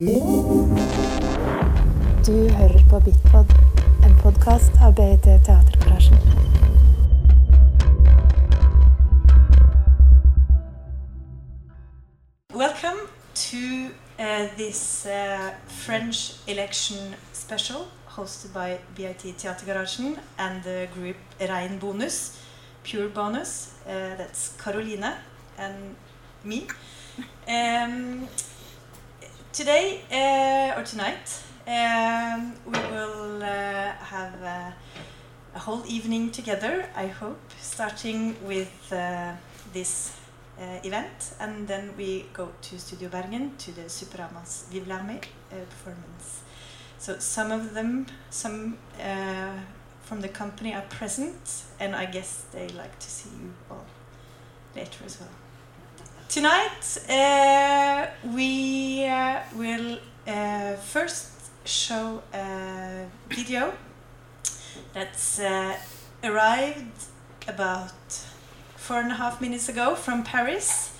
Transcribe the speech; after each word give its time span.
Du 0.00 0.06
hører 2.56 2.82
på 2.90 3.00
Bitpod, 3.00 3.46
en 4.04 4.14
podkast 4.22 4.70
av 4.80 4.94
BIT 4.94 5.22
Teatergarasjen. 5.22 6.18
Welcome 12.54 13.08
to 13.34 13.90
uh, 14.20 14.46
this 14.56 15.06
uh, 15.06 15.50
French 15.66 16.16
election 16.46 17.16
special 17.32 17.88
hosted 18.06 18.52
by 18.52 18.78
BIT 18.94 19.34
Teatergarasjen 19.38 20.16
and 20.38 20.62
the 20.62 20.86
group 20.94 21.16
Rein 21.40 21.78
Bonus, 21.80 22.38
Pure 22.84 23.08
Bonus. 23.08 23.74
Uh, 23.84 24.16
that's 24.16 24.54
Caroline 24.62 25.14
and 25.58 25.96
me. 26.44 26.62
Um, 27.48 28.28
today 29.52 30.00
uh, 30.12 30.78
or 30.78 30.84
tonight, 30.84 31.42
um, 31.66 32.54
we 32.66 32.78
will 32.90 33.42
uh, 33.42 33.92
have 33.92 34.42
uh, 34.42 34.70
a 35.54 35.58
whole 35.58 35.82
evening 35.86 36.30
together, 36.30 36.88
I 36.94 37.06
hope, 37.06 37.40
starting 37.60 38.36
with 38.46 38.92
uh, 38.92 39.32
this 39.72 40.16
event, 40.82 41.34
and 41.38 41.68
then 41.68 41.94
we 41.96 42.26
go 42.32 42.48
to 42.62 42.78
Studio 42.78 43.08
Bergen 43.08 43.52
to 43.58 43.72
the 43.72 43.88
Superamas 43.88 44.64
Vive 44.72 44.88
l'Armée 44.88 45.20
performance. 45.50 46.42
So 46.98 47.18
some 47.20 47.52
of 47.52 47.74
them, 47.74 48.06
some 48.30 48.76
from 50.02 50.20
the 50.20 50.28
company 50.28 50.74
are 50.74 50.82
present, 50.88 51.62
and 51.78 51.94
I 51.94 52.06
guess 52.06 52.44
they 52.52 52.68
like 52.70 52.98
to 52.98 53.08
see 53.08 53.30
you 53.40 53.52
all 53.70 53.86
later 54.74 55.04
as 55.04 55.20
well. 55.20 55.47
Tonight 56.28 56.98
uh, 57.08 58.06
we 58.34 59.06
uh, 59.06 59.40
will 59.56 59.98
uh, 60.26 60.74
first 60.74 61.30
show 61.64 62.22
a 62.34 63.06
video 63.30 63.72
that's 64.92 65.40
uh, 65.40 65.74
arrived 66.22 67.06
about 67.48 67.94
four 68.76 69.00
and 69.00 69.10
a 69.10 69.14
half 69.14 69.40
minutes 69.40 69.70
ago 69.70 69.94
from 69.94 70.22
Paris. 70.22 70.92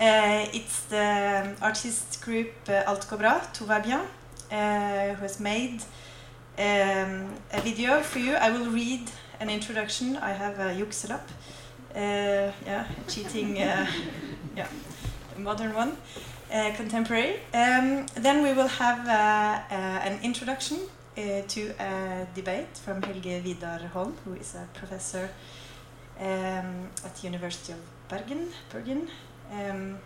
Uh, 0.00 0.46
it's 0.52 0.80
the 0.86 1.54
artist 1.62 2.20
group 2.20 2.50
uh, 2.68 2.82
Alt 2.88 3.06
Cobra, 3.06 3.30
Bra, 3.30 3.40
Tout 3.52 3.66
va 3.66 3.78
bien, 3.78 4.00
uh, 4.50 5.14
who 5.14 5.22
has 5.22 5.38
made 5.38 5.80
um, 6.58 7.32
a 7.52 7.60
video 7.62 8.00
for 8.00 8.18
you. 8.18 8.34
I 8.34 8.50
will 8.50 8.72
read 8.72 9.08
an 9.38 9.50
introduction. 9.50 10.16
I 10.16 10.32
have 10.32 10.58
a. 10.58 10.72
Uh, 11.94 12.50
yeah, 12.66 12.86
cheating, 13.06 13.56
yeah, 14.56 14.68
modern 15.38 15.74
one, 15.74 15.96
uh, 16.52 16.72
contemporary. 16.76 17.36
Um, 17.52 18.06
then 18.14 18.42
we 18.42 18.52
will 18.52 18.68
have 18.68 19.06
uh, 19.08 19.12
uh, 19.12 19.74
an 19.74 20.20
introduction 20.22 20.78
uh, 21.16 21.42
to 21.48 21.74
a 21.78 22.26
debate 22.34 22.76
from 22.76 23.02
Helge 23.02 23.42
Vidar 23.42 23.78
Holm, 23.92 24.16
who 24.24 24.34
is 24.34 24.54
a 24.54 24.66
professor 24.74 25.30
um, 26.20 26.88
at 27.04 27.16
the 27.16 27.26
University 27.26 27.72
of 27.72 27.78
Bergen. 28.08 28.48
Bergen. 28.70 29.08
Um, 29.52 29.98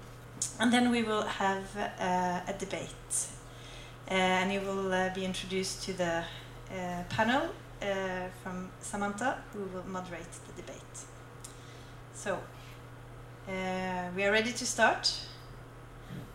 and 0.61 0.73
then 0.73 0.91
we 0.91 1.03
will 1.03 1.23
have 1.23 1.77
a 1.77 2.55
debate. 2.59 3.27
And 4.07 4.53
you 4.53 4.61
will 4.61 5.11
be 5.15 5.25
introduced 5.25 5.83
to 5.85 5.93
the 5.93 6.25
panel 7.09 7.49
uh, 7.83 8.29
from 8.43 8.71
Samantha, 8.81 9.39
who 9.53 9.61
will 9.75 9.87
moderate 9.87 10.33
the 10.47 10.63
debate. 10.63 10.97
So, 12.15 12.39
uh, 13.49 14.09
we 14.15 14.25
are 14.25 14.33
ready 14.33 14.53
to 14.53 14.67
start. 14.67 15.13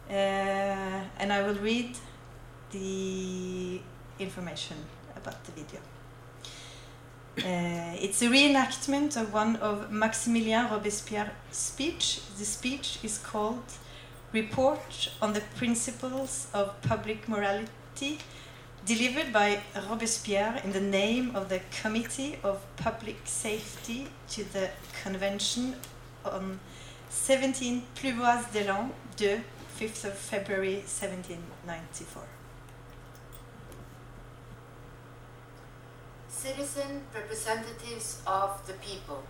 Uh, 0.09 0.13
and 0.13 1.31
I 1.31 1.43
will 1.43 1.55
read 1.55 1.95
the 2.71 3.79
information 4.19 4.77
about 5.15 5.43
the 5.45 5.51
video. 5.51 5.79
Uh, 7.37 7.95
it's 7.99 8.21
a 8.21 8.27
reenactment 8.27 9.19
of 9.19 9.33
one 9.33 9.55
of 9.57 9.89
Maximilien 9.89 10.69
Robespierre's 10.69 11.31
speech. 11.51 12.21
The 12.37 12.45
speech 12.45 12.99
is 13.03 13.17
called 13.17 13.63
Report 14.33 15.09
on 15.21 15.33
the 15.33 15.41
Principles 15.55 16.47
of 16.53 16.79
Public 16.81 17.27
Morality, 17.27 18.19
delivered 18.85 19.31
by 19.31 19.61
Robespierre 19.89 20.61
in 20.63 20.73
the 20.73 20.81
name 20.81 21.35
of 21.35 21.49
the 21.49 21.61
Committee 21.81 22.37
of 22.43 22.63
Public 22.75 23.17
Safety 23.25 24.07
to 24.29 24.43
the 24.43 24.69
Convention 25.03 25.75
on 26.25 26.59
17 27.13 27.83
Pluviôse 27.95 28.51
de 28.51 28.65
l'An 28.65 28.89
2, 29.17 29.41
5th 29.79 30.05
of 30.05 30.13
February 30.13 30.83
1794. 30.85 32.23
citizen 36.43 37.01
representatives 37.15 38.21
of 38.27 38.67
the 38.67 38.73
people. 38.73 39.23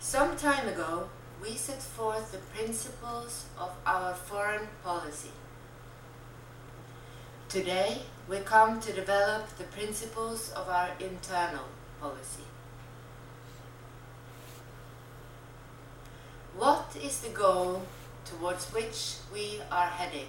Some 0.00 0.34
time 0.34 0.66
ago, 0.66 1.10
we 1.42 1.56
set 1.56 1.82
forth 1.82 2.32
the 2.32 2.38
principles 2.56 3.44
of 3.58 3.70
our 3.84 4.14
foreign 4.14 4.66
policy. 4.82 5.32
Today, 7.50 8.00
we 8.30 8.38
come 8.38 8.80
to 8.80 8.94
develop 8.94 9.46
the 9.58 9.64
principles 9.64 10.50
of 10.52 10.70
our 10.70 10.88
internal 10.98 11.66
policy. 12.00 12.48
What 16.64 16.96
is 16.96 17.20
the 17.20 17.28
goal 17.28 17.82
towards 18.24 18.72
which 18.72 19.16
we 19.30 19.60
are 19.70 19.88
heading? 19.88 20.28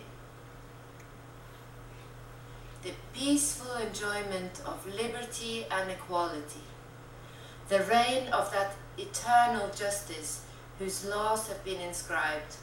the 2.84 2.92
peaceful 3.14 3.74
enjoyment 3.78 4.62
of 4.66 4.86
liberty 4.86 5.66
and 5.72 5.90
equality, 5.90 6.66
the 7.70 7.80
reign 7.84 8.28
of 8.34 8.52
that 8.52 8.76
eternal 8.98 9.70
justice 9.70 10.46
whose 10.78 11.06
laws 11.06 11.48
have 11.48 11.64
been 11.64 11.80
inscribed, 11.80 12.58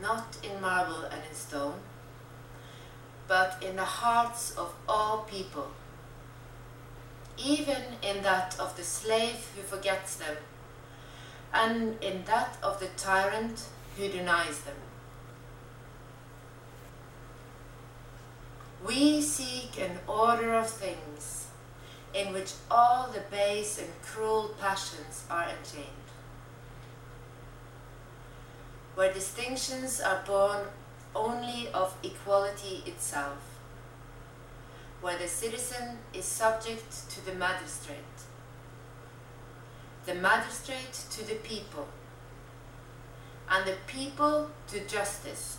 not 0.00 0.36
in 0.42 0.60
marble 0.62 1.04
and 1.04 1.22
in 1.28 1.34
stone, 1.34 1.80
but 3.28 3.62
in 3.62 3.76
the 3.76 3.90
hearts 4.00 4.56
of 4.56 4.74
all 4.88 5.18
people, 5.30 5.68
even 7.36 7.82
in 8.02 8.22
that 8.22 8.58
of 8.58 8.74
the 8.76 8.82
slave 8.82 9.46
who 9.54 9.62
forgets 9.62 10.16
them, 10.16 10.36
and 11.52 12.02
in 12.02 12.24
that 12.24 12.56
of 12.62 12.80
the 12.80 12.88
tyrant 12.96 13.68
who 13.96 14.08
denies 14.08 14.60
them. 14.60 14.76
We 18.84 19.22
seek 19.22 19.78
an 19.78 19.98
order 20.08 20.54
of 20.54 20.68
things 20.68 21.46
in 22.14 22.32
which 22.32 22.52
all 22.70 23.08
the 23.08 23.22
base 23.30 23.78
and 23.78 23.88
cruel 24.02 24.54
passions 24.60 25.24
are 25.30 25.44
enchained, 25.44 25.86
where 28.94 29.12
distinctions 29.12 30.00
are 30.00 30.22
born 30.26 30.66
only 31.14 31.68
of 31.68 31.96
equality 32.02 32.82
itself, 32.86 33.38
where 35.00 35.18
the 35.18 35.28
citizen 35.28 35.98
is 36.12 36.24
subject 36.24 37.08
to 37.10 37.24
the 37.24 37.34
magistrate, 37.34 38.11
the 40.06 40.14
magistrate 40.14 40.92
to 41.10 41.26
the 41.26 41.36
people, 41.36 41.86
and 43.48 43.66
the 43.66 43.76
people 43.86 44.50
to 44.68 44.80
justice 44.86 45.58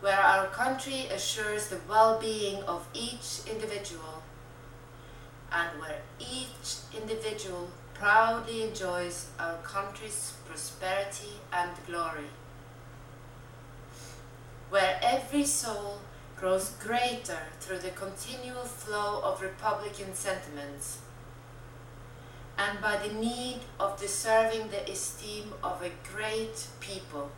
where 0.00 0.20
our 0.20 0.46
country 0.48 1.06
assures 1.10 1.68
the 1.68 1.80
well-being 1.88 2.62
of 2.64 2.86
each 2.94 3.40
individual 3.50 4.22
and 5.50 5.80
where 5.80 6.02
each 6.20 6.76
individual 6.96 7.68
proudly 7.94 8.62
enjoys 8.62 9.30
our 9.38 9.56
country's 9.62 10.34
prosperity 10.46 11.40
and 11.52 11.70
glory. 11.86 12.30
Where 14.68 14.98
every 15.02 15.44
soul 15.44 16.00
grows 16.36 16.70
greater 16.78 17.38
through 17.60 17.78
the 17.78 17.90
continual 17.90 18.64
flow 18.64 19.22
of 19.22 19.40
republican 19.40 20.14
sentiments 20.14 20.98
and 22.58 22.80
by 22.80 22.96
the 22.96 23.12
need 23.12 23.60
of 23.78 24.00
deserving 24.00 24.68
the 24.68 24.90
esteem 24.90 25.52
of 25.62 25.82
a 25.82 25.90
great 26.10 26.66
people 26.80 27.30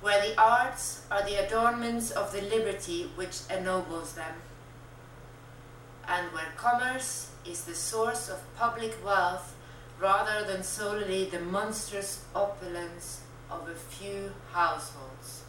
where 0.00 0.26
the 0.26 0.40
arts 0.40 1.02
are 1.10 1.22
the 1.24 1.44
adornments 1.44 2.10
of 2.10 2.32
the 2.32 2.40
liberty 2.40 3.10
which 3.16 3.40
ennobles 3.50 4.14
them, 4.14 4.34
and 6.08 6.32
where 6.32 6.52
commerce 6.56 7.30
is 7.46 7.64
the 7.64 7.74
source 7.74 8.28
of 8.28 8.56
public 8.56 8.96
wealth 9.04 9.54
rather 10.00 10.46
than 10.46 10.62
solely 10.62 11.26
the 11.26 11.40
monstrous 11.40 12.24
opulence 12.34 13.20
of 13.50 13.68
a 13.68 13.74
few 13.74 14.32
households. 14.52 15.39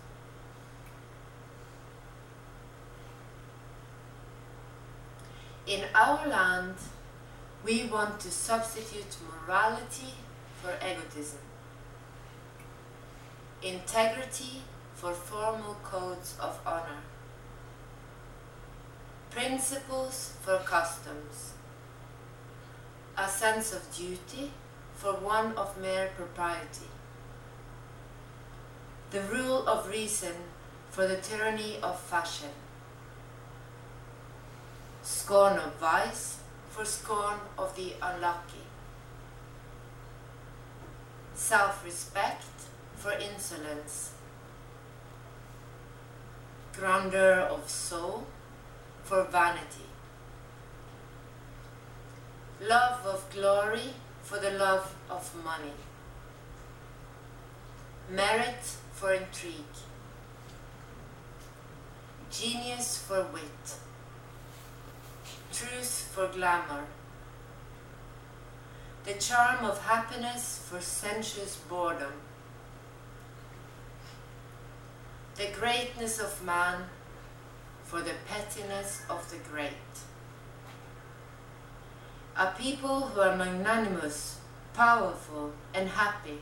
In 5.67 5.85
our 5.93 6.27
land, 6.27 6.75
we 7.63 7.85
want 7.85 8.19
to 8.21 8.31
substitute 8.31 9.17
morality 9.29 10.13
for 10.61 10.73
egotism. 10.85 11.39
integrity 13.63 14.61
for 14.95 15.13
formal 15.13 15.75
codes 15.83 16.35
of 16.39 16.59
honor, 16.65 17.01
principles 19.29 20.33
for 20.41 20.57
customs, 20.57 21.53
a 23.17 23.27
sense 23.27 23.71
of 23.71 23.95
duty 23.95 24.51
for 24.95 25.13
one 25.13 25.53
of 25.53 25.79
mere 25.79 26.09
propriety, 26.15 26.89
the 29.11 29.21
rule 29.21 29.67
of 29.67 29.87
reason 29.89 30.33
for 30.89 31.07
the 31.07 31.17
tyranny 31.17 31.77
of 31.83 31.99
fashion, 31.99 32.49
scorn 35.03 35.57
of 35.57 35.73
vice 35.75 36.37
for 36.69 36.85
scorn 36.85 37.39
of 37.57 37.75
the 37.75 37.93
unlucky, 38.01 38.65
self 41.33 41.83
respect 41.83 42.45
for 42.95 43.11
insolence, 43.11 44.11
grandeur 46.73 47.39
of 47.49 47.67
soul 47.69 48.25
for 49.03 49.23
vanity, 49.23 49.89
love 52.61 53.05
of 53.05 53.27
glory 53.31 53.93
for 54.21 54.37
the 54.37 54.51
love 54.51 54.95
of 55.09 55.33
money, 55.43 55.73
merit 58.09 58.63
for 58.93 59.13
intrigue, 59.13 59.77
genius 62.29 62.97
for 62.97 63.23
wit, 63.33 63.75
truth 65.51 66.11
for 66.13 66.27
glamour, 66.27 66.85
the 69.03 69.13
charm 69.13 69.65
of 69.65 69.81
happiness 69.81 70.65
for 70.69 70.79
sensuous 70.79 71.57
boredom, 71.69 72.13
the 75.35 75.47
greatness 75.59 76.19
of 76.19 76.43
man 76.45 76.83
for 77.83 78.01
the 78.01 78.13
pettiness 78.27 79.01
of 79.09 79.29
the 79.29 79.37
great. 79.49 79.93
A 82.37 82.47
people 82.57 83.01
who 83.07 83.19
are 83.19 83.35
magnanimous, 83.35 84.39
powerful, 84.73 85.51
and 85.73 85.89
happy 85.89 86.39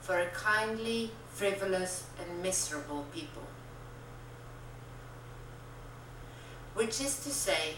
for 0.00 0.18
a 0.18 0.26
kindly, 0.26 1.10
frivolous, 1.30 2.04
and 2.20 2.42
miserable 2.42 3.06
people. 3.12 3.42
Which 6.74 7.00
is 7.00 7.18
to 7.24 7.30
say, 7.30 7.76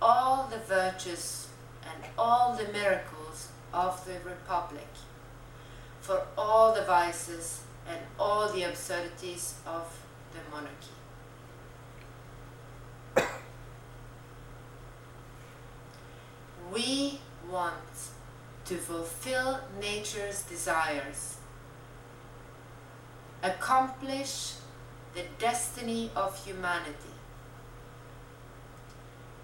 all 0.00 0.46
the 0.48 0.58
virtues 0.58 1.48
and 1.82 2.04
all 2.18 2.54
the 2.54 2.72
miracles 2.72 3.48
of 3.72 4.04
the 4.04 4.18
Republic, 4.28 4.88
for 6.00 6.26
all 6.36 6.74
the 6.74 6.82
vices 6.82 7.62
and 7.88 8.00
all 8.18 8.48
the 8.52 8.62
absurdities 8.62 9.54
of 9.66 9.98
the 10.32 10.40
monarchy. 10.50 10.96
we 16.72 17.20
want 17.50 17.74
to 18.66 18.76
fulfill 18.76 19.60
nature's 19.80 20.42
desires, 20.42 21.36
accomplish 23.42 24.54
the 25.14 25.22
destiny 25.38 26.10
of 26.16 26.44
humanity, 26.44 27.15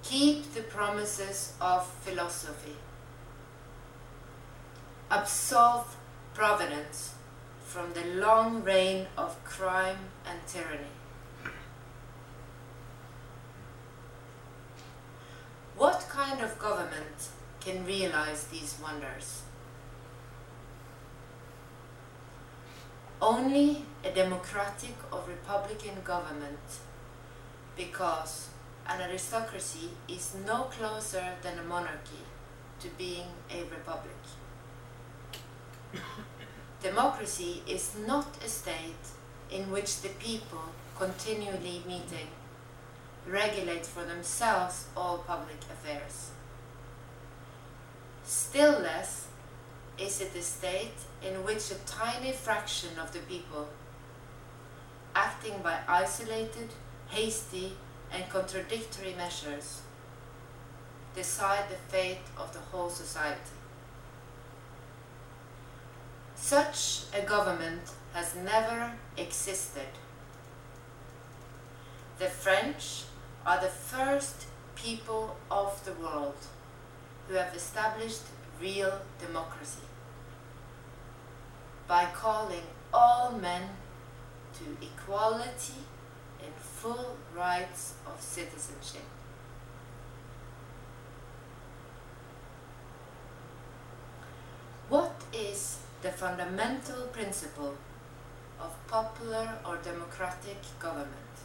keep 0.02 0.52
the 0.54 0.62
promises 0.62 1.54
of 1.60 1.87
philosophy, 1.87 2.76
absolve 5.10 5.96
providence 6.34 7.14
from 7.64 7.93
the 7.94 8.04
long 8.20 8.62
reign 8.64 9.06
of 9.16 9.43
crime 9.44 9.99
and 10.26 10.38
tyranny. 10.46 10.96
What 15.76 16.06
kind 16.08 16.40
of 16.40 16.58
government 16.58 17.28
can 17.60 17.84
realize 17.87 18.44
these 18.48 18.76
wonders? 18.82 19.43
Only 23.20 23.84
a 24.05 24.10
democratic 24.10 24.94
or 25.12 25.22
republican 25.26 26.02
government, 26.05 26.58
because 27.76 28.48
an 28.88 29.00
aristocracy 29.00 29.90
is 30.08 30.34
no 30.46 30.64
closer 30.64 31.25
than 31.43 31.58
a 31.58 31.62
monarchy 31.62 32.25
to 32.81 32.88
being 32.99 33.26
a 33.50 33.62
republic. 33.64 34.17
Democracy 36.82 37.62
is 37.67 37.94
not 38.06 38.26
a 38.44 38.49
state 38.49 39.06
in 39.50 39.70
which 39.70 40.00
the 40.00 40.08
people 40.08 40.64
continually 40.96 41.82
meeting 41.87 42.29
regulate 43.26 43.87
for 43.87 44.05
themselves 44.05 44.87
all 44.96 45.19
public 45.19 45.61
affairs. 45.70 46.31
Still 48.25 48.81
less 48.81 49.29
is 49.99 50.20
it 50.20 50.34
a 50.34 50.43
state 50.43 50.99
in 51.23 51.44
which 51.44 51.70
a 51.70 51.87
tiny 51.87 52.32
fraction 52.32 52.99
of 52.99 53.12
the 53.12 53.20
people, 53.20 53.69
acting 55.14 55.55
by 55.62 55.79
isolated, 55.87 56.70
hasty, 57.08 57.75
and 58.12 58.28
contradictory 58.28 59.14
measures, 59.16 59.82
decide 61.14 61.68
the 61.68 61.76
fate 61.76 62.26
of 62.36 62.52
the 62.52 62.60
whole 62.60 62.90
society. 62.90 63.56
Such 66.34 67.02
a 67.14 67.22
government 67.22 67.82
has 68.12 68.34
never 68.34 68.92
existed. 69.16 69.88
The 72.18 72.26
French 72.26 73.04
are 73.46 73.60
the 73.60 73.68
first 73.68 74.46
people 74.74 75.36
of 75.50 75.84
the 75.84 75.92
world 75.92 76.36
who 77.28 77.34
have 77.34 77.54
established 77.54 78.22
real 78.60 79.00
democracy 79.18 79.86
by 81.88 82.06
calling 82.06 82.66
all 82.92 83.32
men 83.32 83.62
to 84.54 84.64
equality 84.84 85.82
and 86.42 86.52
full 86.82 87.17
rights 87.37 87.94
of 88.05 88.20
citizenship. 88.20 89.06
What 94.88 95.14
is 95.32 95.79
the 96.02 96.11
fundamental 96.11 97.02
principle 97.12 97.75
of 98.61 98.75
popular 98.88 99.49
or 99.64 99.76
democratic 99.76 100.58
government? 100.81 101.36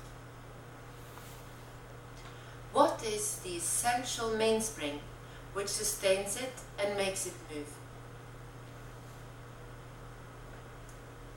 What 2.74 3.04
is 3.06 3.38
the 3.44 3.58
essential 3.58 4.36
mainspring 4.36 5.00
which 5.54 5.68
sustains 5.68 6.36
it 6.38 6.54
and 6.80 6.98
makes 6.98 7.28
it 7.28 7.34
move? 7.54 7.72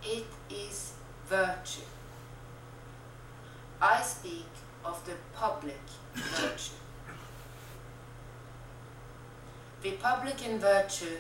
It 0.02 0.26
is 0.49 0.95
virtue. 1.28 2.00
I 3.82 4.02
speak 4.02 4.46
of 4.84 5.04
the 5.06 5.14
public 5.34 5.80
virtue. 6.14 6.75
Republican 9.82 10.58
virtue 10.58 11.16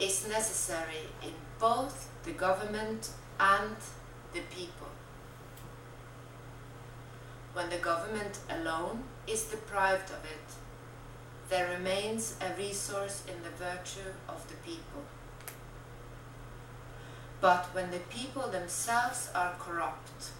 is 0.00 0.26
necessary 0.26 1.10
in 1.22 1.32
both 1.58 2.08
the 2.24 2.32
government 2.32 3.10
and 3.38 3.76
the 4.32 4.40
people. 4.50 4.88
When 7.52 7.68
the 7.68 7.76
government 7.76 8.38
alone 8.48 9.02
is 9.26 9.44
deprived 9.44 10.10
of 10.10 10.24
it, 10.24 10.48
there 11.50 11.68
remains 11.76 12.36
a 12.40 12.56
resource 12.56 13.22
in 13.28 13.42
the 13.42 13.50
virtue 13.50 14.12
of 14.28 14.48
the 14.48 14.56
people. 14.56 15.02
But 17.40 17.66
when 17.74 17.90
the 17.90 18.00
people 18.10 18.48
themselves 18.48 19.30
are 19.34 19.54
corrupt, 19.58 20.30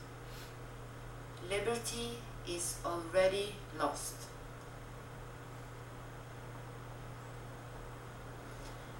liberty 1.48 2.18
is 2.46 2.76
already 2.84 3.54
lost. 3.78 4.14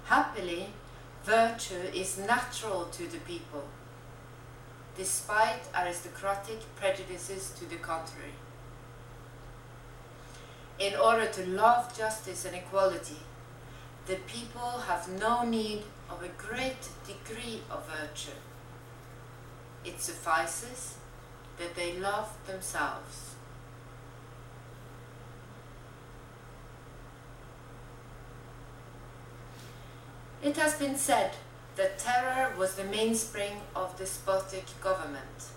Happily, 0.05 0.69
virtue 1.23 1.83
is 1.93 2.17
natural 2.17 2.85
to 2.85 3.03
the 3.07 3.19
people, 3.19 3.63
despite 4.97 5.61
aristocratic 5.75 6.59
prejudices 6.75 7.51
to 7.59 7.65
the 7.69 7.75
contrary. 7.75 8.33
In 10.79 10.95
order 10.95 11.27
to 11.27 11.45
love 11.47 11.95
justice 11.95 12.45
and 12.45 12.55
equality, 12.55 13.19
the 14.07 14.15
people 14.27 14.81
have 14.87 15.07
no 15.19 15.43
need 15.43 15.83
of 16.09 16.23
a 16.23 16.29
great 16.29 16.89
degree 17.05 17.61
of 17.69 17.85
virtue. 17.87 18.39
It 19.85 20.01
suffices 20.01 20.95
that 21.59 21.75
they 21.75 21.97
love 21.97 22.29
themselves. 22.47 23.35
It 30.41 30.55
has 30.55 30.75
been 30.75 30.97
said 30.97 31.33
that 31.75 31.99
terror 31.99 32.53
was 32.57 32.75
the 32.75 32.85
mainspring 32.85 33.61
of 33.75 33.97
despotic 33.97 34.65
government. 34.81 35.51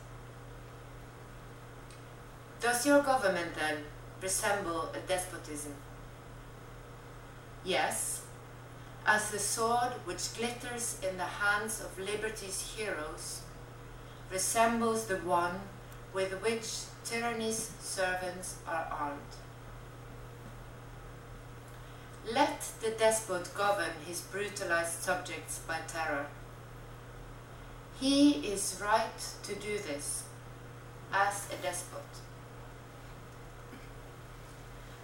Does 2.61 2.85
your 2.85 3.02
government 3.02 3.54
then 3.54 3.78
resemble 4.21 4.90
a 4.94 4.99
despotism? 5.06 5.75
Yes, 7.64 8.23
as 9.06 9.30
the 9.30 9.38
sword 9.38 9.92
which 10.04 10.35
glitters 10.37 11.00
in 11.09 11.16
the 11.16 11.25
hands 11.25 11.80
of 11.80 11.99
liberty's 11.99 12.75
heroes 12.76 13.42
resembles 14.32 15.06
the 15.06 15.18
one 15.18 15.61
with 16.12 16.33
which 16.42 16.85
tyranny's 17.04 17.71
servants 17.81 18.57
are 18.66 18.87
armed. 18.90 19.21
Let 22.33 22.61
the 22.81 22.90
despot 22.90 23.52
govern 23.54 23.92
his 24.07 24.21
brutalized 24.21 25.02
subjects 25.02 25.61
by 25.66 25.78
terror. 25.88 26.26
He 27.99 28.47
is 28.47 28.81
right 28.83 29.35
to 29.42 29.54
do 29.54 29.78
this 29.78 30.25
as 31.12 31.49
a 31.52 31.57
despot. 31.62 32.02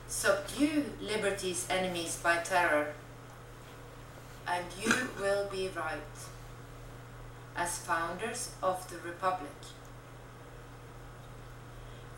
Subdue 0.07 0.85
liberty's 1.01 1.67
enemies 1.69 2.19
by 2.23 2.39
terror, 2.39 2.95
and 4.47 4.65
you 4.83 5.09
will 5.21 5.49
be 5.51 5.69
right 5.77 6.17
as 7.57 7.79
founders 7.79 8.53
of 8.63 8.89
the 8.91 8.97
Republic. 8.99 9.51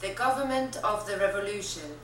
The 0.00 0.14
government 0.14 0.76
of 0.82 1.06
the 1.06 1.18
revolution 1.18 1.98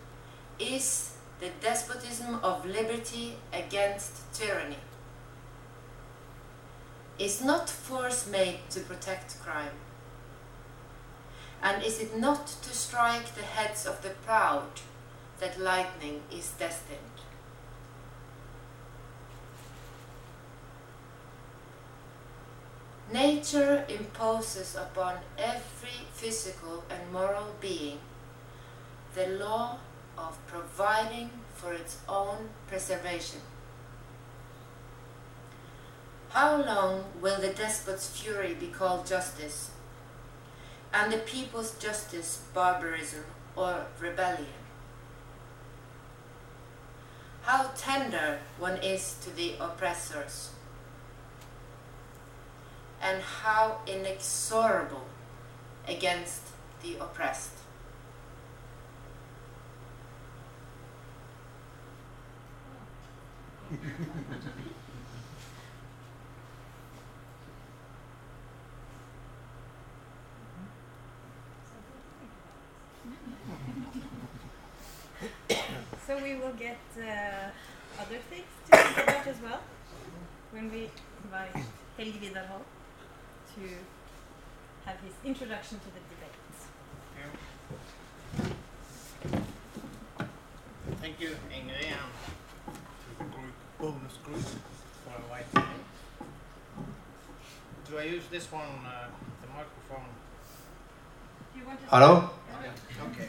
is 0.58 1.12
the 1.40 1.48
despotism 1.62 2.40
of 2.42 2.66
liberty 2.66 3.36
against 3.54 4.32
tyranny. 4.34 4.76
Is 7.18 7.42
not 7.42 7.70
force 7.70 8.26
made 8.26 8.58
to 8.70 8.80
protect 8.80 9.40
crime? 9.40 9.78
And 11.62 11.82
is 11.82 11.98
it 11.98 12.18
not 12.18 12.46
to 12.46 12.74
strike 12.74 13.34
the 13.34 13.42
heads 13.42 13.86
of 13.86 14.02
the 14.02 14.10
proud 14.10 14.80
that 15.40 15.58
lightning 15.58 16.20
is 16.30 16.50
destined? 16.58 17.15
Nature 23.12 23.84
imposes 23.88 24.74
upon 24.74 25.18
every 25.38 26.06
physical 26.12 26.84
and 26.90 27.12
moral 27.12 27.54
being 27.60 28.00
the 29.14 29.28
law 29.28 29.78
of 30.18 30.36
providing 30.46 31.30
for 31.54 31.72
its 31.72 31.98
own 32.08 32.48
preservation. 32.66 33.40
How 36.30 36.56
long 36.56 37.04
will 37.20 37.40
the 37.40 37.52
despot's 37.52 38.08
fury 38.08 38.54
be 38.54 38.66
called 38.66 39.06
justice, 39.06 39.70
and 40.92 41.12
the 41.12 41.18
people's 41.18 41.78
justice 41.78 42.42
barbarism 42.52 43.24
or 43.54 43.86
rebellion? 44.00 44.46
How 47.42 47.70
tender 47.76 48.40
one 48.58 48.78
is 48.78 49.16
to 49.22 49.30
the 49.30 49.54
oppressors, 49.60 50.50
and 53.02 53.22
how 53.22 53.78
inexorable 53.86 55.06
against 55.86 56.42
the 56.82 56.96
oppressed. 57.00 57.50
So 76.06 76.22
we 76.22 76.36
will 76.36 76.52
get 76.52 76.78
uh, 76.96 77.50
other 78.00 78.18
things 78.30 78.46
to 78.70 78.76
think 78.76 78.98
about 79.08 79.26
as 79.26 79.40
well 79.42 79.60
when 80.52 80.70
we 80.70 80.88
invite 81.24 81.66
Helge 81.98 82.14
Vidar 82.20 82.44
Holm 82.44 82.62
to 83.56 83.62
have 84.84 85.00
his 85.00 85.14
introduction 85.24 85.78
to 85.78 85.86
the 85.86 86.00
debate. 86.12 86.32
Thank 91.00 91.20
you, 91.20 91.30
Ingrid, 91.50 91.86
and 91.86 92.12
to 92.66 93.18
the 93.18 93.24
group, 93.24 93.54
bonus 93.78 94.16
group 94.24 94.44
for 95.04 95.14
inviting 95.22 95.70
me. 95.70 95.76
Do 97.88 97.98
I 97.98 98.02
use 98.02 98.24
this 98.30 98.52
one, 98.52 98.64
uh, 98.84 99.08
the 99.40 99.48
microphone? 99.48 100.10
Do 101.54 101.60
you 101.60 101.66
want 101.66 101.80
to 101.80 101.86
Hello? 101.86 102.30
Okay. 103.10 103.28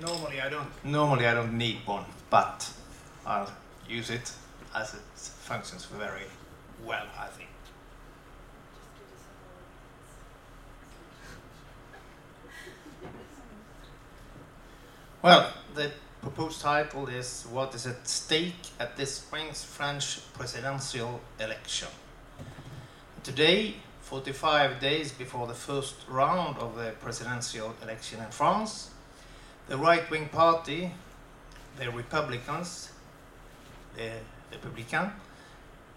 Normally 0.00 0.40
I 0.40 0.48
don't. 0.48 0.84
Normally 0.84 1.26
I 1.26 1.34
don't 1.34 1.56
need 1.56 1.78
one, 1.86 2.04
but 2.28 2.68
I'll 3.24 3.52
use 3.88 4.10
it 4.10 4.32
as 4.74 4.94
it 4.94 5.00
functions 5.16 5.84
very 5.84 6.26
well, 6.84 7.06
I 7.18 7.26
think. 7.26 7.48
Well, 15.22 15.52
the 15.74 15.90
proposed 16.20 16.60
title 16.60 17.08
is 17.08 17.46
What 17.50 17.74
is 17.74 17.86
at 17.86 18.06
Stake 18.06 18.70
at 18.78 18.96
this 18.96 19.16
spring's 19.16 19.64
French 19.64 20.20
presidential 20.34 21.20
election? 21.40 21.88
Today, 23.24 23.74
45 24.02 24.78
days 24.78 25.10
before 25.10 25.48
the 25.48 25.54
first 25.54 25.96
round 26.08 26.58
of 26.58 26.76
the 26.76 26.92
presidential 27.00 27.74
election 27.82 28.20
in 28.20 28.30
France, 28.30 28.90
the 29.66 29.76
right 29.76 30.08
wing 30.10 30.28
party, 30.28 30.92
the 31.76 31.90
Republicans, 31.90 32.92
the 33.96 34.12
Republican, 34.52 35.10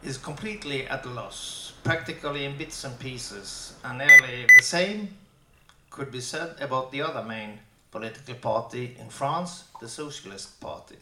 is 0.03 0.17
completely 0.17 0.87
at 0.87 1.05
a 1.05 1.09
loss, 1.09 1.73
practically 1.83 2.45
in 2.45 2.57
bits 2.57 2.83
and 2.83 2.97
pieces, 2.99 3.73
and 3.83 3.97
nearly 3.97 4.45
the 4.57 4.63
same 4.63 5.09
could 5.89 6.11
be 6.11 6.21
said 6.21 6.55
about 6.61 6.91
the 6.91 7.01
other 7.01 7.23
main 7.23 7.59
political 7.91 8.35
party 8.35 8.95
in 8.99 9.09
France, 9.09 9.65
the 9.81 9.89
Socialist 9.89 10.59
Party. 10.59 10.97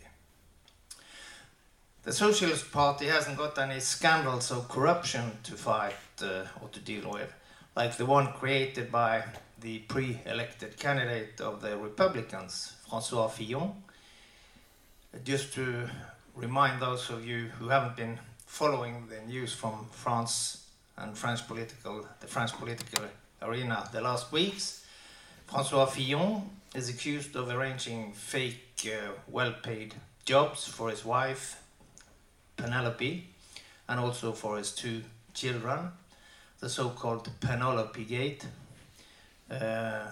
The 2.04 2.14
Socialist 2.14 2.72
Party 2.72 3.06
hasn't 3.06 3.38
got 3.38 3.58
any 3.58 3.80
scandals 3.82 4.50
of 4.52 4.70
corruption 4.70 5.32
to 5.44 5.54
fight 5.54 5.94
uh, 6.22 6.46
or 6.62 6.70
to 6.72 6.80
deal 6.80 7.12
with, 7.12 7.34
like 7.76 7.98
the 7.98 8.06
one 8.06 8.32
created 8.34 8.92
by 8.92 9.24
the 9.60 9.80
pre-elected 9.80 10.78
candidate 10.80 11.42
of 11.42 11.62
the 11.62 11.78
Republicans, 11.78 12.76
François 12.90 13.30
Fillon. 13.30 13.74
Just 15.24 15.54
to 15.56 15.90
remind 16.36 16.82
those 16.82 17.10
of 17.10 17.26
you 17.28 17.50
who 17.60 17.68
haven't 17.70 17.98
been 17.98 18.20
following 18.48 19.06
the 19.08 19.22
news 19.28 19.54
from 19.54 19.86
France 19.92 20.66
and 20.98 21.16
French 21.16 21.46
political, 21.48 22.08
the 22.20 22.28
French 22.28 22.54
political 22.54 23.04
arena 23.42 23.88
the 23.92 24.02
last 24.02 24.32
weeks, 24.32 24.84
François 25.48 25.88
Fillon 25.88 26.42
is 26.74 26.90
accused 26.90 27.36
of 27.36 27.50
arranging 27.50 28.14
fake, 28.14 28.88
uh, 28.88 29.12
well-paid 29.28 29.94
jobs 30.26 30.66
for 30.66 30.90
his 30.90 31.06
wife, 31.06 31.62
Penelope, 32.56 33.28
and 33.88 34.00
also 34.00 34.32
for 34.32 34.58
his 34.58 34.72
two 34.72 35.04
children, 35.34 35.92
the 36.60 36.70
so-called 36.70 37.30
Penelope 37.40 38.04
Gate. 38.06 38.46
Uh, 39.52 40.08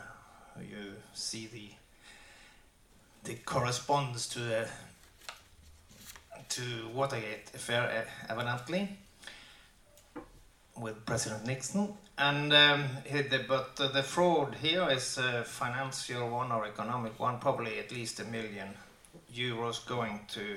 you 0.59 0.93
see 1.13 1.47
the 1.47 1.69
the 3.23 3.33
corresponds 3.43 4.27
to 4.29 4.39
the 4.39 4.67
to 6.49 6.87
Watergate 6.93 7.51
affair, 7.53 7.83
uh, 7.83 8.31
evidently, 8.31 8.89
with 10.79 11.05
President 11.05 11.45
Nixon. 11.45 11.93
And 12.17 12.53
um, 12.53 12.85
but 13.47 13.75
the 13.75 14.03
fraud 14.03 14.55
here 14.55 14.87
is 14.89 15.17
a 15.17 15.43
financial 15.43 16.29
one 16.29 16.51
or 16.51 16.65
economic 16.65 17.19
one, 17.19 17.39
probably 17.39 17.79
at 17.79 17.91
least 17.91 18.19
a 18.19 18.25
million 18.25 18.69
euros 19.33 19.85
going 19.85 20.21
to 20.29 20.55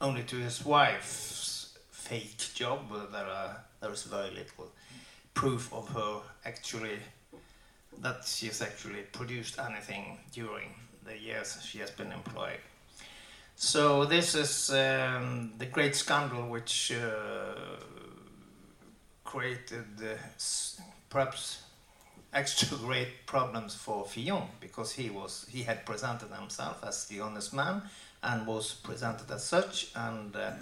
only 0.00 0.22
to 0.22 0.36
his 0.36 0.64
wife's 0.64 1.76
fake 1.90 2.38
job. 2.54 2.80
There 3.12 3.26
are 3.26 3.56
there 3.80 3.92
is 3.92 4.04
very 4.04 4.30
little 4.30 4.72
proof 5.34 5.72
of 5.72 5.88
her 5.90 6.20
actually 6.44 6.98
that 8.00 8.24
she 8.24 8.46
has 8.46 8.62
actually 8.62 9.02
produced 9.12 9.58
anything 9.58 10.18
during 10.32 10.74
the 11.04 11.18
years 11.18 11.58
she 11.62 11.78
has 11.78 11.90
been 11.90 12.12
employed. 12.12 12.60
So 13.60 14.04
this 14.04 14.36
is 14.36 14.70
um, 14.70 15.52
the 15.58 15.66
great 15.66 15.96
scandal 15.96 16.48
which 16.48 16.92
uh, 16.92 17.80
created 19.24 19.84
uh, 20.00 20.14
perhaps 21.10 21.62
extra 22.32 22.78
great 22.86 23.26
problems 23.26 23.74
for 23.74 24.04
Fillon 24.04 24.44
because 24.60 24.92
he 24.92 25.10
was 25.10 25.44
he 25.50 25.64
had 25.64 25.84
presented 25.84 26.30
himself 26.30 26.84
as 26.86 27.06
the 27.06 27.18
honest 27.18 27.52
man 27.52 27.82
and 28.22 28.46
was 28.46 28.74
presented 28.74 29.28
as 29.32 29.44
such 29.44 29.90
and 29.96 30.36
uh, 30.36 30.52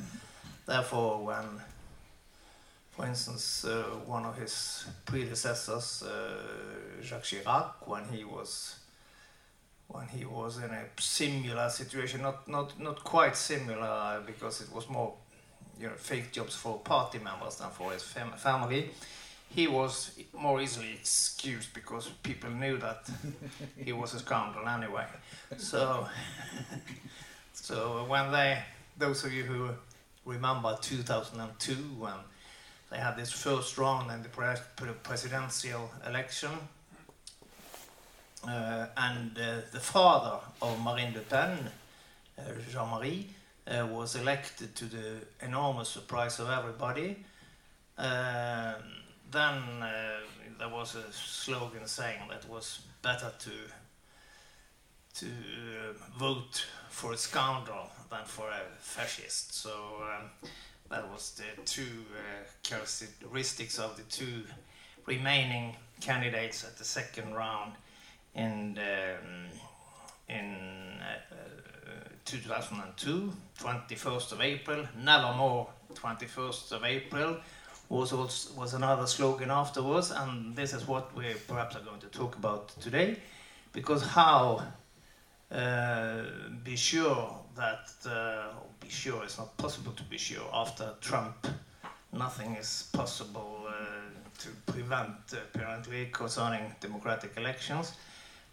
therefore 0.65 1.23
when 1.23 1.61
for 2.93 3.05
instance, 3.05 3.67
uh, 3.67 3.83
one 4.07 4.25
of 4.25 4.39
his 4.39 4.87
predecessors, 5.05 6.03
uh, 6.03 7.03
Jacques 7.03 7.25
Chirac, 7.25 7.73
when 7.85 8.05
he 8.09 8.25
was 8.25 8.77
when 9.89 10.09
he 10.09 10.25
was 10.25 10.59
in 10.59 10.71
a 10.71 10.85
similar 10.99 11.69
situation, 11.71 12.23
not 12.23 12.49
not 12.49 12.79
not 12.81 13.05
quite 13.05 13.37
similar 13.37 14.23
because 14.27 14.61
it 14.61 14.73
was 14.73 14.89
more 14.89 15.15
you 15.81 15.87
know 15.87 15.95
fake 15.97 16.33
jobs 16.33 16.55
for 16.55 16.79
party 16.79 17.19
members 17.19 17.57
than 17.57 17.71
for 17.71 17.93
his 17.93 18.03
fam- 18.03 18.33
family. 18.37 18.91
He 19.49 19.69
was 19.69 20.19
more 20.39 20.61
easily 20.61 20.93
excused 20.95 21.73
because 21.73 22.09
people 22.23 22.51
knew 22.51 22.79
that 22.79 23.09
he 23.77 23.93
was 23.93 24.13
a 24.15 24.19
scoundrel 24.19 24.69
anyway. 24.69 25.07
So, 25.57 26.07
so 27.53 28.05
when 28.09 28.33
they, 28.33 28.59
those 28.99 29.25
of 29.25 29.33
you 29.33 29.45
who 29.45 29.71
remember 30.25 30.77
2002 30.83 31.73
when 31.99 32.13
they 32.91 32.99
had 32.99 33.17
this 33.17 33.31
first 33.31 33.79
round 33.79 34.11
in 34.11 34.23
the 34.23 34.29
pre- 34.29 34.93
presidential 35.05 35.91
election, 36.07 36.51
and 38.45 39.39
uh, 39.39 39.61
the 39.73 39.81
father 39.81 40.39
of 40.63 40.83
Marine 40.83 41.15
Le 41.15 41.21
Pen, 41.21 41.71
uh, 42.39 42.43
Jean-Marie, 42.71 43.29
uh, 43.67 43.87
was 43.91 44.17
elected 44.17 44.75
to 44.77 44.85
the 44.85 45.21
enormous 45.43 45.89
surprise 45.89 46.39
of 46.39 46.49
everybody. 46.49 47.25
Um, 47.99 48.83
then 49.31 49.83
uh, 49.83 50.21
there 50.59 50.69
was 50.69 50.95
a 50.95 51.13
slogan 51.13 51.87
saying 51.87 52.21
that 52.31 52.49
was 52.49 52.81
better 53.03 53.33
to 53.39 53.51
to 55.15 55.27
uh, 55.27 56.19
vote 56.19 56.67
for 56.91 57.15
a 57.15 57.17
scoundrel 57.17 57.89
than 58.11 58.25
for 58.27 58.51
a 58.51 58.61
fascist. 58.79 59.55
So 59.55 59.73
um, 60.03 60.51
that 60.91 61.11
was 61.11 61.41
the 61.41 61.63
two 61.65 62.05
uh, 62.15 62.45
characteristics 62.63 63.79
of 63.79 63.97
the 63.97 64.03
two 64.03 64.43
remaining 65.07 65.75
candidates 66.01 66.65
at 66.65 66.77
the 66.77 66.85
second 66.85 67.35
round 67.35 67.73
in 68.37 68.79
um, 68.79 69.49
in 70.29 70.55
uh, 71.01 71.35
uh, 71.35 72.09
2002, 72.25 73.33
21st 73.61 74.33
of 74.33 74.41
April, 74.41 74.87
nevermore 75.03 75.69
21st 75.95 76.73
of 76.73 76.85
April 76.85 77.37
was 77.89 78.13
also, 78.13 78.53
was 78.61 78.75
another 78.75 79.07
slogan 79.07 79.51
afterwards, 79.51 80.11
and 80.11 80.55
this 80.57 80.73
is 80.73 80.87
what 80.87 81.15
we 81.17 81.35
perhaps 81.47 81.77
are 81.77 81.81
going 81.81 82.01
to 82.01 82.09
talk 82.09 82.37
about 82.37 82.69
today, 82.81 83.17
because 83.73 84.03
how 84.03 84.63
uh, 85.53 86.23
be 86.65 86.75
sure 86.75 87.39
that 87.55 87.91
uh, 88.07 88.49
be 88.81 88.89
sure 88.89 89.23
it's 89.23 89.39
not 89.39 89.57
possible 89.57 89.93
to 89.93 90.03
be 90.05 90.19
sure 90.19 90.49
after 90.53 90.93
Trump, 91.01 91.47
nothing 92.13 92.57
is 92.57 92.89
possible 92.93 93.67
uh, 93.69 93.73
to 94.39 94.49
prevent 94.73 95.15
apparently 95.33 96.09
concerning 96.13 96.75
democratic 96.81 97.37
elections, 97.37 97.93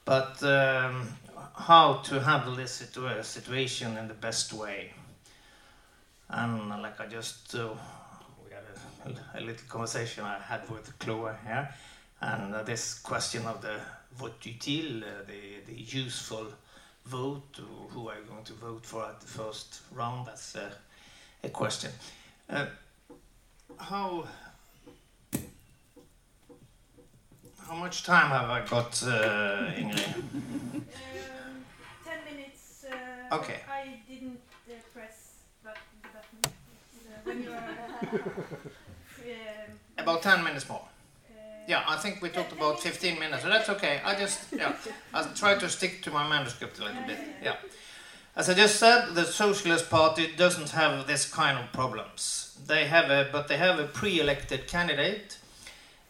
but 0.06 0.44
um, 0.44 1.08
how 1.56 1.96
to 2.04 2.20
handle 2.20 2.56
this 2.56 2.82
situa- 2.82 3.24
situation 3.24 3.98
in 3.98 4.08
the 4.08 4.14
best 4.14 4.54
way. 4.54 4.92
And 6.30 6.70
like 6.70 7.00
I 7.00 7.08
just 7.08 7.56
uh, 7.56 7.70
we 8.44 8.52
had 8.52 8.64
a, 9.06 9.40
a 9.40 9.42
little 9.42 9.68
conversation 9.68 10.24
I 10.24 10.40
had 10.40 10.70
with 10.70 10.98
Chloe 11.00 11.32
here, 11.46 11.70
and 12.22 12.56
uh, 12.56 12.64
this 12.64 13.00
question 13.00 13.46
of 13.46 13.62
the 13.62 13.80
vote 14.18 14.46
utile, 14.46 15.04
uh, 15.04 15.24
the 15.28 15.72
the 15.72 15.80
useful 15.80 16.48
vote, 17.06 17.60
who 17.90 18.10
are 18.10 18.16
you 18.16 18.26
going 18.30 18.44
to 18.46 18.54
vote 18.54 18.86
for 18.86 19.06
at 19.06 19.20
the 19.20 19.28
first 19.28 19.82
round? 19.92 20.28
That's 20.28 20.56
uh, 20.56 20.72
a 21.44 21.50
question. 21.50 21.92
Uh, 22.50 22.66
how 23.78 24.28
how 27.67 27.75
much 27.75 28.03
time 28.03 28.29
have 28.29 28.50
I 28.50 28.62
got, 28.67 29.01
uh, 29.03 29.72
Ingrid? 29.79 30.13
Ten 32.06 32.19
minutes. 32.30 32.86
Uh, 32.89 33.36
Okay. 33.36 33.60
I 33.69 33.99
didn't 34.08 34.39
uh, 34.69 34.73
press 34.93 35.34
but 35.63 35.78
the 36.02 36.10
button. 36.10 36.54
It's, 36.93 37.06
uh, 37.08 37.19
when 37.23 37.43
you 37.43 37.52
are. 37.52 37.58
um, 39.19 39.78
About 39.97 40.21
ten 40.21 40.43
minutes 40.43 40.67
more. 40.69 40.82
uh, 40.82 41.34
Yeah, 41.67 41.84
I 41.88 41.95
think 41.97 42.21
we 42.21 42.30
talked 42.30 42.52
about 42.52 42.80
15 42.80 43.19
minutes, 43.19 43.43
so 43.43 43.49
that's 43.49 43.69
okay. 43.69 44.02
I 44.06 44.15
just, 44.15 44.39
yeah, 44.52 44.73
I'll 45.13 45.34
try 45.34 45.56
to 45.56 45.69
stick 45.69 46.02
to 46.04 46.12
my 46.12 46.28
manuscript 46.28 46.80
a 46.80 46.84
little 46.84 47.04
bit. 47.08 47.17
Yeah. 47.43 47.56
As 48.36 48.49
I 48.49 48.54
just 48.56 48.78
said, 48.80 49.13
the 49.13 49.26
Socialist 49.26 49.89
Party 49.89 50.28
doesn't 50.36 50.71
have 50.71 51.06
this 51.08 51.30
kind 51.32 51.58
of 51.58 51.71
problems. 51.71 52.58
They 52.67 52.86
have 52.88 53.10
a, 53.12 53.30
but 53.32 53.47
they 53.47 53.58
have 53.58 53.80
a 53.80 53.86
pre-elected 53.86 54.67
candidate, 54.67 55.38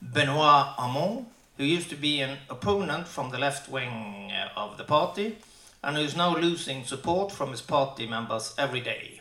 Benoit 0.02 0.66
Hamon, 0.78 1.26
who 1.58 1.64
used 1.64 1.90
to 1.90 1.96
be 1.96 2.22
an 2.22 2.38
opponent 2.50 3.08
from 3.08 3.30
the 3.30 3.38
left 3.38 3.70
wing 3.70 4.32
uh, 4.32 4.50
of 4.60 4.78
the 4.78 4.84
party, 4.84 5.38
and 5.84 5.98
who's 5.98 6.16
now 6.16 6.36
losing 6.36 6.84
support 6.84 7.32
from 7.32 7.52
his 7.52 7.62
party 7.62 8.08
members 8.08 8.54
every 8.58 8.80
day. 8.80 9.20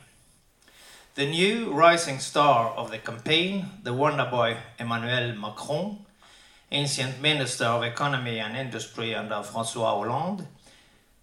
The 1.14 1.26
new 1.26 1.72
rising 1.72 2.20
star 2.20 2.70
of 2.70 2.90
the 2.90 2.98
campaign, 2.98 3.66
the 3.82 3.92
wonder 3.92 4.26
boy 4.30 4.56
Emmanuel 4.78 5.34
Macron, 5.34 5.98
ancient 6.70 7.20
Minister 7.20 7.66
of 7.66 7.82
Economy 7.82 8.38
and 8.38 8.56
Industry 8.56 9.14
under 9.14 9.42
Francois 9.42 9.90
Hollande, 9.90 10.46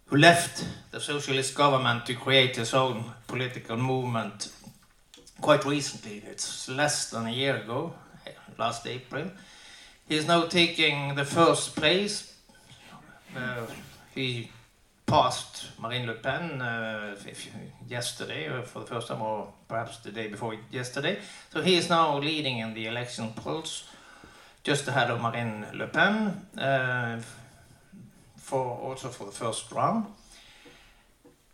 who 0.06 0.18
left 0.18 0.64
the 0.92 1.00
socialist 1.00 1.56
government 1.56 2.06
to 2.06 2.14
create 2.14 2.56
his 2.56 2.74
own 2.74 3.04
political 3.28 3.78
movement 3.78 4.52
quite 5.42 5.66
recently. 5.66 6.22
It's 6.30 6.70
less 6.70 7.10
than 7.10 7.26
a 7.26 7.32
year 7.32 7.58
ago, 7.58 7.94
last 8.58 8.86
April. 8.86 9.32
He 10.10 10.18
is 10.18 10.26
now 10.26 10.48
taking 10.48 11.14
the 11.14 11.24
first 11.24 11.76
place. 11.76 12.34
Uh, 13.38 13.68
he 14.16 14.50
passed 15.06 15.68
Marine 15.80 16.08
Le 16.08 16.16
Pen 16.16 16.60
uh, 16.60 17.16
yesterday, 17.88 18.48
or 18.48 18.64
for 18.64 18.80
the 18.80 18.88
first 18.88 19.08
time, 19.08 19.22
or 19.22 19.54
perhaps 19.68 19.98
the 19.98 20.12
day 20.12 20.28
before 20.28 20.56
yesterday. 20.72 21.20
So 21.54 21.62
he 21.62 21.76
is 21.76 21.90
now 21.90 22.18
leading 22.18 22.58
in 22.58 22.74
the 22.74 22.88
election 22.88 23.34
polls 23.36 23.84
just 24.64 24.88
ahead 24.88 25.12
of 25.12 25.22
Marine 25.22 25.68
Le 25.76 25.86
Pen, 25.86 26.48
uh, 26.58 27.20
for 28.36 28.66
also 28.66 29.10
for 29.10 29.26
the 29.26 29.32
first 29.32 29.72
round. 29.72 30.08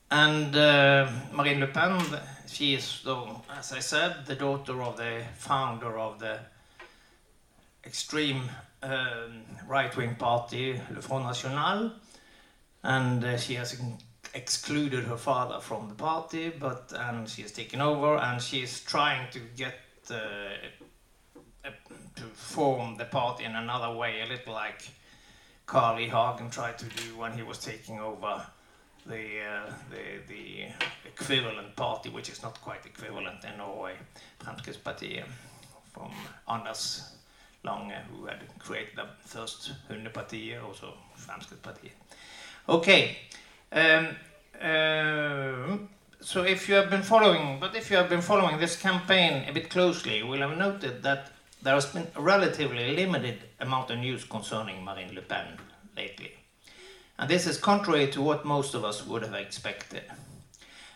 And 0.10 0.56
uh, 0.56 1.10
Marine 1.34 1.60
Le 1.60 1.68
Pen, 1.68 2.02
she 2.48 2.76
is, 2.76 3.02
though, 3.04 3.42
as 3.60 3.74
I 3.74 3.80
said, 3.80 4.26
the 4.26 4.36
daughter 4.36 4.82
of 4.82 4.96
the 4.96 5.24
founder 5.36 6.00
of 6.00 6.20
the 6.20 6.40
extreme 7.86 8.50
um, 8.84 9.44
right-wing 9.68 10.16
party, 10.16 10.80
Le 10.94 11.02
Front 11.02 11.26
National, 11.26 11.92
and 12.84 13.24
uh, 13.24 13.38
she 13.38 13.56
has 13.56 13.80
excluded 14.34 15.06
her 15.06 15.18
father 15.18 15.60
from 15.60 15.88
the 15.88 15.96
party, 15.96 16.50
but 16.50 16.92
and 16.96 17.28
she 17.28 17.42
has 17.42 17.52
taken 17.52 17.82
over, 17.82 18.18
and 18.18 18.42
she 18.42 18.62
is 18.62 18.82
trying 18.82 19.30
to 19.32 19.40
get 19.56 19.76
uh, 20.10 20.16
to 22.16 22.24
form 22.34 22.98
the 22.98 23.06
party 23.06 23.44
in 23.44 23.56
another 23.56 23.96
way, 23.96 24.22
a 24.22 24.26
little 24.26 24.54
like 24.54 24.88
Carl 25.66 26.00
E. 26.00 26.08
Hagen 26.08 26.50
tried 26.50 26.78
to 26.78 26.86
do 26.86 27.18
when 27.18 27.34
he 27.34 27.44
was 27.44 27.58
taking 27.58 28.00
over 28.00 28.46
the, 29.06 29.42
uh, 29.42 29.72
the, 29.90 30.34
the 30.34 30.66
equivalent 31.06 31.76
party, 31.76 32.10
which 32.10 32.30
is 32.30 32.42
not 32.44 32.60
quite 32.62 32.86
equivalent 32.86 33.44
in 33.44 33.58
Norway, 33.58 33.96
Fremskrittspartiet, 34.40 35.26
from 35.92 36.12
Anders 36.48 37.16
Lange, 37.66 37.98
who 38.12 38.26
had 38.26 38.40
created 38.60 38.96
the 38.96 39.08
first 39.20 39.72
Hundepartiet, 39.90 40.64
also 40.64 40.94
Fremskrittspartiet. 41.18 41.92
Okay. 42.70 43.18
Um, 43.72 44.16
um, 44.62 45.90
so 46.22 46.44
if 46.44 46.70
you 46.70 46.76
have 46.76 46.90
been 46.90 47.04
following, 47.04 47.60
but 47.60 47.76
if 47.76 47.92
you 47.92 47.98
have 47.98 48.10
been 48.10 48.22
following 48.22 48.58
this 48.58 48.76
campaign 48.76 49.48
a 49.48 49.54
bit 49.54 49.70
closely, 49.70 50.18
you 50.18 50.28
will 50.28 50.40
have 50.40 50.58
noted 50.58 51.04
that 51.04 51.32
there 51.62 51.74
has 51.74 51.86
been 51.86 52.08
a 52.16 52.22
relatively 52.22 52.96
limited 52.96 53.44
amount 53.60 53.92
of 53.92 54.00
news 54.00 54.24
concerning 54.24 54.84
Marine 54.84 55.14
Le 55.14 55.22
Pen 55.22 55.58
lately. 55.98 56.32
And 57.18 57.30
this 57.30 57.48
is 57.48 57.58
contrary 57.58 58.08
to 58.12 58.22
what 58.22 58.46
most 58.46 58.74
of 58.74 58.84
us 58.84 59.06
would 59.06 59.24
have 59.24 59.34
expected. 59.34 60.04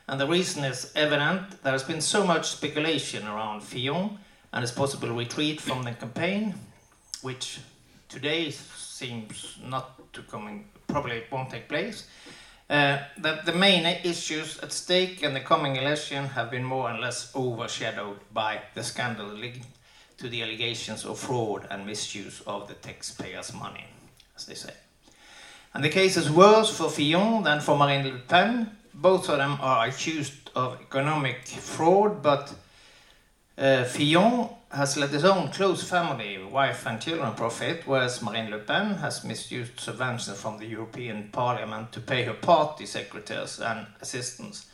And 0.08 0.20
the 0.20 0.28
reason 0.28 0.64
is 0.64 0.92
evident. 0.96 1.64
There 1.64 1.72
has 1.72 1.84
been 1.84 2.02
so 2.02 2.26
much 2.26 2.50
speculation 2.50 3.28
around 3.28 3.62
Fillon 3.62 4.18
and 4.54 4.62
his 4.62 4.72
possible 4.72 5.10
retreat 5.10 5.62
from 5.62 5.84
the 5.84 5.92
campaign, 5.92 6.54
which 7.22 7.60
today 8.08 8.52
seems 8.52 9.58
not 9.64 10.12
to 10.14 10.22
come 10.24 10.66
probably 10.88 11.24
won't 11.32 11.50
take 11.50 11.70
place. 11.70 12.08
Uh, 12.70 13.00
that 13.18 13.46
the 13.46 13.54
main 13.54 13.86
issues 14.04 14.60
at 14.60 14.72
stake 14.72 15.24
in 15.24 15.34
the 15.34 15.40
coming 15.40 15.76
election 15.76 16.26
have 16.26 16.52
been 16.52 16.64
more 16.64 16.92
or 16.92 17.00
less 17.00 17.32
overshadowed 17.36 18.20
by 18.32 18.62
the 18.76 18.84
scandal 18.84 19.26
linked 19.26 19.66
to 20.18 20.30
the 20.30 20.44
allegations 20.44 21.04
of 21.06 21.18
fraud 21.18 21.66
and 21.72 21.86
misuse 21.86 22.42
of 22.46 22.68
the 22.68 22.76
taxpayers' 22.76 23.54
money, 23.54 23.86
as 24.36 24.46
they 24.46 24.54
say. 24.54 24.74
And 25.74 25.84
the 25.84 25.90
case 25.90 26.18
is 26.18 26.30
worse 26.30 26.76
for 26.76 26.90
Fillon 26.90 27.44
than 27.44 27.60
for 27.60 27.78
Marine 27.78 28.06
Le 28.06 28.20
Pen. 28.20 28.70
Both 28.94 29.30
of 29.30 29.38
them 29.38 29.58
are 29.62 29.88
accused 29.88 30.52
of 30.56 30.80
economic 30.82 31.48
fraud, 31.48 32.22
but 32.22 32.54
uh, 33.60 33.84
Fillon 33.84 34.50
has 34.72 34.98
let 34.98 35.10
his 35.10 35.26
own 35.26 35.50
close 35.52 35.84
family, 35.84 36.41
wife 36.43 36.86
and 36.86 37.02
children 37.02 37.34
profit, 37.34 37.86
whereas 37.86 38.22
Marine 38.22 38.52
Le 38.52 38.60
Pen 38.60 38.95
has 38.95 39.24
misused 39.24 39.78
subventions 39.78 40.36
from 40.36 40.58
the 40.58 40.65
European 40.65 41.30
Parliament 41.32 41.91
to 41.91 42.00
pay 42.00 42.24
her 42.24 42.34
party 42.34 42.86
secretaries 42.86 43.60
and 43.60 43.88
assistants, 44.00 44.67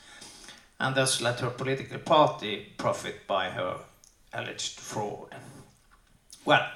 and 0.80 0.96
thus 0.96 1.22
let 1.22 1.40
her 1.40 1.50
political 1.50 1.98
party 1.98 2.74
profit 2.78 3.26
by 3.26 3.50
her 3.50 3.78
alleged 4.34 4.80
fraud. 4.80 5.34
Well, 6.44 6.68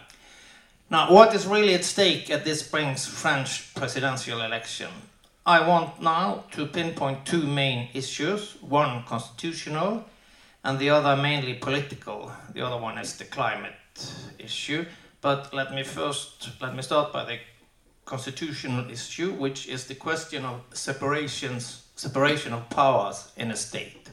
now 0.90 1.12
what 1.12 1.36
is 1.36 1.46
really 1.46 1.76
at 1.76 1.84
stake 1.84 2.32
at 2.32 2.46
this 2.46 2.62
spring's 2.62 3.06
French 3.06 3.76
presidential 3.76 4.42
election? 4.42 4.90
I 5.46 5.68
want 5.68 6.02
now 6.02 6.46
to 6.52 6.66
pinpoint 6.66 7.26
two 7.26 7.46
main 7.46 7.90
issues, 7.94 8.56
one 8.62 9.04
constitutional 9.04 10.06
and 10.64 10.80
the 10.80 10.90
other 10.90 11.22
mainly 11.22 11.54
political. 11.54 12.32
The 12.54 12.62
other 12.66 12.78
one 12.78 12.98
is 12.98 13.18
the 13.18 13.26
climate 13.26 13.74
issue. 14.38 14.86
But 15.22 15.54
let 15.54 15.74
me 15.74 15.84
first 15.84 16.50
let 16.62 16.76
me 16.76 16.82
start 16.82 17.12
by 17.12 17.26
the 17.26 17.40
constitutional 18.06 18.90
issue, 18.90 19.34
which 19.34 19.68
is 19.68 19.86
the 19.86 19.96
question 19.96 20.46
of 20.46 20.62
separations 20.74 21.84
separation 21.96 22.54
of 22.54 22.70
powers 22.70 23.32
in 23.36 23.52
a 23.52 23.56
state. 23.56 24.10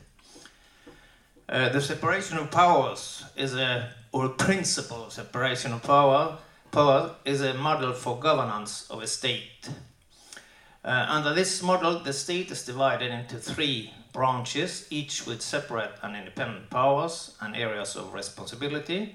Uh, 1.49 1.69
the 1.69 1.81
separation 1.81 2.37
of 2.39 2.51
powers 2.51 3.25
is 3.37 3.55
a 3.55 3.93
or 4.11 4.29
principle 4.31 5.05
of 5.05 5.13
separation 5.13 5.73
of 5.73 5.83
power 5.83 6.39
power 6.73 7.15
is 7.25 7.41
a 7.41 7.55
model 7.55 7.93
for 7.93 8.19
governance 8.19 8.91
of 8.91 9.03
a 9.03 9.07
state. 9.07 9.69
Uh, 10.85 11.07
under 11.09 11.33
this 11.33 11.63
model, 11.63 12.01
the 12.01 12.13
state 12.13 12.51
is 12.51 12.65
divided 12.65 13.11
into 13.11 13.39
three 13.39 13.93
branches, 14.17 14.87
each 14.91 15.27
with 15.27 15.41
separate 15.43 15.93
and 16.03 16.17
independent 16.17 16.71
powers 16.71 17.37
and 17.41 17.55
areas 17.55 17.97
of 17.97 18.15
responsibility, 18.15 19.15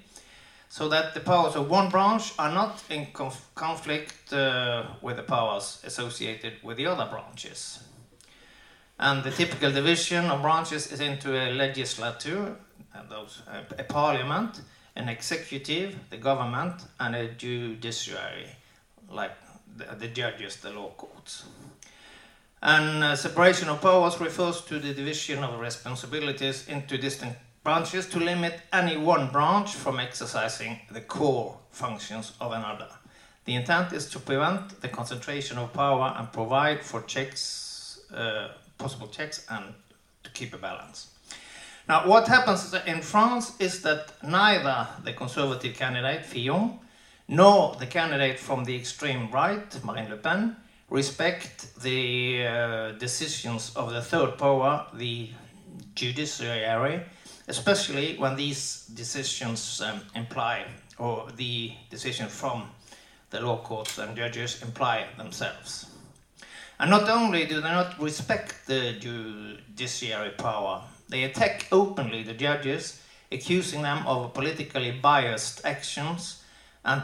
so 0.70 0.88
that 0.88 1.14
the 1.14 1.20
powers 1.20 1.56
of 1.56 1.70
one 1.70 1.90
branch 1.90 2.34
are 2.38 2.54
not 2.54 2.82
in 2.90 3.08
conf 3.12 3.50
conflict 3.56 4.32
uh, 4.32 4.84
with 5.02 5.18
the 5.18 5.24
powers 5.24 5.82
associated 5.84 6.54
with 6.64 6.78
the 6.78 6.86
other 6.86 7.08
branches. 7.10 7.84
And 9.00 9.24
the 9.24 9.32
typical 9.32 9.72
division 9.72 10.26
of 10.30 10.42
branches 10.42 10.92
is 10.92 11.00
into 11.00 11.30
a 11.34 11.52
legislature, 11.52 12.56
those, 13.10 13.42
a 13.80 13.84
parliament, 13.84 14.62
an 14.96 15.10
executive, 15.10 15.96
the 16.10 16.18
government, 16.18 16.76
and 17.00 17.16
a 17.16 17.28
judiciary, 17.30 18.48
like 19.10 19.36
the, 19.78 19.86
the 19.96 20.08
judges, 20.08 20.58
the 20.58 20.70
law 20.70 20.92
courts. 20.92 21.46
And 22.62 23.04
uh, 23.04 23.16
separation 23.16 23.70
of 23.70 23.82
powers 23.82 24.20
refers 24.20 24.62
to 24.62 24.78
the 24.78 24.94
division 24.94 25.44
of 25.44 25.60
responsibilities 25.60 26.68
into 26.68 26.98
distinct 26.98 27.38
branches 27.64 28.08
to 28.10 28.20
limit 28.20 28.60
any 28.72 28.98
one 28.98 29.32
branch 29.32 29.74
from 29.74 30.00
exercising 30.00 30.80
the 30.92 31.02
core 31.02 31.58
functions 31.72 32.34
of 32.40 32.52
another. 32.52 32.88
The 33.46 33.56
intent 33.56 33.94
is 33.94 34.10
to 34.12 34.20
prevent 34.20 34.82
the 34.82 34.90
concentration 34.90 35.58
of 35.58 35.74
power 35.74 36.14
and 36.18 36.32
provide 36.32 36.84
for 36.84 37.02
checks, 37.02 38.00
uh, 38.14 38.50
possible 38.78 39.08
checks, 39.08 39.46
and 39.50 39.74
to 40.24 40.30
keep 40.32 40.54
a 40.54 40.58
balance. 40.58 41.08
Now, 41.88 42.08
what 42.08 42.28
happens 42.28 42.76
in 42.86 43.02
France 43.02 43.54
is 43.60 43.82
that 43.82 44.14
neither 44.24 44.88
the 45.04 45.14
conservative 45.14 45.76
candidate 45.76 46.26
Fillon 46.26 46.80
nor 47.28 47.76
the 47.76 47.88
candidate 47.88 48.40
from 48.40 48.66
the 48.66 48.76
extreme 48.76 49.32
right, 49.32 49.84
Marine 49.84 50.10
Le 50.10 50.18
Pen, 50.18 50.56
respect 50.92 51.74
the 51.82 52.46
uh, 52.46 52.92
decisions 53.00 53.74
of 53.76 53.92
the 53.94 54.02
third 54.02 54.38
power, 54.38 54.86
the 54.94 55.30
judiciary, 55.96 57.02
especially 57.48 58.18
when 58.18 58.36
these 58.36 58.86
decisions 58.94 59.82
um, 59.82 60.02
imply, 60.16 60.66
or 61.00 61.28
the 61.38 61.72
decision 61.90 62.28
from 62.28 62.70
the 63.30 63.40
law 63.40 63.58
courts 63.64 63.98
and 63.98 64.18
judges 64.18 64.62
imply 64.62 65.08
themselves. 65.18 65.86
And 66.78 66.90
not 66.90 67.10
only 67.10 67.46
do 67.46 67.62
they 67.62 67.72
not 67.72 67.98
respect 68.02 68.68
the 68.68 68.94
judiciary 69.00 70.32
power, 70.32 70.84
they 71.08 71.24
attack 71.24 71.68
openly 71.72 72.24
the 72.24 72.34
judges, 72.34 73.02
accusing 73.32 73.82
them 73.82 74.06
of 74.06 74.34
politically 74.34 74.92
biased 74.92 75.66
actions 75.66 76.44
and 76.84 77.02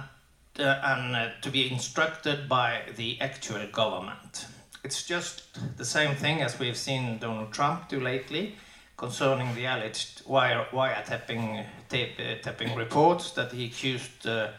and 0.59 1.15
uh, 1.15 1.29
to 1.41 1.49
be 1.49 1.71
instructed 1.71 2.49
by 2.49 2.81
the 2.95 3.19
actual 3.21 3.65
government. 3.67 4.47
It's 4.83 5.03
just 5.03 5.43
the 5.77 5.85
same 5.85 6.15
thing 6.15 6.41
as 6.41 6.59
we've 6.59 6.77
seen 6.77 7.17
Donald 7.17 7.51
Trump 7.51 7.89
do 7.89 7.99
lately 7.99 8.55
concerning 8.95 9.53
the 9.53 9.65
alleged 9.65 10.23
wire, 10.25 10.65
wiretapping 10.71 11.65
tape, 11.89 12.19
uh, 12.19 12.41
tapping 12.41 12.75
reports 12.75 13.31
that 13.31 13.51
he 13.51 13.65
accused 13.65 14.25
uh, 14.25 14.49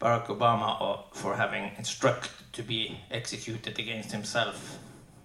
Barack 0.00 0.26
Obama 0.26 0.80
of, 0.80 1.04
for 1.12 1.34
having 1.36 1.70
instructed 1.78 2.30
to 2.52 2.62
be 2.62 2.98
executed 3.10 3.78
against 3.78 4.10
himself, 4.12 4.78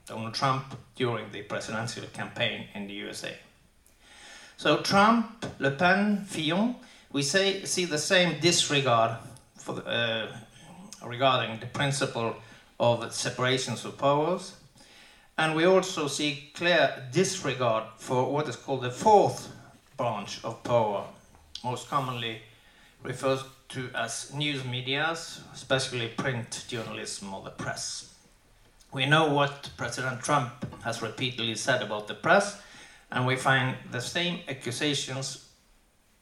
Donald 0.05 0.33
Trump, 0.33 0.77
during 0.95 1.31
the 1.31 1.41
presidential 1.41 2.03
campaign 2.13 2.65
in 2.75 2.87
the 2.87 2.93
USA. 2.93 3.35
So 4.57 4.77
Trump, 4.81 5.45
Le 5.59 5.71
Pen, 5.71 6.25
Fillon, 6.25 6.75
we 7.11 7.23
say, 7.23 7.65
see 7.65 7.85
the 7.85 7.97
same 7.97 8.39
disregard 8.39 9.17
for 9.61 9.75
the, 9.75 9.87
uh, 9.87 10.27
regarding 11.05 11.59
the 11.59 11.67
principle 11.67 12.35
of 12.79 13.13
separations 13.13 13.85
of 13.85 13.97
powers. 13.97 14.55
And 15.37 15.55
we 15.55 15.65
also 15.65 16.07
see 16.07 16.51
clear 16.53 17.07
disregard 17.11 17.85
for 17.97 18.31
what 18.31 18.47
is 18.49 18.55
called 18.55 18.81
the 18.81 18.91
fourth 18.91 19.51
branch 19.97 20.43
of 20.43 20.63
power, 20.63 21.05
most 21.63 21.89
commonly 21.89 22.41
referred 23.03 23.39
to 23.69 23.89
as 23.95 24.33
news 24.33 24.65
medias, 24.65 25.41
especially 25.53 26.09
print 26.09 26.65
journalism 26.67 27.33
or 27.33 27.41
the 27.43 27.51
press. 27.51 28.13
We 28.91 29.05
know 29.05 29.33
what 29.33 29.69
President 29.77 30.21
Trump 30.21 30.51
has 30.83 31.01
repeatedly 31.01 31.55
said 31.55 31.81
about 31.81 32.07
the 32.07 32.13
press, 32.13 32.61
and 33.11 33.25
we 33.25 33.35
find 33.35 33.77
the 33.91 34.01
same 34.01 34.39
accusations 34.49 35.47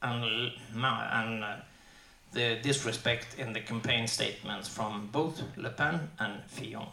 and, 0.02 0.52
and 0.74 1.44
uh, 1.44 1.56
the 2.32 2.58
disrespect 2.62 3.38
in 3.38 3.52
the 3.52 3.60
campaign 3.60 4.06
statements 4.06 4.68
from 4.68 5.08
both 5.12 5.42
Le 5.56 5.70
Pen 5.70 6.10
and 6.18 6.42
Fillon. 6.46 6.86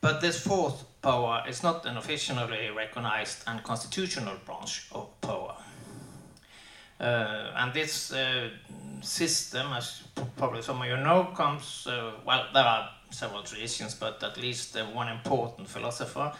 But 0.00 0.20
this 0.20 0.38
fourth 0.38 0.84
power 1.02 1.42
is 1.48 1.62
not 1.62 1.86
an 1.86 1.96
officially 1.96 2.70
recognized 2.70 3.42
and 3.46 3.62
constitutional 3.62 4.36
branch 4.44 4.86
of 4.92 5.08
power. 5.20 5.54
Uh, 7.00 7.52
and 7.56 7.72
this 7.72 8.12
uh, 8.12 8.50
system, 9.00 9.72
as 9.72 10.02
probably 10.36 10.62
some 10.62 10.80
of 10.80 10.88
you 10.88 10.96
know, 10.96 11.24
comes, 11.34 11.86
uh, 11.86 12.12
well, 12.24 12.46
there 12.52 12.64
are 12.64 12.90
several 13.10 13.42
traditions, 13.42 13.94
but 13.94 14.22
at 14.22 14.36
least 14.36 14.76
uh, 14.76 14.84
one 14.86 15.08
important 15.08 15.68
philosopher 15.68 16.32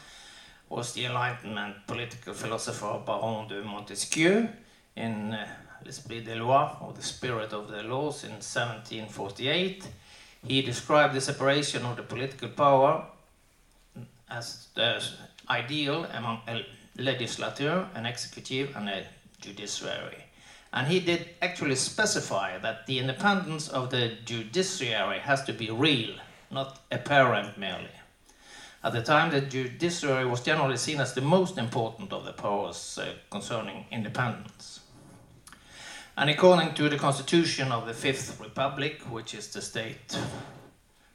was 0.69 0.93
the 0.93 1.05
Enlightenment 1.05 1.75
political 1.87 2.35
philosopher 2.35 3.01
Baron 3.05 3.49
de 3.49 3.63
Montesquieu 3.63 4.49
in 4.97 5.35
uh, 5.35 5.47
L'Esprit 5.85 6.21
des 6.21 6.35
Lois, 6.37 6.77
or 6.81 6.93
the 6.93 7.03
Spirit 7.03 7.53
of 7.53 7.71
the 7.71 7.83
Laws, 7.83 8.25
in 8.25 8.31
1748. 8.31 9.87
He 10.47 10.63
described 10.63 11.15
the 11.15 11.21
separation 11.21 11.85
of 11.85 11.97
the 11.97 12.03
political 12.03 12.49
power 12.49 13.07
as 14.31 14.69
the 14.75 15.03
ideal 15.49 16.05
among 16.13 16.41
a 16.49 16.65
legislature, 16.99 17.89
an 17.95 18.07
executive, 18.07 18.75
and 18.77 18.89
a 18.89 19.07
judiciary. 19.41 20.25
And 20.73 20.89
he 20.89 21.01
did 21.01 21.29
actually 21.41 21.77
specify 21.77 22.59
that 22.59 22.87
the 22.87 22.99
independence 22.99 23.69
of 23.69 23.91
the 23.91 24.17
judiciary 24.25 25.21
has 25.21 25.45
to 25.45 25.53
be 25.53 25.71
real, 25.71 26.17
not 26.51 26.81
apparent 26.91 27.57
merely. 27.57 27.95
At 28.83 28.93
the 28.93 29.03
time, 29.03 29.31
the 29.31 29.41
judiciary 29.41 30.27
was 30.27 30.43
generally 30.43 30.77
seen 30.77 31.01
as 31.01 31.15
the 31.15 31.21
most 31.21 31.57
important 31.59 32.13
of 32.13 32.25
the 32.25 32.33
powers 32.33 32.99
uh, 32.99 33.15
concerning 33.31 33.87
independence. 33.91 34.81
And 36.17 36.31
according 36.31 36.75
to 36.75 36.89
the 36.89 36.97
constitution 36.97 37.73
of 37.73 37.87
the 37.87 37.93
Fifth 37.93 38.41
Republic, 38.41 39.03
which 39.11 39.35
is 39.35 39.49
the 39.49 39.61
state 39.61 40.17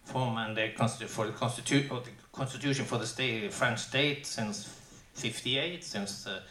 form 0.04 0.38
and 0.38 0.58
the 0.58 0.72
for 1.08 1.26
the, 1.26 1.32
constitu- 1.32 1.88
the 1.88 2.12
constitution 2.34 2.84
for 2.84 2.98
the 2.98 3.06
state, 3.08 3.54
French 3.54 3.80
state 3.80 4.26
since 4.26 4.68
58, 5.14 5.84
since 5.86 6.26
the, 6.26 6.42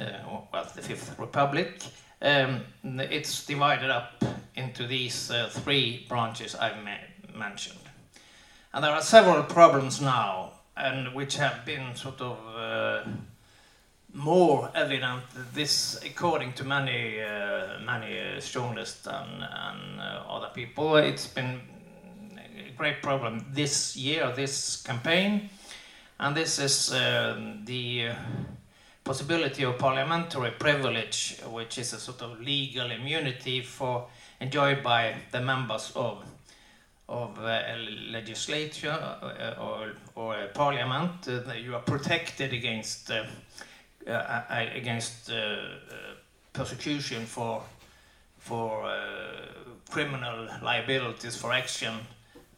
uh, 0.00 0.40
well, 0.52 0.70
the 0.76 0.82
Fifth 0.82 1.18
Republic, 1.18 1.82
um, 2.22 2.60
it's 2.84 3.44
divided 3.46 3.90
up 3.90 4.22
into 4.54 4.86
these 4.86 5.32
uh, 5.32 5.48
three 5.50 6.06
branches 6.08 6.54
I've 6.54 6.84
ma- 6.84 7.36
mentioned. 7.36 7.80
And 8.72 8.84
there 8.84 8.92
are 8.92 9.02
several 9.02 9.42
problems 9.42 10.00
now, 10.00 10.52
and 10.76 11.12
which 11.14 11.36
have 11.36 11.64
been 11.64 11.96
sort 11.96 12.20
of 12.20 12.38
uh, 12.54 13.10
more 14.12 14.70
evident 14.74 15.22
this, 15.54 16.00
according 16.04 16.52
to 16.54 16.64
many 16.64 17.20
uh, 17.20 17.78
many 17.84 18.18
uh, 18.18 18.40
journalists 18.40 19.06
and, 19.06 19.42
and 19.42 20.00
uh, 20.00 20.22
other 20.28 20.50
people, 20.54 20.96
it's 20.96 21.26
been 21.26 21.60
a 22.36 22.72
great 22.76 23.02
problem 23.02 23.46
this 23.52 23.96
year, 23.96 24.32
this 24.34 24.82
campaign, 24.82 25.48
and 26.18 26.36
this 26.36 26.58
is 26.58 26.92
um, 26.92 27.64
the 27.64 28.10
possibility 29.04 29.64
of 29.64 29.78
parliamentary 29.78 30.50
privilege, 30.52 31.40
which 31.50 31.78
is 31.78 31.92
a 31.92 31.98
sort 31.98 32.22
of 32.22 32.40
legal 32.40 32.90
immunity 32.90 33.62
for 33.62 34.06
enjoyed 34.40 34.82
by 34.82 35.14
the 35.30 35.40
members 35.40 35.92
of 35.94 36.24
of 37.08 37.36
uh, 37.40 37.62
a 37.66 37.76
legislature 38.12 38.90
uh, 38.90 39.54
or, 39.60 39.92
or 40.14 40.36
a 40.36 40.46
parliament. 40.48 41.26
Uh, 41.26 41.52
you 41.54 41.74
are 41.74 41.82
protected 41.82 42.52
against 42.52 43.10
uh, 43.10 43.14
uh, 43.14 43.24
against 44.74 45.30
uh, 45.30 45.56
persecution 46.52 47.24
for 47.26 47.62
for 48.38 48.90
criminal 49.90 50.48
liabilities 50.62 51.36
for 51.36 51.52
action 51.52 51.94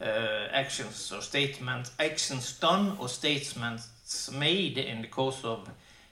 actions 0.01 1.13
or 1.13 1.21
statements 1.21 1.91
actions 1.99 2.59
done 2.61 2.97
or 3.01 3.09
statements 3.09 4.31
made 4.31 4.79
in 4.79 5.03
the 5.03 5.09
course 5.09 5.45
of 5.45 5.69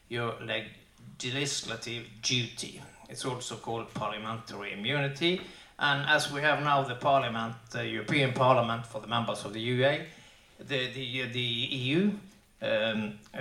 your 0.09 0.35
legislative 0.41 2.05
duty. 2.23 2.83
It's 3.09 3.25
also 3.25 3.57
called 3.57 3.93
parliamentary 3.95 4.73
immunity. 4.73 5.41
And 5.79 6.07
as 6.09 6.31
we 6.31 6.43
have 6.43 6.63
now 6.63 6.83
the 6.83 6.95
Parliament, 6.95 7.55
the 7.71 7.87
European 7.87 8.33
Parliament 8.33 8.87
for 8.87 9.01
the 9.01 9.07
members 9.07 9.45
of 9.45 9.53
the 9.55 9.61
UA, 9.61 10.01
the 10.59 10.93
the 10.93 11.27
the 11.33 11.41
EU, 11.41 12.13
um, 12.61 13.15
uh, 13.35 13.41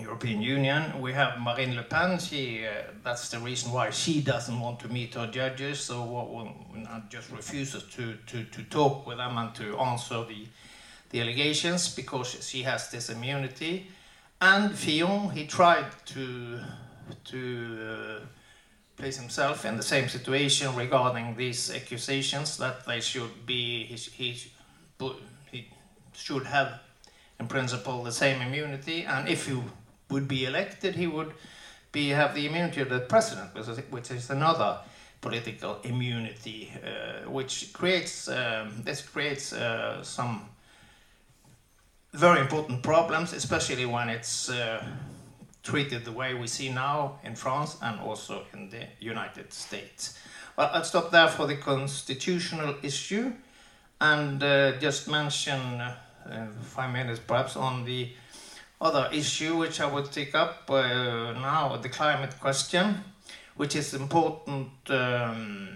European 0.00 0.40
Union, 0.40 1.00
we 1.00 1.12
have 1.12 1.40
Marine 1.40 1.74
Le 1.76 1.82
Pen. 1.82 2.18
She 2.18 2.66
uh, 2.66 2.92
that's 3.02 3.28
the 3.28 3.38
reason 3.38 3.72
why 3.72 3.90
she 3.90 4.20
doesn't 4.20 4.60
want 4.60 4.80
to 4.80 4.88
meet 4.88 5.14
her 5.14 5.26
judges, 5.26 5.80
so 5.80 6.04
well, 6.04 6.54
just 7.08 7.30
refuses 7.30 7.82
to, 7.94 8.14
to 8.26 8.44
to 8.44 8.62
talk 8.64 9.06
with 9.06 9.18
them 9.18 9.36
and 9.38 9.54
to 9.54 9.78
answer 9.78 10.24
the 10.24 10.46
the 11.10 11.20
allegations 11.20 11.94
because 11.94 12.36
she 12.48 12.62
has 12.62 12.90
this 12.90 13.08
immunity. 13.08 13.86
And 14.40 14.76
Fillon, 14.78 15.30
he 15.30 15.46
tried 15.46 15.86
to 16.06 16.60
to 17.24 17.78
uh, 17.82 18.26
place 18.96 19.16
himself 19.16 19.64
in 19.64 19.76
the 19.76 19.82
same 19.82 20.08
situation 20.08 20.74
regarding 20.74 21.36
these 21.36 21.70
accusations 21.74 22.56
that 22.58 22.84
they 22.84 23.00
should 23.00 23.46
be 23.46 23.84
he, 23.84 23.96
he, 23.96 24.50
he 25.50 25.68
should 26.12 26.44
have 26.46 26.80
in 27.38 27.46
principle 27.46 28.02
the 28.02 28.12
same 28.12 28.42
immunity 28.42 29.04
and 29.04 29.28
if 29.28 29.46
he 29.46 29.56
would 30.10 30.28
be 30.28 30.44
elected 30.44 30.94
he 30.94 31.06
would 31.06 31.32
be 31.92 32.10
have 32.10 32.34
the 32.34 32.46
immunity 32.46 32.80
of 32.80 32.88
the 32.88 33.00
president 33.00 33.50
which 33.90 34.10
is, 34.10 34.30
another 34.30 34.78
political 35.20 35.78
immunity 35.82 36.72
uh, 36.84 37.28
which 37.30 37.72
creates 37.72 38.28
um, 38.28 38.72
this 38.84 39.02
creates 39.02 39.52
uh, 39.52 40.02
some 40.02 40.48
very 42.12 42.40
important 42.40 42.82
problems 42.82 43.32
especially 43.32 43.86
when 43.86 44.08
it's 44.08 44.48
uh, 44.48 44.82
treated 45.68 46.04
the 46.04 46.12
way 46.12 46.34
we 46.34 46.46
see 46.46 46.70
now 46.70 47.18
in 47.24 47.34
France 47.34 47.76
and 47.82 48.00
also 48.00 48.44
in 48.54 48.70
the 48.70 48.86
United 49.00 49.52
States. 49.52 50.18
Well, 50.56 50.70
I'll 50.72 50.84
stop 50.84 51.10
there 51.10 51.28
for 51.28 51.46
the 51.46 51.56
constitutional 51.56 52.76
issue 52.82 53.32
and 54.00 54.42
uh, 54.42 54.78
just 54.78 55.08
mention 55.08 55.60
uh, 55.80 55.94
five 56.62 56.92
minutes 56.92 57.20
perhaps 57.20 57.54
on 57.56 57.84
the 57.84 58.08
other 58.80 59.08
issue 59.12 59.56
which 59.56 59.80
I 59.80 59.86
would 59.86 60.10
take 60.12 60.34
up 60.34 60.70
uh, 60.70 61.32
now, 61.32 61.76
the 61.76 61.88
climate 61.88 62.38
question, 62.40 63.02
which 63.56 63.74
is 63.74 63.94
important 63.94 64.68
um, 64.88 65.68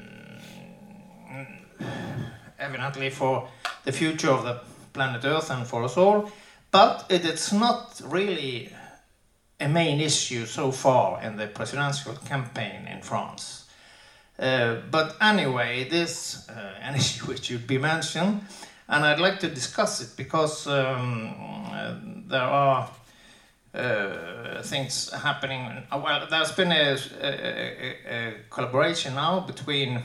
evidently 2.59 3.11
for 3.11 3.49
the 3.85 3.93
future 3.93 4.31
of 4.31 4.45
the 4.45 4.61
planet 4.93 5.25
Earth 5.25 5.51
and 5.51 5.67
for 5.67 5.83
us 5.85 5.97
all, 5.97 6.31
but 6.71 7.07
it 7.11 7.25
is 7.25 7.53
not 7.53 8.01
really 8.05 8.73
a 9.59 9.69
main 9.69 10.01
issue 10.01 10.47
so 10.47 10.73
far 10.73 11.23
in 11.23 11.37
the 11.37 11.47
presidential 11.47 12.15
campaign 12.15 12.87
in 12.87 13.01
France. 13.03 13.63
Uh, 14.39 14.77
but 14.91 15.17
anyway, 15.21 15.89
this 15.89 16.49
uh, 16.49 16.75
an 16.83 16.95
issue 16.95 17.27
which 17.27 17.45
should 17.45 17.67
be 17.67 17.79
mentioned, 17.79 18.43
and 18.93 19.07
I'd 19.07 19.21
like 19.21 19.41
to 19.41 19.49
discuss 19.49 20.03
it 20.03 20.17
because 20.17 20.67
um, 20.67 22.25
there 22.29 22.43
are 22.43 22.91
uh, 23.75 24.63
things 24.63 25.11
happening. 25.11 25.83
Well, 25.91 26.27
there's 26.31 26.53
been 26.53 26.73
a, 26.73 26.99
a, 27.23 27.97
a 28.07 28.35
collaboration 28.51 29.15
now 29.15 29.41
between 29.41 30.03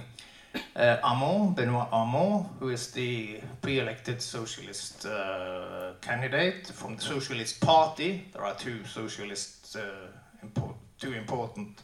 uh, 0.76 1.54
Benoit 1.54 1.90
Hamon, 1.92 2.46
who 2.62 2.70
is 2.70 2.92
the 2.92 3.42
pre-elected 3.62 4.22
socialist 4.22 5.06
uh, 5.06 5.92
candidate 6.00 6.68
from 6.68 6.96
the 6.96 7.02
Socialist 7.02 7.60
Party. 7.60 8.24
There 8.32 8.46
are 8.46 8.56
two 8.56 8.86
socialists, 8.86 9.76
uh, 9.76 10.08
import, 10.42 10.76
two 10.98 11.12
important. 11.12 11.82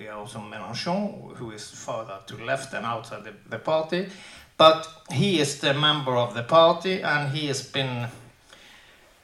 We 0.00 0.06
have 0.06 0.16
also 0.16 0.38
Mélenchon, 0.38 1.36
who 1.36 1.50
is 1.50 1.70
further 1.70 2.20
to 2.26 2.42
left 2.42 2.72
and 2.72 2.86
outside 2.86 3.22
the, 3.22 3.34
the 3.50 3.58
party. 3.58 4.08
But 4.56 4.88
he 5.12 5.38
is 5.40 5.60
the 5.60 5.74
member 5.74 6.16
of 6.16 6.32
the 6.32 6.42
party, 6.42 7.02
and 7.02 7.30
he 7.36 7.48
has 7.48 7.62
been 7.62 8.08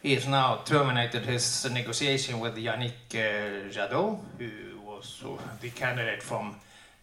he 0.02 0.14
has 0.14 0.28
now 0.28 0.60
terminated 0.66 1.24
his 1.24 1.66
negotiation 1.72 2.40
with 2.40 2.56
Yannick 2.56 2.92
uh, 3.14 3.70
Jadot, 3.72 4.18
who 4.38 4.80
was 4.84 5.24
the 5.62 5.70
candidate 5.70 6.22
from 6.22 6.56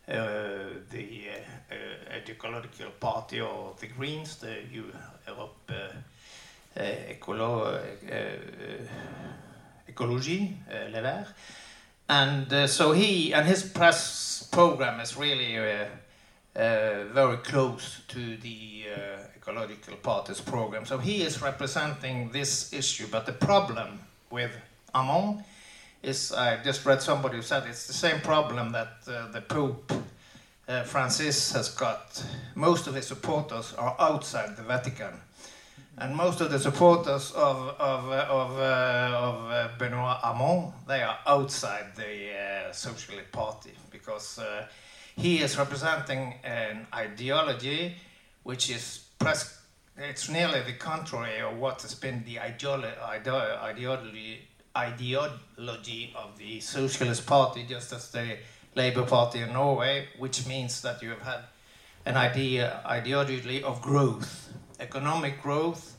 uh, 0.08 0.14
the 0.92 1.30
uh, 1.72 1.74
uh, 1.74 2.30
Ecological 2.30 2.92
Party 3.00 3.42
or 3.42 3.74
the 3.80 3.88
Greens, 3.88 4.36
the 4.36 4.56
Europe 4.72 5.72
Ecolo, 6.76 7.82
Ecologie, 9.90 10.58
Les 10.92 11.02
Verts. 11.02 11.34
And 12.10 12.70
so 12.70 12.92
he 12.92 13.34
and 13.34 13.48
his 13.48 13.64
press 13.64 14.48
program 14.52 15.00
is 15.00 15.18
really 15.18 15.58
very 16.56 17.38
close 17.38 18.02
to 18.10 18.38
the 18.38 18.86
ecological 19.36 19.96
party's 19.98 20.42
program. 20.42 20.86
So 20.86 20.98
he 20.98 21.22
is 21.22 21.42
representing 21.42 22.30
this 22.32 22.72
issue. 22.74 23.08
But 23.12 23.26
the 23.26 23.34
problem 23.34 24.00
with 24.30 24.52
Hamon 24.94 25.44
is 26.02 26.32
I 26.32 26.62
just 26.64 26.86
read 26.86 27.02
somebody 27.02 27.38
who 27.38 27.42
said 27.42 27.64
it's 27.68 27.88
the 27.88 27.94
same 27.94 28.20
problem 28.22 28.72
that 28.74 28.94
uh, 29.08 29.32
the 29.32 29.42
Pope 29.42 29.92
uh, 30.68 30.84
Francis 30.84 31.52
has 31.54 31.70
got. 31.70 32.24
Most 32.56 32.88
of 32.88 32.96
his 32.96 33.08
supporters 33.08 33.74
are 33.78 33.96
outside 34.00 34.56
the 34.56 34.64
Vatican. 34.64 35.14
And 35.98 36.16
most 36.16 36.42
of 36.42 36.50
the 36.50 36.60
supporters 36.60 37.32
of, 37.32 37.70
of, 37.80 38.10
uh, 38.10 38.26
of, 38.28 38.58
uh, 38.58 39.18
of 39.18 39.52
uh, 39.52 39.68
Benoit 39.78 40.18
Hamon, 40.24 40.74
they 40.88 41.04
are 41.04 41.20
outside 41.28 41.96
the 41.96 42.34
uh, 42.34 42.72
Socialist 42.72 43.32
Party 43.32 43.74
because 43.92 44.40
he 45.16 45.42
is 45.42 45.58
representing 45.58 46.34
an 46.44 46.88
ideology 46.94 47.96
which 48.42 48.70
is 48.70 49.06
pres- 49.20 49.60
it's 49.96 50.30
nearly 50.30 50.62
the 50.62 50.74
contrary 50.74 51.40
of 51.40 51.58
what 51.58 51.82
has 51.84 51.94
been 51.94 52.24
the 52.26 52.38
ideolo- 52.38 53.00
ideology 53.04 54.42
ideology 54.76 56.14
of 56.16 56.38
the 56.38 56.60
Socialist 56.60 57.26
Party, 57.28 57.64
just 57.68 57.94
as 57.94 58.10
the 58.10 58.38
Labour 58.76 59.04
Party 59.04 59.40
in 59.40 59.54
Norway, 59.54 60.08
which 60.18 60.48
means 60.48 60.82
that 60.82 61.02
you 61.04 61.10
have 61.10 61.22
had 61.22 61.42
an 62.06 62.18
idea 62.18 62.82
ideology 62.86 63.64
of 63.64 63.82
growth, 63.82 64.52
economic 64.80 65.42
growth, 65.42 65.98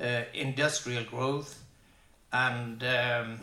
uh, 0.00 0.22
industrial 0.34 1.04
growth, 1.04 1.62
and 2.32 2.82
um, 2.82 3.40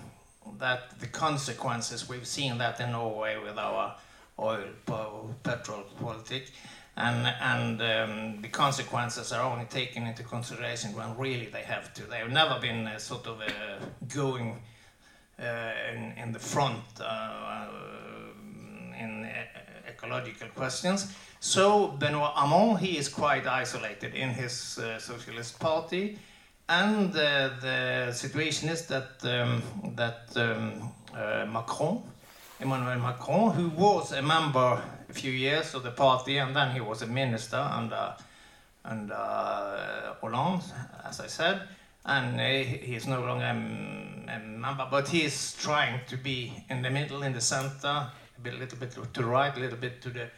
that 0.60 1.00
the 1.00 1.08
consequences 1.08 2.08
we've 2.08 2.28
seen 2.28 2.58
that 2.58 2.80
in 2.80 2.92
Norway 2.92 3.38
with 3.38 3.58
our 3.58 3.96
oil 4.40 4.64
petrol 5.44 5.84
politics 6.00 6.52
and 6.98 7.28
and 7.42 7.82
um, 7.82 8.42
the 8.42 8.48
consequences 8.48 9.32
are 9.32 9.44
only 9.44 9.66
taken 9.66 10.08
into 10.08 10.24
consideration 10.24 10.96
when 10.96 11.16
really 11.18 11.46
they 11.46 11.62
have 11.62 11.94
to. 11.94 12.04
They 12.04 12.18
have 12.18 12.32
never 12.32 12.60
been 12.60 12.88
uh, 12.88 12.98
sort 12.98 13.28
of 13.28 13.40
uh, 13.40 13.86
going 14.14 14.60
uh, 15.40 15.72
in, 15.94 16.14
in 16.18 16.32
the 16.32 16.40
front 16.40 16.84
uh, 17.00 17.68
in 19.00 19.26
uh, 19.26 19.90
ecological 19.90 20.48
questions. 20.56 21.14
So 21.40 21.90
Benoit 21.90 22.32
Hamon, 22.36 22.78
he 22.78 22.98
is 22.98 23.10
quite 23.10 23.46
isolated 23.46 24.16
in 24.16 24.30
his 24.30 24.80
uh, 24.80 24.98
socialist 25.00 25.60
party, 25.60 26.18
and 26.68 27.14
the 27.14 28.12
situation 28.12 28.70
is 28.70 28.88
that 28.88 29.24
um, 29.24 29.62
that 29.96 30.36
um, 30.36 30.92
Macron, 31.54 32.02
Emmanuel 32.60 33.00
Macron, 33.00 33.52
who 33.52 33.70
was 33.70 34.12
a 34.12 34.22
member 34.22 34.82
a 35.10 35.14
few 35.14 35.32
years 35.32 35.76
of 35.76 35.84
the 35.84 35.92
party, 35.92 36.38
and 36.38 36.56
then 36.56 36.72
he 36.72 36.82
was 36.82 37.04
a 37.04 37.08
minister 37.08 37.58
under 37.58 38.16
under 38.84 39.14
uh, 39.14 40.14
Hollande, 40.22 40.64
as 41.06 41.20
I 41.20 41.28
said, 41.28 41.62
and 42.06 42.40
uh, 42.40 42.44
he 42.44 42.96
is 42.96 43.06
no 43.06 43.22
longer 43.22 43.46
a, 43.46 44.34
a, 44.36 44.40
member, 44.40 44.88
but 44.90 45.08
he 45.10 45.24
is 45.24 45.56
trying 45.60 46.00
to 46.08 46.18
be 46.18 46.54
in 46.70 46.82
the 46.82 46.90
middle, 46.90 47.24
in 47.24 47.34
the 47.34 47.42
center, 47.42 47.88
a 47.88 48.42
bit, 48.42 48.54
a 48.54 48.58
little 48.58 48.78
bit 48.78 48.92
to 48.92 49.02
the 49.14 49.26
right, 49.26 49.56
a 49.56 49.60
little 49.60 49.78
bit 49.78 50.02
to 50.02 50.10
the 50.10 50.30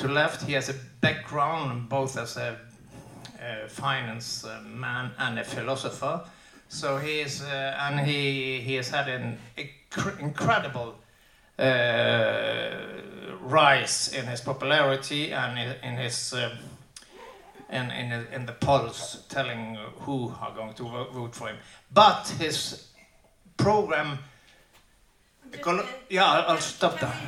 to 0.00 0.08
left. 0.08 0.42
He 0.42 0.54
has 0.54 0.68
a 0.68 0.74
background 1.00 1.88
both 1.88 2.16
as 2.16 2.36
a, 2.36 2.58
a 3.40 3.68
finance 3.68 4.44
uh, 4.44 4.60
man 4.66 5.10
and 5.18 5.38
a 5.38 5.44
philosopher, 5.44 6.22
So 6.68 6.98
he 6.98 7.20
is, 7.20 7.42
uh, 7.42 7.76
and 7.80 8.00
he 8.00 8.60
he 8.60 8.76
has 8.76 8.90
had 8.90 9.08
an 9.08 9.38
incre- 9.56 10.20
incredible 10.20 10.94
uh, 11.58 12.70
rise 13.42 14.12
in 14.14 14.26
his 14.26 14.40
popularity 14.40 15.32
and 15.32 15.58
in, 15.82 15.96
his 15.96 16.32
um, 16.32 16.52
in, 17.70 17.90
in 17.90 18.26
in 18.32 18.46
the 18.46 18.52
polls, 18.52 19.24
telling 19.28 19.78
who 20.06 20.32
are 20.40 20.54
going 20.54 20.74
to 20.74 20.84
vote 21.12 21.34
for 21.34 21.48
him. 21.48 21.56
But 21.92 22.32
his 22.38 22.86
program. 23.56 24.18
Ecolo- 25.50 25.86
yeah, 26.08 26.24
I'll, 26.24 26.52
I'll 26.52 26.60
stop 26.60 27.00
there. 27.00 27.18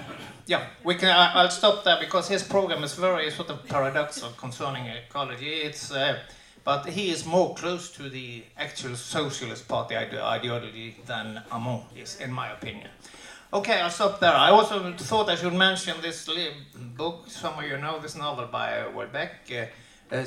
Yeah, 0.47 0.67
we 0.85 0.95
can. 0.97 1.11
I- 1.11 1.33
I'll 1.35 1.51
stop 1.51 1.85
there 1.85 1.99
because 2.01 2.29
his 2.29 2.43
program 2.43 2.83
is 2.85 2.95
very 2.95 3.31
sort 3.31 3.51
of 3.51 3.65
paradoxical 3.69 4.31
concerning 4.37 4.87
ecology. 4.87 5.53
It's, 5.63 5.91
uh, 5.93 6.19
but 6.65 6.87
he 6.87 7.11
is 7.11 7.25
more 7.25 7.55
close 7.55 7.91
to 7.93 8.09
the 8.09 8.45
actual 8.57 8.97
socialist 8.97 9.69
party 9.69 9.97
ide- 9.97 10.15
ideology 10.15 10.97
than 11.07 11.43
Hamon 11.51 11.83
is, 11.97 12.17
in 12.21 12.33
my 12.33 12.51
opinion. 12.53 12.89
Okay, 13.53 13.81
I'll 13.81 13.91
stop 13.91 14.19
there. 14.19 14.35
I 14.35 14.51
also 14.51 14.93
thought 14.97 15.29
I 15.29 15.37
should 15.37 15.53
mention 15.55 16.01
this 16.01 16.29
book. 16.97 17.25
Some 17.29 17.59
of 17.59 17.65
you 17.65 17.77
know 17.77 17.99
this 18.01 18.17
novel 18.17 18.47
by 18.47 18.81
uh, 18.81 18.91
Houellebecq, 18.93 19.31
uh, 19.53 20.15
uh, 20.15 20.21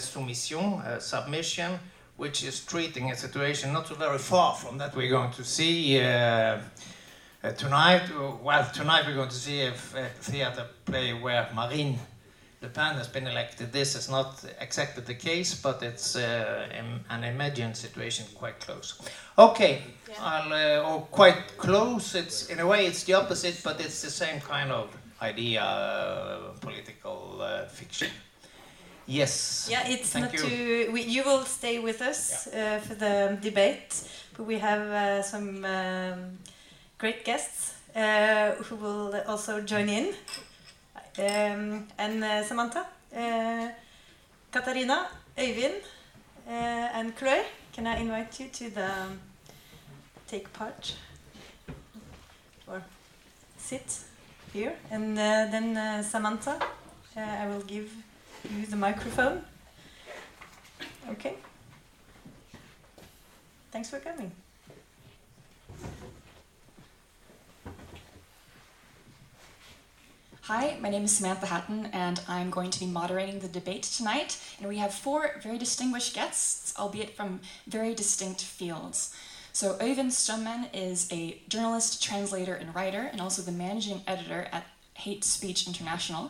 uh, 0.86 1.00
Submission, 1.00 1.80
which 2.18 2.44
is 2.44 2.64
treating 2.66 3.12
a 3.12 3.16
situation 3.16 3.74
not 3.74 3.88
so 3.88 3.96
very 3.96 4.20
far 4.20 4.54
from 4.56 4.78
that 4.78 4.96
we're 4.96 5.10
going 5.10 5.32
to 5.32 5.44
see. 5.44 6.00
Uh, 7.46 7.50
uh, 7.50 7.52
tonight, 7.54 8.02
uh, 8.12 8.32
well, 8.44 8.68
tonight 8.74 9.06
we're 9.06 9.16
going 9.16 9.30
to 9.30 9.36
see 9.36 9.62
a, 9.62 9.70
a 9.70 10.10
theater 10.20 10.66
play 10.86 11.14
where 11.14 11.48
Marine 11.54 11.98
Le 12.62 12.70
Pen 12.70 12.96
has 12.96 13.08
been 13.08 13.28
elected. 13.28 13.72
This 13.72 13.96
is 13.96 14.10
not 14.10 14.44
exactly 14.60 15.04
the 15.04 15.14
case, 15.14 15.54
but 15.62 15.84
it's 15.84 16.16
uh, 16.16 16.68
an 17.10 17.24
imagined 17.24 17.78
situation 17.78 18.26
quite 18.36 18.60
close. 18.60 19.00
Okay, 19.38 19.84
I'll, 20.20 20.54
uh, 20.54 20.90
or 20.90 21.02
quite 21.12 21.58
close. 21.58 22.16
It's 22.16 22.50
in 22.50 22.60
a 22.60 22.66
way 22.68 22.88
it's 22.88 23.04
the 23.04 23.14
opposite, 23.14 23.62
but 23.64 23.80
it's 23.80 24.02
the 24.02 24.10
same 24.10 24.40
kind 24.40 24.72
of 24.72 24.90
idea, 25.22 25.62
uh, 25.62 26.54
political 26.62 27.42
uh, 27.42 27.66
fiction. 27.66 28.10
Yes. 29.08 29.68
Yeah, 29.70 29.88
it's 29.88 30.10
Thank 30.10 30.26
not 30.26 30.34
you. 30.34 30.40
to. 30.88 30.92
We, 30.92 31.02
you 31.04 31.24
will 31.24 31.44
stay 31.44 31.78
with 31.78 32.02
us 32.02 32.48
uh, 32.48 32.80
for 32.80 32.96
the 32.96 33.38
debate, 33.40 34.10
but 34.36 34.48
we 34.48 34.58
have 34.58 34.82
uh, 34.82 35.22
some 35.22 35.64
um, 35.64 36.38
great 36.98 37.26
guests 37.26 37.74
uh, 37.96 38.52
who 38.64 38.76
will 38.76 39.22
also 39.28 39.62
join 39.62 39.90
in. 39.90 40.14
Um, 41.18 41.88
and 41.98 42.24
uh, 42.24 42.44
Samantha, 42.44 42.86
uh, 43.16 43.70
Katarina, 44.52 45.08
Øyvind, 45.38 45.82
uh, 46.48 46.52
and 46.94 47.16
Chloe, 47.16 47.44
can 47.74 47.88
I 47.88 47.98
invite 48.00 48.40
you 48.40 48.50
to 48.50 48.70
the 48.70 48.90
take 50.28 50.52
part 50.54 50.94
or 52.68 52.82
sit 53.58 54.00
here? 54.52 54.74
And 54.92 55.18
uh, 55.18 55.48
then 55.52 55.78
uh, 55.78 56.04
Samantha, 56.04 56.60
I 57.16 57.48
will 57.48 57.62
give 57.62 57.90
you 58.54 58.66
the 58.66 58.76
microphone. 58.76 59.42
Okay. 61.12 61.36
Thanks 63.72 63.90
for 63.90 64.00
coming. 64.00 64.32
Hi, 70.48 70.78
my 70.80 70.90
name 70.90 71.06
is 71.06 71.18
Samantha 71.18 71.48
Hatton, 71.48 71.88
and 71.92 72.22
I'm 72.28 72.52
going 72.52 72.70
to 72.70 72.80
be 72.80 72.86
moderating 72.86 73.40
the 73.40 73.48
debate 73.48 73.82
tonight. 73.82 74.38
And 74.60 74.70
we 74.70 74.78
have 74.78 74.94
four 74.94 75.40
very 75.42 75.58
distinguished 75.58 76.14
guests, 76.14 76.72
albeit 76.78 77.16
from 77.16 77.40
very 77.66 77.96
distinct 77.96 78.44
fields. 78.44 79.12
So, 79.54 79.76
Øyvind 79.82 80.12
Strømmen 80.12 80.68
is 80.72 81.08
a 81.12 81.42
journalist, 81.50 82.04
translator, 82.04 82.54
and 82.54 82.76
writer, 82.76 83.10
and 83.12 83.20
also 83.20 83.42
the 83.42 83.52
managing 83.52 84.04
editor 84.06 84.48
at 84.52 84.66
Hate 84.94 85.24
Speech 85.24 85.66
International. 85.66 86.30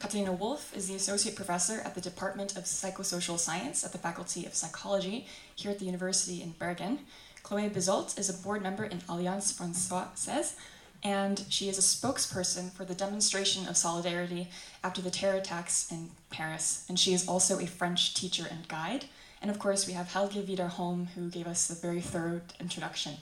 Katarina 0.00 0.32
Wolff 0.32 0.76
is 0.76 0.88
the 0.88 0.94
associate 0.94 1.34
professor 1.34 1.80
at 1.80 1.94
the 1.94 2.02
Department 2.02 2.58
of 2.58 2.64
Psychosocial 2.64 3.38
Science 3.38 3.86
at 3.86 3.92
the 3.92 4.04
Faculty 4.06 4.44
of 4.44 4.54
Psychology 4.54 5.26
here 5.54 5.70
at 5.70 5.78
the 5.78 5.86
University 5.86 6.42
in 6.42 6.50
Bergen. 6.58 6.98
Chloé 7.42 7.70
Bizolt 7.70 8.18
is 8.18 8.28
a 8.28 8.34
board 8.34 8.60
member 8.62 8.84
in 8.84 9.00
Alliance 9.08 9.50
Française, 9.58 10.56
and 11.02 11.44
she 11.48 11.68
is 11.68 11.78
a 11.78 11.80
spokesperson 11.80 12.72
for 12.72 12.84
the 12.84 12.94
demonstration 12.94 13.66
of 13.68 13.76
solidarity 13.76 14.48
after 14.82 15.00
the 15.00 15.10
terror 15.10 15.36
attacks 15.36 15.90
in 15.90 16.10
Paris. 16.30 16.84
And 16.88 16.98
she 16.98 17.12
is 17.12 17.28
also 17.28 17.58
a 17.58 17.66
French 17.66 18.14
teacher 18.14 18.46
and 18.50 18.68
guide. 18.68 19.06
And 19.40 19.50
of 19.50 19.58
course, 19.58 19.86
we 19.86 19.92
have 19.92 20.12
Helge 20.12 20.44
Vidar 20.44 20.68
Holm, 20.68 21.08
who 21.14 21.28
gave 21.28 21.46
us 21.46 21.70
a 21.70 21.74
very 21.74 22.00
thorough 22.00 22.40
introduction. 22.58 23.14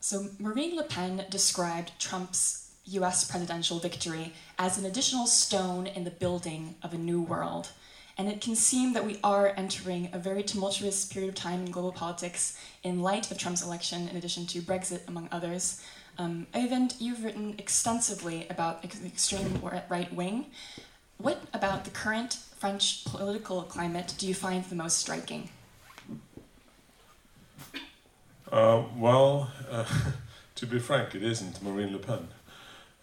So, 0.00 0.26
Marine 0.38 0.76
Le 0.76 0.84
Pen 0.84 1.24
described 1.30 1.92
Trump's 1.98 2.70
US 2.86 3.24
presidential 3.24 3.78
victory 3.78 4.34
as 4.58 4.76
an 4.76 4.84
additional 4.84 5.26
stone 5.26 5.86
in 5.86 6.04
the 6.04 6.10
building 6.10 6.74
of 6.82 6.92
a 6.92 6.98
new 6.98 7.22
world. 7.22 7.68
And 8.16 8.28
it 8.28 8.40
can 8.40 8.54
seem 8.54 8.92
that 8.92 9.04
we 9.04 9.18
are 9.24 9.52
entering 9.56 10.10
a 10.12 10.18
very 10.18 10.42
tumultuous 10.42 11.04
period 11.04 11.30
of 11.30 11.34
time 11.34 11.64
in 11.64 11.70
global 11.70 11.92
politics 11.92 12.56
in 12.82 13.02
light 13.02 13.30
of 13.30 13.38
Trump's 13.38 13.62
election, 13.62 14.08
in 14.08 14.16
addition 14.16 14.46
to 14.46 14.60
Brexit, 14.60 15.00
among 15.08 15.28
others. 15.32 15.82
Um, 16.18 16.46
you've 16.98 17.24
written 17.24 17.54
extensively 17.58 18.46
about 18.48 18.82
the 18.82 19.06
extreme 19.06 19.60
right 19.88 20.12
wing. 20.12 20.46
What 21.18 21.42
about 21.52 21.84
the 21.84 21.90
current 21.90 22.38
French 22.58 23.04
political 23.04 23.62
climate 23.62 24.14
do 24.18 24.26
you 24.26 24.34
find 24.34 24.64
the 24.64 24.74
most 24.74 24.98
striking? 24.98 25.48
Uh, 28.50 28.84
well, 28.96 29.50
uh, 29.70 29.84
to 30.54 30.66
be 30.66 30.78
frank, 30.78 31.14
it 31.14 31.22
isn't 31.22 31.62
Marine 31.62 31.92
Le 31.92 31.98
Pen. 31.98 32.28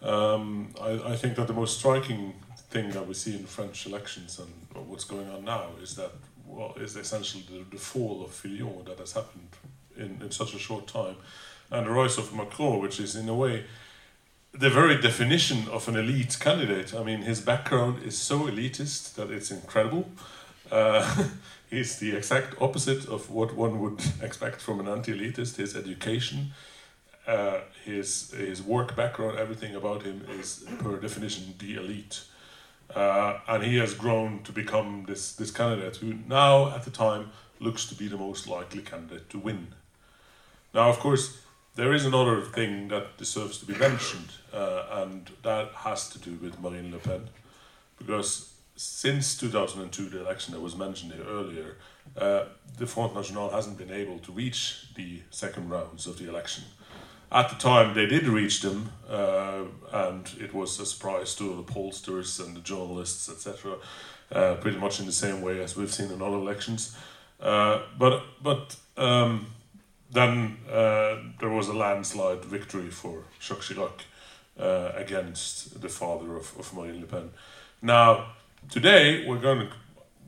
Um, 0.01 0.73
I, 0.81 1.11
I 1.11 1.15
think 1.15 1.35
that 1.35 1.47
the 1.47 1.53
most 1.53 1.77
striking 1.77 2.33
thing 2.69 2.91
that 2.91 3.07
we 3.07 3.13
see 3.13 3.35
in 3.35 3.45
French 3.45 3.85
elections 3.85 4.39
and 4.39 4.87
what's 4.87 5.03
going 5.03 5.29
on 5.29 5.43
now 5.43 5.67
is 5.81 5.95
that 5.95 6.11
well, 6.47 6.73
is 6.77 6.95
essentially 6.95 7.43
the, 7.49 7.65
the 7.69 7.77
fall 7.77 8.23
of 8.23 8.31
Fillon 8.31 8.85
that 8.85 8.97
has 8.99 9.13
happened 9.13 9.49
in, 9.97 10.19
in 10.21 10.31
such 10.31 10.53
a 10.53 10.59
short 10.59 10.87
time, 10.87 11.17
and 11.71 11.87
the 11.87 11.91
rise 11.91 12.17
of 12.17 12.33
Macron, 12.33 12.79
which 12.79 12.99
is 12.99 13.15
in 13.15 13.29
a 13.29 13.35
way 13.35 13.65
the 14.53 14.69
very 14.69 14.99
definition 14.99 15.67
of 15.69 15.87
an 15.87 15.95
elite 15.95 16.37
candidate. 16.39 16.93
I 16.93 17.03
mean, 17.03 17.21
his 17.21 17.39
background 17.39 18.03
is 18.03 18.17
so 18.17 18.41
elitist 18.41 19.15
that 19.15 19.31
it's 19.31 19.49
incredible. 19.49 20.09
Uh, 20.69 21.25
he's 21.69 21.99
the 21.99 22.15
exact 22.15 22.61
opposite 22.61 23.07
of 23.07 23.29
what 23.29 23.55
one 23.55 23.79
would 23.79 24.01
expect 24.21 24.61
from 24.61 24.79
an 24.81 24.87
anti-elitist. 24.87 25.55
His 25.55 25.75
education, 25.75 26.51
uh, 27.25 27.61
his 27.85 28.31
his 28.31 28.61
work 28.61 28.95
background, 28.95 29.37
everything 29.37 29.75
about 29.75 30.03
him 30.03 30.25
is 30.39 30.65
per 30.79 30.97
definition 30.97 31.53
the 31.59 31.75
elite. 31.75 32.23
Uh, 32.93 33.39
and 33.47 33.63
he 33.63 33.77
has 33.77 33.93
grown 33.93 34.43
to 34.43 34.51
become 34.51 35.05
this 35.07 35.31
this 35.33 35.51
candidate 35.51 35.95
who 35.97 36.15
now 36.27 36.75
at 36.75 36.83
the 36.83 36.91
time 36.91 37.31
looks 37.61 37.85
to 37.85 37.95
be 37.95 38.09
the 38.09 38.17
most 38.17 38.47
likely 38.47 38.81
candidate 38.81 39.29
to 39.29 39.39
win. 39.39 39.67
Now, 40.73 40.89
of 40.89 40.99
course, 40.99 41.37
there 41.75 41.93
is 41.93 42.05
another 42.05 42.41
thing 42.41 42.89
that 42.89 43.17
deserves 43.17 43.57
to 43.59 43.65
be 43.65 43.75
mentioned, 43.75 44.31
uh, 44.53 44.83
and 44.91 45.29
that 45.43 45.69
has 45.73 46.09
to 46.09 46.19
do 46.19 46.33
with 46.35 46.59
Marine 46.59 46.91
Le 46.91 46.99
Pen, 46.99 47.29
because 47.97 48.53
since 48.75 49.37
2002, 49.37 50.09
the 50.09 50.19
election 50.19 50.53
that 50.53 50.59
was 50.59 50.75
mentioned 50.75 51.13
here 51.13 51.25
earlier, 51.25 51.77
uh, 52.17 52.45
the 52.77 52.87
Front 52.87 53.15
National 53.15 53.49
hasn't 53.49 53.77
been 53.77 53.91
able 53.91 54.19
to 54.19 54.31
reach 54.31 54.87
the 54.95 55.21
second 55.29 55.69
rounds 55.69 56.07
of 56.07 56.17
the 56.17 56.27
election. 56.27 56.63
At 57.31 57.49
the 57.49 57.55
time, 57.55 57.93
they 57.93 58.07
did 58.07 58.27
reach 58.27 58.61
them, 58.61 58.91
uh, 59.09 59.63
and 59.93 60.29
it 60.39 60.53
was 60.53 60.77
a 60.79 60.85
surprise 60.85 61.33
to 61.35 61.55
the 61.55 61.63
pollsters 61.63 62.43
and 62.45 62.57
the 62.57 62.59
journalists, 62.59 63.29
etc. 63.29 63.77
Uh, 64.31 64.55
pretty 64.55 64.77
much 64.77 64.99
in 64.99 65.05
the 65.05 65.13
same 65.13 65.41
way 65.41 65.63
as 65.63 65.77
we've 65.77 65.93
seen 65.93 66.11
in 66.11 66.21
other 66.21 66.37
elections. 66.37 66.97
Uh, 67.39 67.83
but 67.97 68.23
but 68.43 68.75
um, 68.97 69.47
then 70.11 70.57
uh, 70.69 71.17
there 71.39 71.49
was 71.49 71.67
a 71.69 71.73
landslide 71.73 72.43
victory 72.45 72.89
for 72.89 73.23
Jacques 73.39 73.61
Chirac 73.61 74.01
uh, 74.59 74.91
against 74.95 75.81
the 75.81 75.89
father 75.89 76.35
of, 76.35 76.57
of 76.59 76.73
Marine 76.73 76.99
Le 76.99 77.07
Pen. 77.07 77.31
Now, 77.81 78.33
today 78.69 79.25
we're 79.25 79.39
going 79.39 79.67
to 79.67 79.73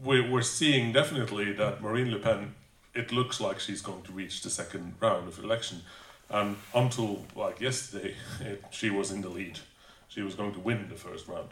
we're, 0.04 0.42
seeing 0.42 0.92
definitely 0.92 1.54
that 1.54 1.82
Marine 1.82 2.12
Le 2.12 2.20
Pen. 2.20 2.56
It 2.94 3.12
looks 3.12 3.40
like 3.40 3.60
she's 3.60 3.82
going 3.82 4.04
to 4.04 4.12
reach 4.12 4.42
the 4.42 4.50
second 4.50 4.96
round 5.00 5.28
of 5.28 5.40
election, 5.40 5.82
and 6.30 6.58
until 6.76 7.26
like 7.36 7.60
yesterday, 7.62 8.16
it, 8.42 8.64
she 8.70 8.90
was 8.90 9.12
in 9.12 9.22
the 9.22 9.30
lead. 9.30 9.60
She 10.08 10.22
was 10.22 10.36
going 10.36 10.54
to 10.54 10.60
win 10.60 10.90
the 10.90 10.96
first 10.96 11.28
round, 11.28 11.50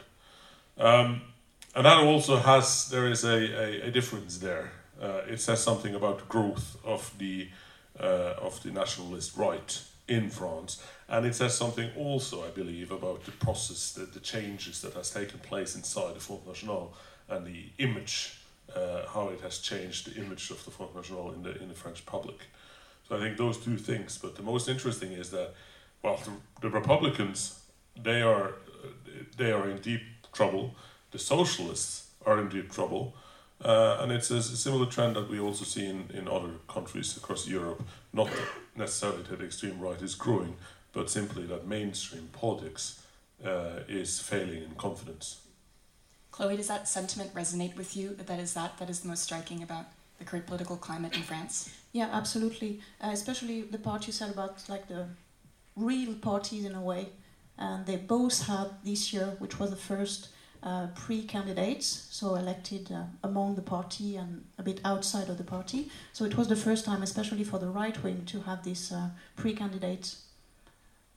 um, 0.78 1.22
and 1.74 1.86
that 1.86 1.98
also 1.98 2.36
has 2.36 2.88
there 2.90 3.08
is 3.08 3.24
a, 3.24 3.36
a, 3.36 3.88
a 3.88 3.90
difference 3.90 4.38
there. 4.38 4.72
Uh, 5.00 5.22
it 5.28 5.40
says 5.40 5.62
something 5.62 5.94
about 5.94 6.28
growth 6.28 6.76
of 6.84 7.12
the 7.18 7.48
uh, 7.98 8.34
of 8.40 8.62
the 8.62 8.70
nationalist 8.70 9.36
right 9.36 9.82
in 10.08 10.30
France, 10.30 10.82
and 11.08 11.26
it 11.26 11.34
says 11.34 11.56
something 11.56 11.90
also, 11.96 12.44
I 12.44 12.50
believe, 12.50 12.90
about 12.90 13.24
the 13.24 13.32
process, 13.32 13.92
the, 13.92 14.04
the 14.04 14.20
changes 14.20 14.80
that 14.82 14.94
has 14.94 15.10
taken 15.10 15.38
place 15.38 15.76
inside 15.76 16.14
the 16.14 16.20
Front 16.20 16.46
National 16.46 16.94
and 17.28 17.46
the 17.46 17.70
image, 17.78 18.40
uh, 18.74 19.06
how 19.06 19.28
it 19.28 19.40
has 19.40 19.58
changed 19.58 20.06
the 20.06 20.20
image 20.20 20.50
of 20.50 20.64
the 20.64 20.70
Front 20.70 20.94
National 20.94 21.32
in 21.32 21.42
the 21.42 21.62
in 21.62 21.68
the 21.68 21.74
French 21.74 22.04
public. 22.04 22.38
So 23.08 23.16
I 23.16 23.20
think 23.20 23.36
those 23.36 23.58
two 23.58 23.76
things. 23.76 24.18
But 24.18 24.36
the 24.36 24.42
most 24.42 24.68
interesting 24.68 25.12
is 25.12 25.30
that, 25.30 25.54
well, 26.02 26.18
the, 26.24 26.32
the 26.60 26.70
Republicans, 26.70 27.60
they 28.02 28.22
are, 28.22 28.54
they 29.36 29.52
are 29.52 29.68
in 29.68 29.78
deep 29.78 30.02
trouble. 30.32 30.74
The 31.10 31.18
socialists 31.18 32.08
are 32.24 32.40
in 32.40 32.48
deep 32.48 32.72
trouble. 32.72 33.14
Uh, 33.64 33.98
and 34.00 34.10
it's 34.10 34.30
a 34.30 34.42
similar 34.42 34.86
trend 34.86 35.14
that 35.14 35.28
we 35.30 35.38
also 35.38 35.64
see 35.64 35.86
in, 35.86 36.08
in 36.12 36.26
other 36.26 36.50
countries 36.68 37.16
across 37.16 37.46
Europe. 37.46 37.82
Not 38.12 38.28
necessarily 38.76 39.22
that 39.22 39.38
the 39.38 39.44
extreme 39.44 39.80
right 39.80 40.00
is 40.02 40.14
growing, 40.14 40.56
but 40.92 41.08
simply 41.10 41.46
that 41.46 41.66
mainstream 41.66 42.28
politics 42.32 43.02
uh, 43.44 43.80
is 43.88 44.18
failing 44.18 44.62
in 44.64 44.74
confidence. 44.76 45.42
Chloe, 46.32 46.56
does 46.56 46.68
that 46.68 46.88
sentiment 46.88 47.34
resonate 47.34 47.76
with 47.76 47.96
you? 47.96 48.14
That 48.14 48.40
is 48.40 48.54
that 48.54 48.78
that 48.78 48.88
is 48.90 49.00
the 49.00 49.08
most 49.08 49.22
striking 49.22 49.62
about 49.62 49.86
the 50.18 50.24
current 50.24 50.46
political 50.46 50.76
climate 50.76 51.14
in 51.14 51.22
France? 51.22 51.70
Yeah, 51.92 52.08
absolutely. 52.10 52.80
Uh, 53.02 53.10
especially 53.12 53.62
the 53.62 53.78
part 53.78 54.06
you 54.06 54.12
said 54.12 54.30
about 54.30 54.68
like 54.68 54.88
the 54.88 55.06
real 55.76 56.14
parties 56.14 56.64
in 56.64 56.74
a 56.74 56.80
way, 56.80 57.10
and 57.58 57.84
they 57.86 57.96
both 57.96 58.46
had 58.46 58.70
this 58.82 59.12
year, 59.12 59.36
which 59.38 59.58
was 59.58 59.70
the 59.70 59.76
first 59.76 60.28
uh, 60.62 60.86
pre-candidates, 60.94 62.06
so 62.10 62.36
elected 62.36 62.92
uh, 62.92 63.04
among 63.22 63.56
the 63.56 63.62
party 63.62 64.16
and 64.16 64.44
a 64.58 64.62
bit 64.62 64.80
outside 64.84 65.28
of 65.28 65.38
the 65.38 65.44
party. 65.44 65.90
So 66.12 66.24
it 66.24 66.36
was 66.36 66.48
the 66.48 66.56
first 66.56 66.84
time, 66.84 67.02
especially 67.02 67.44
for 67.44 67.58
the 67.58 67.68
right 67.68 68.00
wing, 68.02 68.24
to 68.26 68.42
have 68.42 68.62
this 68.62 68.92
uh, 68.92 69.10
pre-candidate 69.36 70.14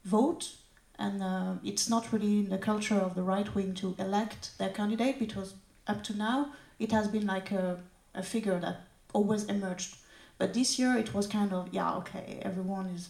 vote 0.03 0.55
and 0.97 1.21
uh, 1.21 1.53
it's 1.63 1.89
not 1.89 2.11
really 2.13 2.39
in 2.39 2.49
the 2.49 2.57
culture 2.57 2.95
of 2.95 3.15
the 3.15 3.23
right 3.23 3.53
wing 3.53 3.73
to 3.75 3.95
elect 3.99 4.57
their 4.57 4.69
candidate 4.69 5.19
because 5.19 5.55
up 5.87 6.03
to 6.03 6.17
now 6.17 6.51
it 6.79 6.91
has 6.91 7.07
been 7.07 7.25
like 7.25 7.51
a, 7.51 7.79
a 8.13 8.23
figure 8.23 8.59
that 8.59 8.81
always 9.13 9.43
emerged. 9.45 9.97
But 10.37 10.53
this 10.53 10.79
year 10.79 10.97
it 10.97 11.13
was 11.13 11.27
kind 11.27 11.53
of 11.53 11.69
yeah 11.71 11.95
okay 11.95 12.39
everyone 12.41 12.87
is 12.87 13.09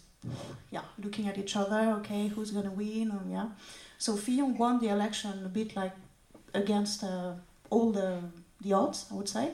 yeah 0.72 0.82
looking 1.02 1.28
at 1.28 1.38
each 1.38 1.56
other 1.56 1.96
okay 2.00 2.28
who's 2.28 2.52
gonna 2.52 2.72
win 2.72 3.12
yeah. 3.30 3.50
So 3.98 4.16
Fillon 4.16 4.58
won 4.58 4.80
the 4.80 4.90
election 4.90 5.44
a 5.46 5.50
bit 5.50 5.76
like 5.76 5.94
against 6.56 7.04
uh, 7.04 7.34
all 7.70 7.92
the 7.92 8.20
the 8.62 8.74
odds 8.74 9.06
I 9.12 9.16
would 9.16 9.30
say, 9.30 9.52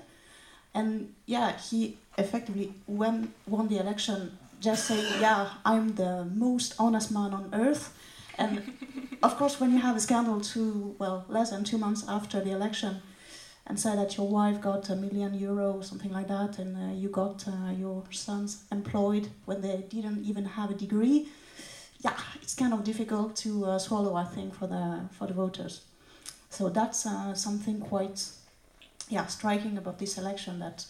and 0.74 1.14
yeah 1.26 1.58
he 1.58 1.98
effectively 2.18 2.74
won 2.88 3.34
won 3.48 3.68
the 3.68 3.80
election 3.80 4.38
just 4.60 4.86
saying 4.86 5.08
yeah 5.20 5.50
I'm 5.66 5.96
the 5.96 6.26
most 6.26 6.76
honest 6.78 7.12
man 7.12 7.34
on 7.34 7.50
earth 7.54 7.94
and 8.38 8.64
of 9.24 9.38
course, 9.38 9.60
when 9.60 9.72
you 9.72 9.80
have 9.80 9.96
a 9.96 10.00
scandal 10.00 10.42
two, 10.42 10.96
well, 10.98 11.26
less 11.28 11.52
than 11.52 11.64
two 11.64 11.78
months 11.78 12.04
after 12.08 12.42
the 12.42 12.52
election, 12.52 13.02
and 13.68 13.80
say 13.80 13.96
that 13.96 14.18
your 14.18 14.28
wife 14.28 14.60
got 14.62 14.90
a 14.90 14.96
million 14.96 15.36
euro 15.36 15.74
or 15.74 15.84
something 15.84 16.12
like 16.12 16.28
that, 16.28 16.58
and 16.58 16.76
uh, 16.76 16.94
you 16.94 17.10
got 17.10 17.48
uh, 17.48 17.72
your 17.72 18.04
sons 18.12 18.64
employed 18.72 19.30
when 19.46 19.62
they 19.62 19.84
didn't 19.90 20.24
even 20.26 20.46
have 20.46 20.72
a 20.72 20.74
degree, 20.74 21.28
yeah, 22.00 22.18
it's 22.42 22.56
kind 22.56 22.74
of 22.74 22.84
difficult 22.84 23.36
to 23.36 23.66
uh, 23.66 23.78
swallow, 23.78 24.16
I 24.16 24.24
think, 24.24 24.56
for 24.56 24.66
the 24.66 25.02
for 25.12 25.28
the 25.28 25.34
voters. 25.34 25.82
So 26.52 26.70
that's 26.70 27.06
uh, 27.06 27.34
something 27.34 27.80
quite, 27.80 28.24
yeah, 29.10 29.26
striking 29.28 29.78
about 29.78 29.98
this 29.98 30.18
election. 30.18 30.60
That 30.60 30.86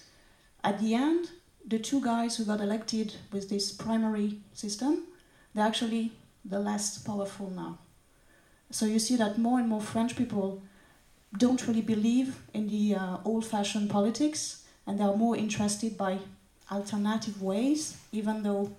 at 0.63 0.79
the 0.79 0.95
end, 0.95 1.29
the 1.65 1.77
two 1.77 2.01
guys 2.01 2.35
who 2.35 2.45
got 2.45 2.59
elected 2.59 3.13
with 3.31 3.47
this 3.47 3.71
primary 3.71 4.39
system, 4.53 5.03
they're 5.53 5.65
actually 5.65 6.11
the 6.43 6.59
less 6.59 6.97
powerful 6.97 7.51
now. 7.51 7.77
So 8.71 8.87
you 8.87 8.97
see 8.97 9.15
that 9.17 9.37
more 9.37 9.59
and 9.59 9.69
more 9.69 9.81
French 9.81 10.15
people 10.15 10.63
don't 11.37 11.65
really 11.67 11.81
believe 11.81 12.39
in 12.53 12.67
the 12.67 12.95
uh, 12.95 13.17
old-fashioned 13.23 13.89
politics, 13.89 14.65
and 14.87 14.99
they 14.99 15.03
are 15.03 15.15
more 15.15 15.37
interested 15.37 15.95
by 15.95 16.17
alternative 16.71 17.39
ways. 17.41 17.97
Even 18.11 18.41
though, 18.41 18.71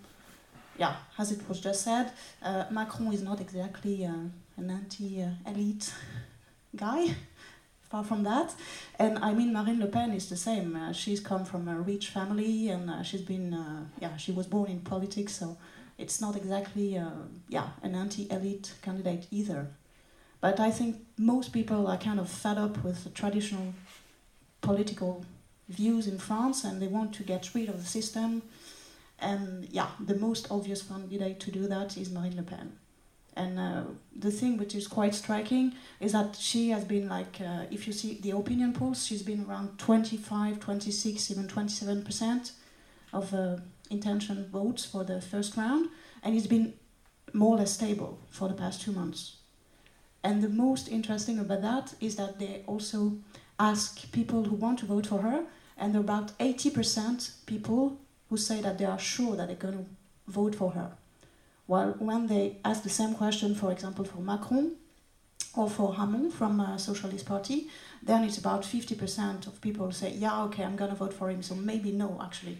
yeah, 0.76 0.97
as 1.16 1.30
it 1.30 1.49
was 1.49 1.61
just 1.61 1.83
said, 1.83 2.11
uh, 2.43 2.64
Macron 2.70 3.12
is 3.12 3.22
not 3.22 3.41
exactly 3.41 4.05
uh, 4.05 4.12
an 4.57 4.70
anti-elite 4.70 5.95
guy. 6.77 7.14
Far 7.91 8.05
from 8.05 8.23
that, 8.23 8.55
and 8.99 9.18
I 9.18 9.35
mean 9.35 9.53
Marine 9.53 9.79
Le 9.79 9.87
Pen 9.87 10.14
is 10.14 10.31
the 10.31 10.37
same. 10.37 10.75
Uh, 10.75 10.95
she's 10.95 11.20
come 11.20 11.45
from 11.45 11.68
a 11.68 11.79
rich 11.79 12.09
family, 12.09 12.70
and 12.70 12.89
uh, 12.89 13.03
she's 13.03 13.20
been, 13.20 13.53
uh, 13.53 13.85
yeah, 14.01 14.16
she 14.16 14.33
was 14.33 14.47
born 14.47 14.70
in 14.70 14.81
politics, 14.81 15.35
so 15.35 15.59
it's 15.99 16.18
not 16.18 16.35
exactly 16.35 16.97
uh, 16.97 17.11
yeah 17.51 17.68
an 17.83 17.95
anti-elite 17.95 18.73
candidate 18.81 19.27
either. 19.31 19.68
But 20.41 20.59
I 20.59 20.70
think 20.70 20.97
most 21.18 21.53
people 21.53 21.87
are 21.87 21.99
kind 21.99 22.18
of 22.18 22.29
fed 22.29 22.59
up 22.59 22.83
with 22.83 23.05
the 23.05 23.11
traditional 23.11 23.75
political 24.61 25.25
views 25.68 26.07
in 26.07 26.18
France 26.18 26.64
and 26.64 26.83
they 26.83 26.89
want 26.89 27.12
to 27.14 27.23
get 27.23 27.55
rid 27.55 27.68
of 27.68 27.79
the 27.79 27.89
system. 27.89 28.43
And 29.20 29.68
yeah, 29.70 29.89
the 30.01 30.16
most 30.16 30.49
obvious 30.51 30.83
candidate 30.83 31.39
to 31.41 31.51
do 31.53 31.68
that 31.68 31.97
is 31.97 32.11
Marine 32.11 32.37
Le 32.37 32.43
Pen. 32.43 32.73
And 33.37 33.59
uh, 33.59 33.82
the 34.23 34.31
thing 34.31 34.57
which 34.57 34.75
is 34.75 34.87
quite 34.87 35.14
striking 35.14 35.75
is 36.01 36.12
that 36.12 36.37
she 36.37 36.70
has 36.70 36.85
been 36.85 37.09
like, 37.09 37.41
uh, 37.41 37.64
if 37.70 37.87
you 37.87 37.93
see 37.93 38.18
the 38.23 38.31
opinion 38.31 38.73
polls, 38.73 39.05
she's 39.05 39.23
been 39.23 39.45
around 39.45 39.79
25, 39.79 40.61
26, 40.61 41.31
even 41.31 41.47
27% 41.49 42.53
of 43.12 43.35
uh, 43.35 43.57
intention 43.91 44.49
votes 44.51 44.85
for 44.85 45.05
the 45.05 45.20
first 45.20 45.57
round, 45.57 45.91
and 46.23 46.37
it's 46.37 46.47
been 46.47 46.73
more 47.33 47.57
or 47.57 47.59
less 47.59 47.75
stable 47.75 48.18
for 48.31 48.49
the 48.49 48.55
past 48.55 48.81
two 48.83 48.93
months. 48.93 49.37
And 50.25 50.41
the 50.41 50.49
most 50.49 50.89
interesting 50.89 51.39
about 51.39 51.62
that 51.62 51.95
is 52.01 52.16
that 52.16 52.39
they 52.39 52.62
also 52.66 53.18
ask 53.59 54.11
people 54.12 54.45
who 54.45 54.55
want 54.55 54.79
to 54.79 54.87
vote 54.87 55.07
for 55.07 55.18
her, 55.18 55.45
and 55.77 55.97
about 55.97 56.39
80% 56.39 57.45
people 57.47 57.99
who 58.31 58.37
say 58.37 58.61
that 58.61 58.79
they 58.79 58.85
are 58.85 58.99
sure 58.99 59.37
that 59.37 59.49
they're 59.49 59.57
going 59.57 59.79
to 59.79 59.87
vote 60.29 60.55
for 60.55 60.70
her. 60.70 60.93
While 61.73 61.93
when 62.01 62.27
they 62.27 62.59
ask 62.66 62.83
the 62.83 62.91
same 62.91 63.14
question, 63.14 63.55
for 63.55 63.73
example, 63.73 64.05
for 64.05 64.20
Macron 64.20 64.73
or 65.57 65.70
for 65.70 65.95
Hamon 65.95 66.31
from 66.31 66.61
a 66.61 66.79
Socialist 66.79 67.25
Party, 67.25 67.68
then 68.03 68.25
it's 68.25 68.37
about 68.37 68.62
50% 68.62 69.47
of 69.47 69.59
people 69.62 69.91
say, 69.91 70.11
yeah, 70.12 70.43
okay, 70.45 70.64
I'm 70.64 70.77
going 70.77 70.91
to 70.91 70.97
vote 70.97 71.14
for 71.14 71.31
him, 71.31 71.43
so 71.43 71.55
maybe 71.55 71.91
no, 71.91 72.20
actually. 72.23 72.59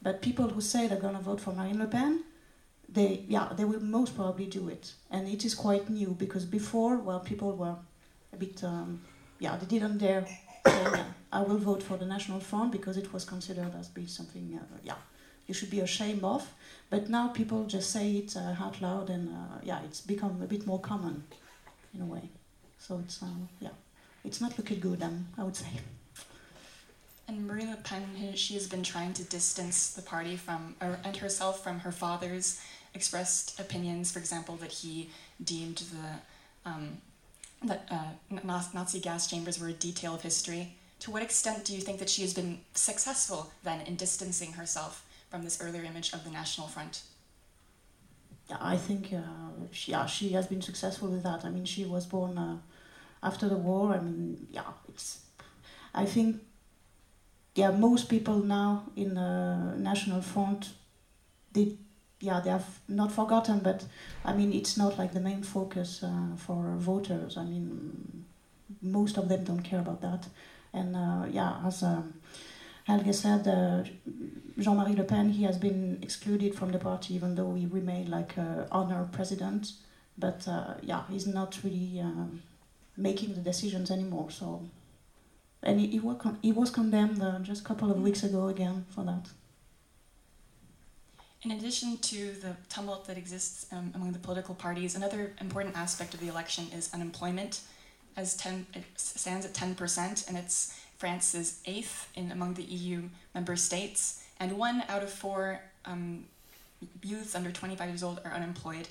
But 0.00 0.22
people 0.22 0.48
who 0.48 0.60
say 0.60 0.86
they're 0.86 1.06
going 1.06 1.16
to 1.16 1.28
vote 1.30 1.40
for 1.40 1.52
Marine 1.52 1.80
Le 1.80 1.88
Pen, 1.88 2.22
they 2.88 3.24
yeah 3.26 3.48
they 3.56 3.64
will 3.64 3.80
most 3.80 4.14
probably 4.14 4.46
do 4.46 4.68
it, 4.68 4.92
and 5.10 5.26
it 5.26 5.44
is 5.44 5.54
quite 5.56 5.90
new 5.90 6.10
because 6.24 6.44
before, 6.44 6.98
well, 6.98 7.18
people 7.18 7.50
were 7.56 7.74
a 8.32 8.36
bit 8.36 8.62
um, 8.62 9.00
yeah 9.40 9.56
they 9.56 9.66
didn't 9.66 9.98
dare 9.98 10.24
say 10.66 10.86
I 11.32 11.40
will 11.42 11.58
vote 11.58 11.82
for 11.82 11.96
the 11.96 12.06
National 12.06 12.38
Front 12.38 12.70
because 12.70 12.96
it 12.96 13.12
was 13.12 13.24
considered 13.24 13.72
as 13.80 13.88
being 13.88 14.12
something 14.18 14.46
uh, 14.62 14.78
yeah 14.84 15.00
you 15.46 15.54
should 15.54 15.70
be 15.70 15.80
ashamed 15.80 16.24
of. 16.24 16.52
But 16.90 17.08
now 17.08 17.28
people 17.28 17.64
just 17.64 17.90
say 17.90 18.12
it 18.12 18.36
uh, 18.36 18.54
out 18.62 18.80
loud, 18.80 19.10
and 19.10 19.28
uh, 19.28 19.58
yeah, 19.62 19.80
it's 19.84 20.00
become 20.00 20.40
a 20.42 20.46
bit 20.46 20.66
more 20.66 20.78
common 20.78 21.24
in 21.94 22.00
a 22.00 22.06
way. 22.06 22.28
So 22.78 23.00
it's 23.04 23.22
um, 23.22 23.48
yeah, 23.60 23.70
it's 24.24 24.40
not 24.40 24.56
looking 24.56 24.80
good. 24.80 25.02
Um, 25.02 25.26
I 25.36 25.42
would 25.42 25.56
say. 25.56 25.66
And 27.28 27.44
Marine 27.44 27.70
Le 27.70 27.76
Pen, 27.76 28.04
she 28.36 28.54
has 28.54 28.68
been 28.68 28.84
trying 28.84 29.12
to 29.14 29.24
distance 29.24 29.92
the 29.94 30.02
party 30.02 30.36
from, 30.36 30.76
or, 30.80 31.00
and 31.02 31.16
herself 31.16 31.60
from 31.64 31.80
her 31.80 31.90
father's 31.90 32.60
expressed 32.94 33.58
opinions. 33.58 34.12
For 34.12 34.20
example, 34.20 34.54
that 34.56 34.70
he 34.70 35.10
deemed 35.42 35.82
the 35.92 36.70
um, 36.70 36.98
that 37.64 37.88
uh, 37.90 38.60
Nazi 38.74 39.00
gas 39.00 39.28
chambers 39.28 39.58
were 39.58 39.68
a 39.68 39.72
detail 39.72 40.14
of 40.14 40.22
history. 40.22 40.76
To 41.00 41.10
what 41.10 41.22
extent 41.22 41.64
do 41.64 41.74
you 41.74 41.80
think 41.80 41.98
that 41.98 42.08
she 42.08 42.22
has 42.22 42.32
been 42.32 42.60
successful 42.74 43.52
then 43.64 43.80
in 43.82 43.96
distancing 43.96 44.52
herself 44.52 45.04
from 45.36 45.44
this 45.44 45.60
earlier 45.60 45.84
image 45.84 46.14
of 46.14 46.24
the 46.24 46.30
National 46.30 46.66
Front? 46.66 47.02
Yeah, 48.48 48.56
I 48.58 48.76
think 48.78 49.12
uh, 49.12 49.66
she, 49.70 49.90
yeah, 49.90 50.06
she 50.06 50.30
has 50.30 50.46
been 50.46 50.62
successful 50.62 51.08
with 51.08 51.22
that. 51.24 51.44
I 51.44 51.50
mean, 51.50 51.66
she 51.66 51.84
was 51.84 52.06
born 52.06 52.38
uh, 52.38 52.56
after 53.22 53.46
the 53.46 53.56
war. 53.56 53.92
I 53.92 54.00
mean, 54.00 54.46
yeah, 54.50 54.70
it's. 54.88 55.20
I 55.94 56.06
think 56.06 56.40
yeah, 57.54 57.70
most 57.70 58.08
people 58.08 58.38
now 58.38 58.84
in 58.96 59.14
the 59.14 59.74
National 59.76 60.22
Front, 60.22 60.70
they, 61.52 61.72
yeah, 62.20 62.40
they 62.40 62.50
have 62.50 62.80
not 62.88 63.12
forgotten, 63.12 63.58
but 63.58 63.84
I 64.24 64.32
mean, 64.32 64.54
it's 64.54 64.78
not 64.78 64.96
like 64.96 65.12
the 65.12 65.20
main 65.20 65.42
focus 65.42 66.02
uh, 66.02 66.36
for 66.36 66.76
voters. 66.78 67.36
I 67.36 67.44
mean, 67.44 68.24
most 68.80 69.18
of 69.18 69.28
them 69.28 69.44
don't 69.44 69.62
care 69.62 69.80
about 69.80 70.00
that. 70.00 70.28
And 70.72 70.96
uh, 70.96 71.26
yeah, 71.30 71.60
as 71.66 71.82
um, 71.82 72.14
Helge 72.86 73.12
said, 73.12 73.48
uh, 73.48 73.82
Jean-Marie 74.58 74.94
Le 74.94 75.02
Pen, 75.02 75.30
he 75.30 75.42
has 75.42 75.58
been 75.58 75.98
excluded 76.02 76.54
from 76.54 76.70
the 76.70 76.78
party, 76.78 77.14
even 77.14 77.34
though 77.34 77.54
he 77.54 77.66
remained 77.66 78.08
like 78.08 78.38
uh, 78.38 78.64
honor 78.70 79.08
president. 79.10 79.72
But 80.16 80.46
uh, 80.46 80.74
yeah, 80.82 81.02
he's 81.10 81.26
not 81.26 81.58
really 81.64 82.00
um, 82.00 82.42
making 82.96 83.34
the 83.34 83.40
decisions 83.40 83.90
anymore. 83.90 84.30
So 84.30 84.62
and 85.62 85.80
he, 85.80 85.88
he, 85.88 85.98
was, 85.98 86.16
con- 86.18 86.38
he 86.42 86.52
was 86.52 86.70
condemned 86.70 87.20
uh, 87.20 87.40
just 87.40 87.62
a 87.62 87.64
couple 87.64 87.90
of 87.90 88.00
weeks 88.00 88.22
ago 88.22 88.48
again 88.48 88.86
for 88.90 89.02
that. 89.04 89.28
In 91.42 91.50
addition 91.50 91.98
to 91.98 92.32
the 92.32 92.56
tumult 92.68 93.06
that 93.06 93.18
exists 93.18 93.66
um, 93.72 93.92
among 93.94 94.12
the 94.12 94.18
political 94.18 94.54
parties, 94.54 94.94
another 94.94 95.32
important 95.40 95.76
aspect 95.76 96.14
of 96.14 96.20
the 96.20 96.28
election 96.28 96.66
is 96.72 96.92
unemployment. 96.94 97.60
As 98.16 98.36
10, 98.36 98.66
it 98.74 98.84
stands 98.96 99.44
at 99.44 99.52
10%, 99.52 100.28
and 100.28 100.38
it's 100.38 100.74
France's 100.98 101.60
eighth 101.66 102.10
in 102.14 102.32
among 102.32 102.54
the 102.54 102.62
EU 102.62 103.02
member 103.34 103.56
states. 103.56 104.22
and 104.38 104.58
one 104.58 104.82
out 104.88 105.02
of 105.02 105.10
four 105.10 105.60
um, 105.84 106.24
youths 107.02 107.34
under 107.34 107.50
25 107.50 107.88
years 107.88 108.02
old 108.02 108.20
are 108.24 108.32
unemployed. 108.32 108.88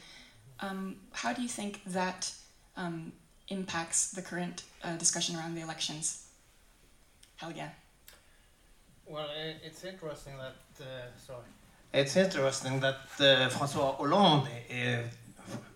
Um, 0.60 0.96
how 1.12 1.34
do 1.34 1.42
you 1.42 1.48
think 1.50 1.82
that 1.86 2.32
um, 2.78 3.12
impacts 3.50 4.12
the 4.12 4.22
current 4.22 4.64
uh, 4.84 4.96
discussion 4.98 5.36
around 5.36 5.56
the 5.56 5.62
elections? 5.62 6.28
Helge. 7.38 7.70
Well, 9.06 9.28
it's 9.64 9.84
interesting 9.84 10.34
that. 10.38 10.56
Uh, 10.84 10.86
sorry. 11.28 11.50
It's 11.94 12.16
interesting 12.16 12.80
that 12.80 13.02
uh, 13.20 13.50
Francois 13.50 13.94
Hollande, 13.94 14.50
uh, 14.72 14.98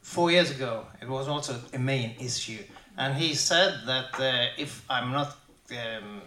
four 0.01 0.31
years 0.31 0.51
ago, 0.51 0.85
it 1.01 1.07
was 1.07 1.27
also 1.27 1.55
a 1.73 1.79
main 1.79 2.15
issue. 2.19 2.63
And 2.97 3.15
he 3.15 3.35
said 3.35 3.81
that 3.85 4.19
uh, 4.19 4.47
if 4.57 4.83
I'm 4.89 5.11
not 5.11 5.37
um, 5.71 6.21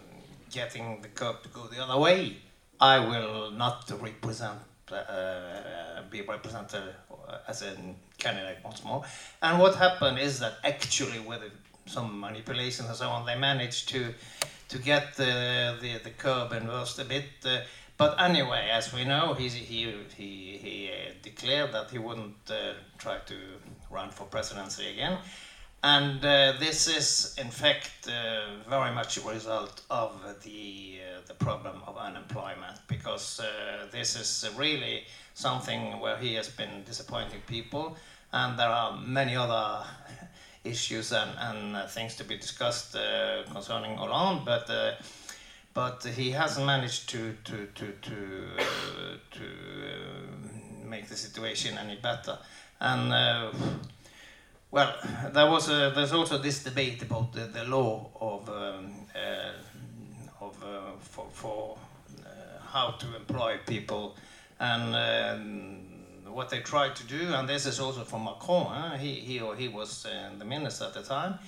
getting 0.50 1.00
the 1.02 1.08
cup 1.08 1.42
to 1.42 1.48
go 1.48 1.66
the 1.66 1.82
other 1.82 1.98
way, 1.98 2.36
I 2.80 2.98
will 2.98 3.50
not 3.50 3.90
represent, 4.00 4.58
uh, 4.90 6.02
be 6.10 6.22
represented 6.22 6.82
uh, 7.10 7.38
as 7.48 7.62
a 7.62 7.76
candidate 8.18 8.58
once 8.64 8.84
more. 8.84 9.04
And 9.40 9.58
what 9.58 9.74
happened 9.76 10.18
is 10.18 10.40
that 10.40 10.54
actually, 10.64 11.20
with 11.20 11.42
some 11.86 12.20
manipulations 12.20 12.88
and 12.88 12.96
so 12.96 13.08
on, 13.08 13.26
they 13.26 13.36
managed 13.36 13.88
to 13.90 14.14
to 14.68 14.78
get 14.78 15.14
the 15.14 15.76
the, 15.80 15.98
the 16.02 16.10
curve 16.10 16.52
inversed 16.52 16.98
a 16.98 17.04
bit. 17.04 17.24
Uh, 17.44 17.60
but 17.98 18.20
anyway, 18.20 18.68
as 18.72 18.92
we 18.92 19.04
know, 19.04 19.34
he's, 19.34 19.54
he 19.54 19.92
he 20.16 20.58
he 20.64 20.90
uh, 20.90 21.12
declared 21.22 21.72
that 21.72 21.90
he 21.90 21.98
wouldn't 21.98 22.50
uh, 22.50 22.72
try 22.98 23.18
to 23.26 23.34
run 23.90 24.10
for 24.10 24.24
presidency 24.24 24.88
again, 24.88 25.18
and 25.82 26.24
uh, 26.24 26.52
this 26.60 26.86
is 26.86 27.34
in 27.38 27.50
fact 27.50 28.08
uh, 28.08 28.68
very 28.68 28.92
much 28.94 29.16
a 29.16 29.20
result 29.28 29.82
of 29.90 30.12
the 30.44 30.98
uh, 31.00 31.20
the 31.26 31.34
problem 31.34 31.82
of 31.86 31.96
unemployment 31.96 32.78
because 32.86 33.40
uh, 33.40 33.86
this 33.90 34.14
is 34.14 34.48
really 34.56 35.04
something 35.34 35.98
where 35.98 36.16
he 36.16 36.34
has 36.34 36.48
been 36.48 36.84
disappointing 36.84 37.40
people, 37.48 37.96
and 38.32 38.58
there 38.58 38.68
are 38.68 38.96
many 38.96 39.34
other 39.34 39.84
issues 40.64 41.12
and, 41.12 41.30
and 41.38 41.76
uh, 41.76 41.86
things 41.88 42.14
to 42.16 42.24
be 42.24 42.36
discussed 42.36 42.94
uh, 42.94 43.42
concerning 43.50 43.96
Hollande, 43.96 44.44
but 44.44 44.70
but 45.74 46.04
he 46.04 46.30
hasn't 46.30 46.66
managed 46.66 47.08
to 47.08 47.34
to 47.44 47.66
to 47.74 47.92
to 48.02 48.46
to 49.32 49.44
make 50.84 51.08
the 51.08 51.16
situation 51.16 51.76
any 51.76 51.96
better. 51.96 52.38
And 52.78 53.12
well, 54.72 54.96
there 55.32 55.48
was 55.48 55.68
a, 55.68 55.92
there's 55.94 56.12
also 56.12 56.38
this 56.38 56.64
debate 56.64 57.02
about 57.02 57.32
the, 57.32 57.42
the 57.42 57.64
law 57.64 58.10
of 58.20 58.48
um, 58.48 58.92
uh, 59.14 60.44
of 60.44 60.60
uh, 60.64 60.96
for 60.98 61.26
for 61.30 61.78
uh, 62.24 62.28
how 62.66 62.90
to 62.92 63.14
employ 63.14 63.58
people 63.66 64.16
and. 64.58 64.96
Um, 64.96 65.88
what 66.32 66.48
they 66.48 66.60
tried 66.60 66.96
to 66.96 67.04
do, 67.04 67.34
and 67.34 67.48
this 67.48 67.66
is 67.66 67.78
also 67.78 68.04
from 68.04 68.24
Macron. 68.24 68.66
Huh? 68.66 68.96
He 68.96 69.14
he 69.14 69.40
or 69.40 69.54
he 69.54 69.68
was 69.68 70.06
uh, 70.06 70.30
the 70.38 70.44
minister 70.44 70.84
at 70.86 70.94
the 70.94 71.02
time. 71.02 71.38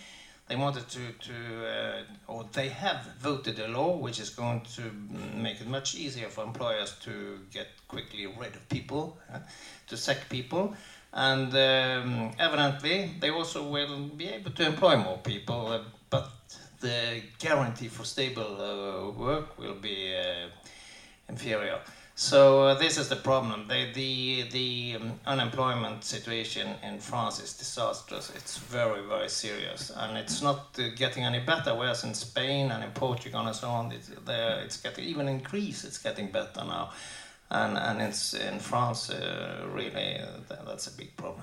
They 0.47 0.57
wanted 0.57 0.89
to 0.91 1.01
to 1.29 1.67
uh, 1.67 2.33
or 2.33 2.45
they 2.53 2.69
have 2.69 3.01
voted 3.19 3.59
a 3.59 3.69
law 3.69 3.97
which 3.97 4.21
is 4.21 4.31
going 4.31 4.61
to 4.77 4.83
make 5.35 5.61
it 5.61 5.67
much 5.67 5.95
easier 5.95 6.29
for 6.29 6.45
employers 6.45 6.97
to 7.05 7.39
get 7.51 7.69
quickly 7.89 8.27
rid 8.27 8.55
of 8.55 8.69
people, 8.69 9.17
to 9.87 9.97
sack 9.97 10.29
people, 10.29 10.75
and 11.15 11.55
um, 11.55 12.33
evidently 12.39 13.13
they 13.21 13.31
also 13.31 13.63
will 13.63 14.09
be 14.17 14.29
able 14.29 14.51
to 14.51 14.67
employ 14.67 14.97
more 14.97 15.19
people, 15.19 15.69
uh, 15.69 15.81
but 16.11 16.31
the 16.81 17.23
guarantee 17.39 17.89
for 17.89 18.05
stable 18.05 18.61
uh, 18.61 19.11
work 19.11 19.57
will 19.59 19.75
be 19.75 20.15
uh, 20.15 20.49
inferior. 21.29 21.79
So 22.17 22.63
uh, 22.63 22.75
this 22.75 22.97
is 22.97 23.09
the 23.09 23.17
problem. 23.17 23.67
The 23.67 23.93
the 23.93 24.43
the 24.51 24.97
um, 25.01 25.13
unemployment 25.27 26.05
situation 26.05 26.69
in 26.85 27.01
France 27.01 27.41
is 27.41 27.55
disastrous. 27.55 28.31
It's 28.37 28.59
very 28.59 29.03
very 29.03 29.29
serious, 29.29 29.91
and 29.97 30.17
it's 30.17 30.41
not 30.41 30.79
uh, 30.79 30.91
getting 30.95 31.25
any 31.25 31.41
better. 31.41 31.75
Whereas 31.75 32.05
in 32.05 32.15
Spain 32.15 32.71
and 32.71 32.85
in 32.85 32.91
Portugal 32.91 33.41
and 33.47 33.57
so 33.57 33.69
on, 33.69 33.91
it's 33.91 34.11
there 34.27 34.61
it's 34.65 34.77
getting 34.77 35.05
even 35.05 35.27
in 35.27 35.41
Greece. 35.41 35.83
It's 35.83 35.99
getting 35.99 36.31
better 36.31 36.65
now, 36.65 36.91
and 37.51 37.77
and 37.79 38.01
it's 38.03 38.35
in 38.35 38.59
France 38.59 39.11
uh, 39.11 39.67
really 39.73 40.19
uh, 40.19 40.65
that's 40.67 40.87
a 40.87 40.93
big 40.93 41.17
problem. 41.17 41.43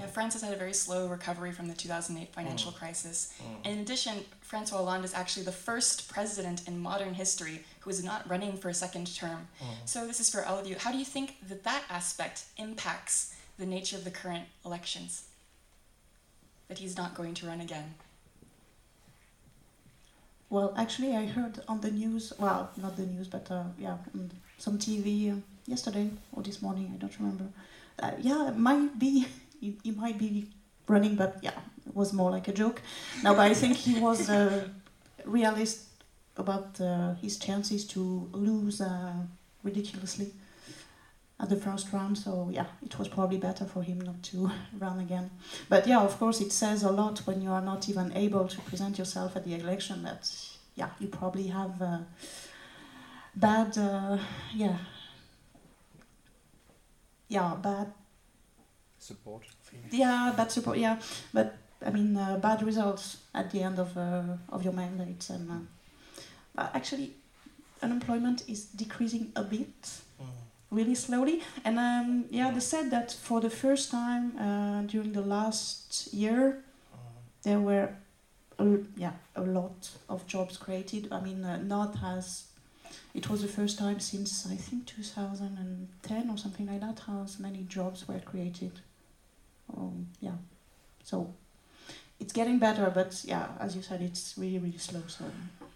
Yeah, 0.00 0.06
France 0.06 0.32
has 0.32 0.42
had 0.42 0.54
a 0.54 0.56
very 0.56 0.72
slow 0.72 1.06
recovery 1.08 1.52
from 1.52 1.68
the 1.68 1.74
2008 1.74 2.32
financial 2.32 2.72
crisis. 2.72 3.34
In 3.64 3.80
addition, 3.80 4.24
Francois 4.40 4.78
Hollande 4.78 5.04
is 5.04 5.12
actually 5.12 5.44
the 5.44 5.52
first 5.52 6.08
president 6.10 6.66
in 6.66 6.80
modern 6.80 7.12
history 7.12 7.60
who 7.80 7.90
is 7.90 8.02
not 8.02 8.28
running 8.30 8.56
for 8.56 8.70
a 8.70 8.74
second 8.74 9.14
term. 9.14 9.46
So 9.84 10.06
this 10.06 10.18
is 10.18 10.30
for 10.30 10.42
all 10.46 10.58
of 10.58 10.66
you. 10.66 10.76
How 10.78 10.90
do 10.90 10.96
you 10.96 11.04
think 11.04 11.36
that 11.48 11.64
that 11.64 11.82
aspect 11.90 12.44
impacts 12.56 13.34
the 13.58 13.66
nature 13.66 13.96
of 13.96 14.04
the 14.04 14.10
current 14.10 14.46
elections? 14.64 15.24
That 16.68 16.78
he's 16.78 16.96
not 16.96 17.14
going 17.14 17.34
to 17.34 17.46
run 17.46 17.60
again. 17.60 17.94
Well, 20.48 20.72
actually, 20.78 21.14
I 21.14 21.26
heard 21.26 21.60
on 21.68 21.80
the 21.82 21.90
news. 21.90 22.32
Well, 22.38 22.70
not 22.76 22.96
the 22.96 23.06
news, 23.06 23.28
but 23.28 23.50
uh, 23.50 23.64
yeah, 23.78 23.98
on 24.14 24.30
some 24.60 24.78
TV 24.78 25.32
uh, 25.32 25.36
yesterday 25.66 26.10
or 26.32 26.42
this 26.42 26.60
morning. 26.62 26.92
I 26.94 26.98
don't 26.98 27.18
remember. 27.18 27.46
Uh, 27.98 28.12
yeah, 28.20 28.48
it 28.48 28.56
might 28.56 28.98
be. 28.98 29.26
He, 29.60 29.76
he 29.84 29.90
might 29.90 30.16
be 30.16 30.48
running, 30.88 31.16
but 31.16 31.36
yeah, 31.42 31.52
it 31.86 31.94
was 31.94 32.14
more 32.14 32.30
like 32.30 32.48
a 32.48 32.52
joke. 32.54 32.80
Now, 33.22 33.34
but 33.34 33.50
I 33.50 33.52
think 33.52 33.76
he 33.76 34.00
was 34.00 34.30
uh, 34.30 34.68
realist 35.26 35.80
about 36.38 36.80
uh, 36.80 37.12
his 37.16 37.36
chances 37.38 37.84
to 37.88 38.26
lose 38.32 38.80
uh, 38.80 39.12
ridiculously 39.62 40.32
at 41.38 41.50
the 41.50 41.56
first 41.56 41.92
round. 41.92 42.16
So 42.16 42.48
yeah, 42.50 42.66
it 42.82 42.98
was 42.98 43.08
probably 43.08 43.36
better 43.36 43.66
for 43.66 43.82
him 43.82 44.00
not 44.00 44.22
to 44.30 44.50
run 44.78 45.00
again. 45.00 45.30
But 45.68 45.86
yeah, 45.86 46.00
of 46.00 46.18
course, 46.18 46.40
it 46.40 46.52
says 46.52 46.82
a 46.82 46.90
lot 46.90 47.18
when 47.26 47.42
you 47.42 47.50
are 47.50 47.62
not 47.62 47.86
even 47.90 48.16
able 48.16 48.48
to 48.48 48.60
present 48.62 48.96
yourself 48.98 49.36
at 49.36 49.44
the 49.44 49.54
election. 49.54 50.04
That 50.04 50.30
yeah, 50.74 50.88
you 50.98 51.08
probably 51.08 51.48
have 51.48 51.82
uh, 51.82 51.98
bad 53.34 53.76
uh, 53.78 54.18
yeah. 54.54 54.76
Yeah 57.28 57.54
bad. 57.62 57.92
Support. 58.98 59.44
yeah 59.90 60.32
bad 60.36 60.50
support 60.52 60.78
yeah. 60.78 60.98
But 61.32 61.56
I 61.84 61.90
mean 61.90 62.16
uh, 62.16 62.38
bad 62.38 62.62
results 62.62 63.18
at 63.34 63.50
the 63.50 63.62
end 63.62 63.78
of 63.78 63.96
uh, 63.96 64.36
of 64.50 64.62
your 64.62 64.72
mandate 64.74 65.28
and 65.30 65.50
uh, 65.50 65.54
but 66.54 66.70
actually 66.74 67.14
unemployment 67.82 68.48
is 68.48 68.64
decreasing 68.66 69.32
a 69.36 69.42
bit. 69.42 70.00
Really 70.70 70.94
slowly. 70.94 71.42
And 71.64 71.78
um, 71.80 72.26
yeah, 72.30 72.52
they 72.52 72.60
said 72.60 72.92
that 72.92 73.10
for 73.10 73.40
the 73.40 73.50
first 73.50 73.90
time 73.90 74.36
uh, 74.38 74.82
during 74.82 75.12
the 75.12 75.20
last 75.20 76.14
year, 76.14 76.62
there 77.42 77.58
were 77.58 77.88
a, 78.56 78.78
yeah 78.96 79.14
a 79.34 79.42
lot 79.42 79.90
of 80.08 80.26
jobs 80.28 80.56
created. 80.56 81.08
I 81.10 81.20
mean, 81.20 81.44
uh, 81.44 81.56
not 81.56 81.96
as 82.04 82.44
it 83.14 83.28
was 83.28 83.42
the 83.42 83.48
first 83.48 83.78
time 83.78 84.00
since 84.00 84.46
I 84.50 84.56
think 84.56 84.86
2010 84.86 86.30
or 86.30 86.36
something 86.38 86.66
like 86.66 86.80
that. 86.80 87.00
How 87.06 87.26
many 87.38 87.64
jobs 87.68 88.06
were 88.08 88.20
created? 88.20 88.80
Um, 89.76 90.08
yeah, 90.20 90.36
so 91.04 91.32
it's 92.18 92.32
getting 92.32 92.58
better, 92.58 92.90
but 92.94 93.22
yeah, 93.24 93.46
as 93.60 93.76
you 93.76 93.82
said, 93.82 94.00
it's 94.02 94.34
really 94.36 94.58
really 94.58 94.78
slow. 94.78 95.02
So 95.06 95.24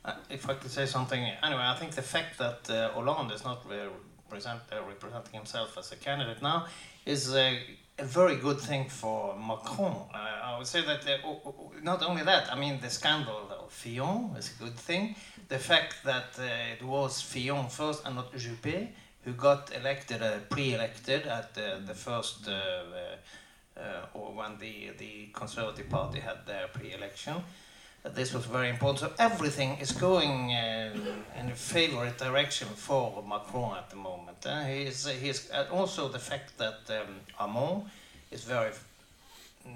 Uh, 0.05 0.13
if 0.29 0.49
I 0.51 0.55
could 0.55 0.71
say 0.71 0.87
something, 0.87 1.23
anyway, 1.43 1.63
I 1.63 1.77
think 1.81 1.93
the 1.95 2.03
fact 2.03 2.37
that 2.39 2.69
uh, 2.69 2.91
Hollande 2.95 3.33
is 3.33 3.43
not 3.45 3.65
re- 3.71 3.89
present, 4.29 4.61
uh, 4.71 4.83
representing 4.87 5.33
himself 5.33 5.79
as 5.79 5.93
a 5.93 5.97
candidate 5.97 6.43
now 6.43 6.67
is 7.07 7.35
a 7.35 7.59
very 8.03 8.37
good 8.37 8.61
thing 8.61 8.89
for 8.89 9.35
Macron. 9.39 9.97
Uh, 10.13 10.49
I 10.49 10.59
would 10.59 10.67
say 10.67 10.83
that 10.83 11.01
uh, 11.07 11.51
not 11.83 12.03
only 12.03 12.23
that, 12.25 12.53
I 12.53 12.57
mean, 12.59 12.81
the 12.81 12.91
scandal 12.91 13.49
of 13.65 13.73
Fillon 13.73 14.37
is 14.37 14.51
a 14.55 14.65
good 14.65 14.77
thing. 14.77 15.15
The 15.55 15.61
fact 15.61 16.03
that 16.03 16.31
uh, 16.37 16.75
it 16.75 16.83
was 16.83 17.23
Fillon 17.23 17.69
first 17.69 18.05
and 18.05 18.17
not 18.17 18.33
Juppé 18.33 18.89
who 19.25 19.33
got 19.35 19.71
elected, 19.73 20.21
uh, 20.21 20.39
pre-elected 20.51 21.29
at 21.29 21.55
the, 21.55 21.81
the 21.87 21.95
first, 21.95 22.49
uh, 22.49 22.53
uh, 23.81 23.81
or 24.15 24.33
when 24.35 24.59
the, 24.59 24.91
the 24.99 25.29
Conservative 25.33 25.89
Party 25.89 26.19
had 26.19 26.45
their 26.45 26.67
pre-election. 26.67 27.37
This 28.03 28.35
was 28.35 28.47
very 28.47 28.69
important. 28.69 28.99
So 28.99 29.13
everything 29.17 29.79
is 29.81 29.93
going 29.93 30.51
uh, 30.51 30.91
in 31.39 31.49
a 31.51 31.55
favorite 31.55 32.19
direction 32.19 32.67
for 32.75 33.23
Macron 33.25 33.77
at 33.79 33.91
the 33.91 33.97
moment. 33.97 34.45
Uh, 34.45 34.65
he 34.65 34.83
is, 34.83 35.07
he 35.07 35.29
is, 35.29 35.53
also 35.71 36.09
the 36.09 36.19
fact 36.19 36.59
that 36.59 36.81
um, 37.39 37.85
is 38.33 38.43
very, 38.43 38.73
cr- 39.65 39.71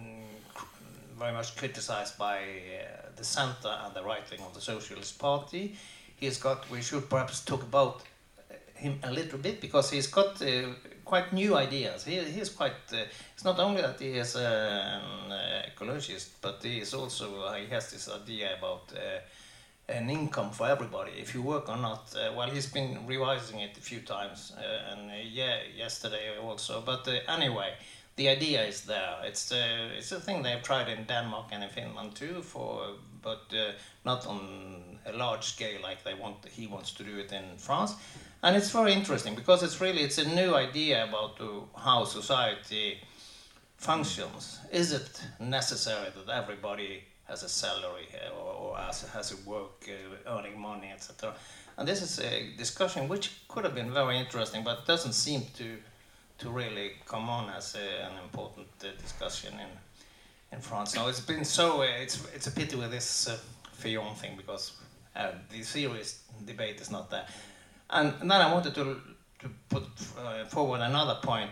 very 1.18 1.32
much 1.32 1.56
criticized 1.56 2.18
by 2.18 2.38
uh, 2.38 3.08
the 3.16 3.24
center 3.24 3.72
and 3.84 3.94
the 3.94 4.02
right 4.02 4.30
wing 4.30 4.40
of 4.40 4.54
the 4.54 4.60
Socialist 4.60 5.18
Party. 5.18 5.76
He's 6.16 6.38
got. 6.38 6.68
We 6.70 6.82
should 6.82 7.08
perhaps 7.08 7.44
talk 7.44 7.62
about 7.62 8.02
uh, 8.50 8.54
him 8.74 8.98
a 9.02 9.10
little 9.10 9.38
bit 9.38 9.60
because 9.60 9.90
he's 9.90 10.06
got 10.06 10.40
uh, 10.42 10.74
quite 11.04 11.32
new 11.32 11.56
ideas. 11.56 12.04
He, 12.04 12.18
he's 12.20 12.50
quite. 12.50 12.72
Uh, 12.92 13.04
it's 13.34 13.44
not 13.44 13.58
only 13.58 13.82
that 13.82 14.00
he 14.00 14.10
is 14.18 14.36
an 14.36 14.42
uh, 14.42 15.62
ecologist, 15.68 16.28
but 16.40 16.60
he 16.62 16.78
is 16.78 16.94
also 16.94 17.42
uh, 17.42 17.54
he 17.54 17.66
has 17.66 17.90
this 17.90 18.08
idea 18.08 18.56
about 18.58 18.92
an 19.88 20.10
income 20.10 20.50
for 20.50 20.68
everybody 20.68 21.12
if 21.18 21.34
you 21.34 21.42
work 21.42 21.68
or 21.68 21.76
not. 21.76 22.14
Uh, 22.14 22.32
well, 22.36 22.50
he's 22.50 22.66
been 22.66 23.06
revising 23.06 23.60
it 23.60 23.76
a 23.76 23.80
few 23.80 24.00
times, 24.00 24.52
uh, 24.56 24.92
and 24.92 25.10
uh, 25.10 25.14
yeah, 25.22 25.56
yesterday 25.76 26.36
also. 26.42 26.82
But 26.84 27.08
anyway, 27.26 27.72
the 28.18 28.28
idea 28.28 28.64
is 28.64 28.82
there. 28.82 29.16
It's 29.24 29.52
uh, 29.52 29.96
it's 29.96 30.12
a 30.12 30.20
thing 30.20 30.42
they've 30.42 30.62
tried 30.62 30.88
in 30.88 31.04
Denmark 31.04 31.46
and 31.52 31.62
in 31.62 31.70
Finland 31.70 32.14
too, 32.14 32.42
for 32.42 32.96
but 33.22 33.44
uh, 33.52 33.72
not 34.04 34.26
on 34.26 34.40
a 35.06 35.12
large 35.12 35.44
scale 35.44 35.80
like 35.88 36.02
they 36.04 36.14
want. 36.14 36.36
He 36.58 36.66
wants 36.66 36.92
to 36.92 37.04
do 37.04 37.18
it 37.18 37.32
in 37.32 37.56
France, 37.56 37.94
and 38.42 38.56
it's 38.56 38.70
very 38.70 38.92
interesting 38.92 39.34
because 39.36 39.62
it's 39.62 39.80
really 39.80 40.02
it's 40.02 40.18
a 40.18 40.28
new 40.40 40.54
idea 40.54 41.04
about 41.04 41.40
how 41.86 42.04
society 42.04 42.98
functions. 43.76 44.58
Is 44.72 44.92
it 44.92 45.22
necessary 45.38 46.08
that 46.16 46.28
everybody 46.42 47.04
has 47.28 47.42
a 47.42 47.48
salary 47.48 48.08
uh, 48.14 48.40
or, 48.40 48.52
or 48.54 48.76
has, 48.78 49.02
has 49.12 49.32
a 49.32 49.36
work 49.48 49.86
uh, 49.88 50.36
earning 50.36 50.58
money, 50.58 50.90
etc. 50.92 51.34
And 51.76 51.86
this 51.86 52.02
is 52.02 52.18
a 52.18 52.56
discussion 52.56 53.08
which 53.08 53.46
could 53.48 53.64
have 53.64 53.74
been 53.74 53.92
very 53.92 54.18
interesting, 54.18 54.64
but 54.64 54.86
doesn't 54.86 55.12
seem 55.12 55.42
to 55.58 55.76
to 56.38 56.50
really 56.50 56.92
come 57.06 57.28
on 57.28 57.50
as 57.50 57.74
a, 57.74 58.04
an 58.06 58.16
important 58.22 58.68
uh, 58.82 58.88
discussion 59.02 59.54
in 59.54 59.70
in 60.52 60.60
France. 60.60 60.94
Now 60.94 61.08
it's 61.08 61.20
been 61.20 61.44
so 61.44 61.82
uh, 61.82 62.02
it's 62.02 62.26
it's 62.34 62.46
a 62.46 62.50
pity 62.50 62.76
with 62.76 62.90
this 62.90 63.28
uh, 63.28 63.36
Fillon 63.72 64.14
thing 64.14 64.36
because 64.36 64.72
uh, 65.16 65.32
the 65.50 65.62
serious 65.62 66.22
debate 66.46 66.80
is 66.80 66.90
not 66.90 67.10
there. 67.10 67.26
And, 67.90 68.12
and 68.20 68.30
then 68.30 68.40
I 68.40 68.52
wanted 68.52 68.74
to 68.74 69.00
to 69.40 69.48
put 69.68 69.84
forward 70.48 70.80
another 70.80 71.18
point 71.22 71.50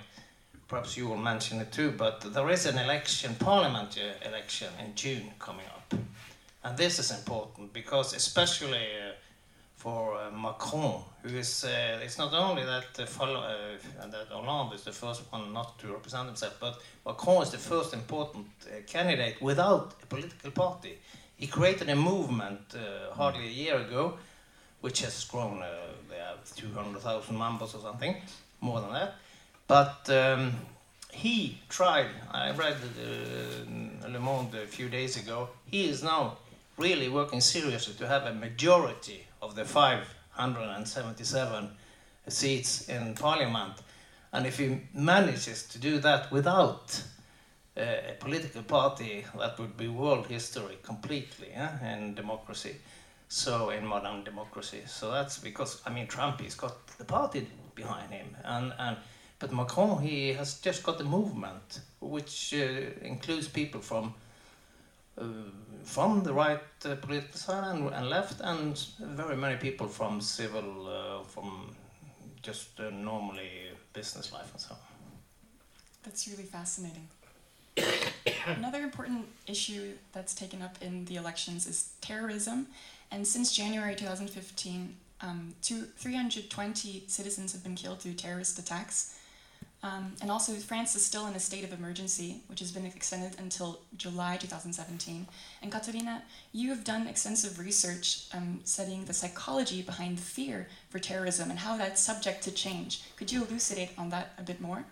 perhaps 0.68 0.97
you 0.97 1.07
will 1.07 1.16
mention 1.16 1.61
it 1.61 1.72
too, 1.72 1.93
but 1.93 2.20
there 2.32 2.51
is 2.51 2.66
an 2.66 2.78
election, 2.78 3.34
parliament 3.39 3.99
election 4.24 4.68
in 4.84 4.95
June 4.95 5.30
coming 5.39 5.66
up. 5.66 5.95
And 6.64 6.76
this 6.76 6.99
is 6.99 7.11
important 7.12 7.72
because 7.72 8.12
especially 8.12 8.78
uh, 8.78 9.12
for 9.87 10.16
uh, 10.16 10.32
Macron, 10.32 11.01
who 11.22 11.37
is, 11.37 11.62
uh, 11.62 12.01
it's 12.03 12.18
not 12.18 12.34
only 12.34 12.64
that, 12.64 12.87
uh, 12.99 13.07
that 14.11 14.26
Hollande 14.30 14.74
is 14.74 14.82
the 14.82 14.91
first 14.91 15.22
one 15.30 15.53
not 15.53 15.78
to 15.78 15.87
represent 15.93 16.26
himself, 16.26 16.57
but 16.59 16.80
Macron 17.07 17.45
is 17.45 17.53
the 17.53 17.59
first 17.59 17.95
important 17.95 18.49
candidate 18.89 19.41
without 19.41 19.95
a 20.03 20.07
political 20.07 20.51
party. 20.51 20.99
He 21.37 21.47
created 21.47 21.89
a 21.89 21.95
movement 21.95 22.74
hardly 23.12 23.47
a 23.47 23.57
year 23.64 23.76
ago, 23.76 24.18
which 24.80 25.03
has 25.03 25.24
grown, 25.24 25.62
they 26.11 26.18
have 26.18 26.43
200,000 26.57 27.39
members 27.39 27.72
or 27.76 27.80
something, 27.80 28.16
more 28.61 28.80
than 28.80 28.93
that 28.93 29.14
but 29.66 30.09
um, 30.11 30.53
he 31.12 31.59
tried, 31.68 32.11
I 32.30 32.51
read 32.53 32.76
uh, 32.76 34.09
Le 34.09 34.20
Monde 34.20 34.55
a 34.55 34.66
few 34.66 34.89
days 34.89 35.16
ago, 35.16 35.49
he 35.66 35.89
is 35.89 36.03
now 36.03 36.39
really 36.76 37.09
working 37.09 37.41
seriously 37.41 37.95
to 37.95 38.07
have 38.07 38.24
a 38.24 38.34
majority 38.34 39.26
of 39.43 39.55
the 39.55 39.64
577 39.64 41.70
seats 42.28 42.89
in 42.89 43.14
parliament. 43.14 43.74
And 44.32 44.47
if 44.47 44.59
he 44.59 44.80
manages 44.93 45.64
to 45.68 45.78
do 45.78 45.99
that 45.99 46.30
without 46.30 47.03
uh, 47.76 47.82
a 47.82 48.14
political 48.18 48.62
party, 48.62 49.24
that 49.39 49.59
would 49.59 49.76
be 49.76 49.89
world 49.89 50.26
history 50.26 50.78
completely 50.82 51.49
yeah, 51.51 51.95
in 51.95 52.14
democracy. 52.14 52.76
So 53.28 53.70
in 53.70 53.87
modern 53.87 54.24
democracy. 54.24 54.82
So 54.87 55.11
that's 55.11 55.39
because 55.39 55.82
I 55.84 55.91
mean 55.91 56.07
Trump, 56.07 56.41
he's 56.41 56.55
got 56.55 56.87
the 56.99 57.05
party 57.05 57.47
behind 57.74 58.12
him, 58.12 58.37
and 58.45 58.72
and 58.78 58.97
but 59.39 59.53
Macron, 59.53 60.03
he 60.03 60.32
has 60.32 60.61
just 60.61 60.82
got 60.82 61.01
a 61.01 61.05
movement 61.05 61.80
which 62.01 62.55
uh, 62.55 62.59
includes 63.03 63.49
people 63.49 63.80
from 63.80 64.14
uh, 65.18 65.24
from 65.87 66.24
the 66.24 66.32
right 66.32 66.61
uh, 66.84 66.97
political 66.97 67.39
side 67.39 67.64
and, 67.74 67.89
and, 67.95 68.11
left, 68.11 68.41
and 68.41 68.76
very 69.01 69.37
many 69.37 69.57
people 69.57 69.87
from 69.87 70.20
civil, 70.20 70.89
uh, 70.89 71.22
from 71.22 71.74
just 72.43 72.78
uh, 72.80 72.91
normally 72.91 73.51
business 73.93 74.32
life 74.32 74.51
and 74.53 74.61
so 74.61 74.72
on. 74.72 74.78
That's 76.03 76.28
really 76.28 76.43
fascinating. 76.43 77.09
Another 78.47 78.82
important 78.82 79.26
issue 79.47 79.93
that's 80.12 80.34
taken 80.34 80.61
up 80.61 80.76
in 80.80 81.05
the 81.05 81.16
elections 81.16 81.66
is 81.66 81.93
terrorism, 82.01 82.66
and 83.12 83.26
since 83.26 83.55
January 83.55 83.95
2015, 83.95 84.95
um, 85.20 85.55
two, 85.62 85.82
320 85.97 87.05
citizens 87.07 87.53
have 87.53 87.62
been 87.62 87.76
killed 87.76 88.01
through 88.01 88.14
terrorist 88.14 88.59
attacks. 88.59 89.16
Um, 89.87 90.14
and 90.20 90.32
also, 90.32 90.53
France 90.55 90.97
is 90.97 91.05
still 91.05 91.28
in 91.28 91.34
a 91.34 91.39
state 91.39 91.62
of 91.62 91.72
emergency, 91.72 92.41
which 92.49 92.59
has 92.59 92.72
been 92.72 92.87
extended 92.87 93.39
until 93.39 93.78
July 93.97 94.37
2017. 94.37 95.28
And 95.62 95.70
Katarina, 95.70 96.22
you 96.53 96.70
have 96.70 96.82
done 96.82 97.07
extensive 97.07 97.61
research 97.61 98.26
um, 98.34 98.61
studying 98.64 99.05
the 99.05 99.12
psychology 99.12 99.82
behind 99.82 100.18
fear 100.18 100.66
for 100.91 100.99
terrorism 100.99 101.51
and 101.51 101.59
how 101.61 101.76
that's 101.76 102.01
subject 102.03 102.43
to 102.45 102.51
change. 102.51 103.03
Could 103.16 103.30
you 103.30 103.45
elucidate 103.45 103.91
on 103.97 104.11
that 104.11 104.32
a 104.39 104.43
bit 104.43 104.61
more? 104.61 104.84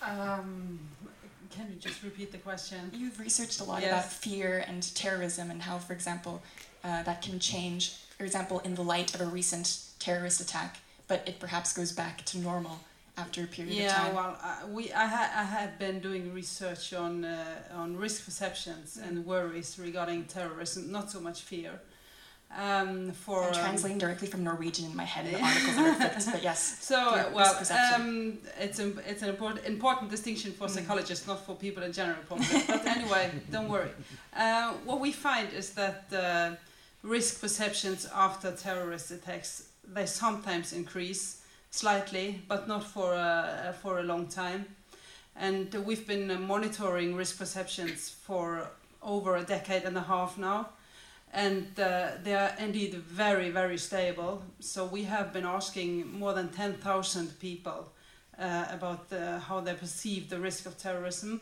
Um, 0.00 0.78
can 1.50 1.70
you 1.70 1.80
just 1.80 2.04
repeat 2.04 2.30
the 2.30 2.38
question? 2.38 2.90
You've 2.92 3.18
researched 3.18 3.60
a 3.60 3.64
lot 3.64 3.82
yes. 3.82 3.90
about 3.90 4.12
fear 4.12 4.64
and 4.68 4.94
terrorism 4.94 5.50
and 5.50 5.62
how, 5.62 5.78
for 5.78 5.92
example, 5.92 6.40
uh, 6.84 7.02
that 7.02 7.20
can 7.20 7.40
change, 7.40 7.94
for 8.16 8.24
example, 8.24 8.60
in 8.60 8.76
the 8.76 8.84
light 8.84 9.12
of 9.14 9.20
a 9.20 9.26
recent 9.26 9.80
terrorist 9.98 10.40
attack 10.40 10.78
but 11.08 11.22
it 11.26 11.38
perhaps 11.38 11.72
goes 11.72 11.92
back 11.92 12.24
to 12.26 12.38
normal 12.38 12.80
after 13.16 13.44
a 13.44 13.46
period 13.46 13.74
yeah, 13.74 13.86
of 13.86 13.92
time. 13.92 14.06
Yeah, 14.06 14.14
well, 14.14 14.38
uh, 14.42 14.66
we 14.68 14.92
I, 14.92 15.06
ha- 15.06 15.32
I 15.36 15.44
had 15.44 15.78
been 15.78 16.00
doing 16.00 16.32
research 16.34 16.92
on 16.92 17.24
uh, 17.24 17.62
on 17.74 17.96
risk 17.96 18.24
perceptions 18.24 18.98
mm. 19.00 19.08
and 19.08 19.24
worries 19.24 19.78
regarding 19.78 20.24
terrorism, 20.24 20.90
not 20.90 21.10
so 21.10 21.20
much 21.20 21.42
fear. 21.42 21.80
Um, 22.56 23.10
for 23.10 23.42
I'm 23.42 23.48
um, 23.48 23.54
translating 23.54 23.96
um, 23.96 23.98
directly 23.98 24.28
from 24.28 24.44
Norwegian 24.44 24.84
in 24.84 24.94
my 24.94 25.04
head 25.04 25.26
in 25.26 25.32
the 25.32 25.40
articles 25.44 25.74
that 25.74 25.86
are 25.86 25.94
flipped, 25.94 26.32
but 26.32 26.42
yes. 26.42 26.78
So 26.80 27.30
well, 27.34 27.56
um, 27.94 28.38
it's 28.60 28.78
a, 28.78 28.96
it's 29.08 29.22
an 29.22 29.30
important 29.30 29.66
important 29.66 30.10
distinction 30.10 30.52
for 30.52 30.66
mm. 30.66 30.70
psychologists, 30.70 31.26
not 31.26 31.44
for 31.44 31.54
people 31.54 31.82
in 31.82 31.92
general. 31.92 32.18
Probably. 32.26 32.46
but 32.66 32.86
anyway, 32.86 33.30
don't 33.50 33.68
worry. 33.68 33.90
Uh, 34.36 34.72
what 34.84 35.00
we 35.00 35.10
find 35.12 35.52
is 35.52 35.70
that 35.74 36.04
uh, 36.12 36.54
risk 37.02 37.40
perceptions 37.40 38.08
after 38.14 38.52
terrorist 38.52 39.10
attacks 39.10 39.68
they 39.92 40.06
sometimes 40.06 40.72
increase 40.72 41.42
slightly, 41.70 42.42
but 42.48 42.68
not 42.68 42.84
for 42.84 43.14
a, 43.14 43.74
for 43.82 43.98
a 43.98 44.02
long 44.02 44.26
time. 44.28 44.66
And 45.36 45.74
we've 45.84 46.06
been 46.06 46.42
monitoring 46.46 47.16
risk 47.16 47.38
perceptions 47.38 48.08
for 48.08 48.68
over 49.02 49.36
a 49.36 49.42
decade 49.42 49.82
and 49.82 49.96
a 49.96 50.02
half 50.02 50.38
now. 50.38 50.68
And 51.32 51.68
uh, 51.80 52.12
they 52.22 52.34
are 52.34 52.52
indeed 52.60 52.94
very, 52.94 53.50
very 53.50 53.76
stable. 53.76 54.42
So 54.60 54.84
we 54.84 55.02
have 55.02 55.32
been 55.32 55.44
asking 55.44 56.12
more 56.12 56.32
than 56.32 56.48
10,000 56.50 57.40
people 57.40 57.92
uh, 58.38 58.66
about 58.70 59.08
the, 59.10 59.40
how 59.40 59.60
they 59.60 59.74
perceive 59.74 60.30
the 60.30 60.38
risk 60.38 60.66
of 60.66 60.78
terrorism 60.78 61.40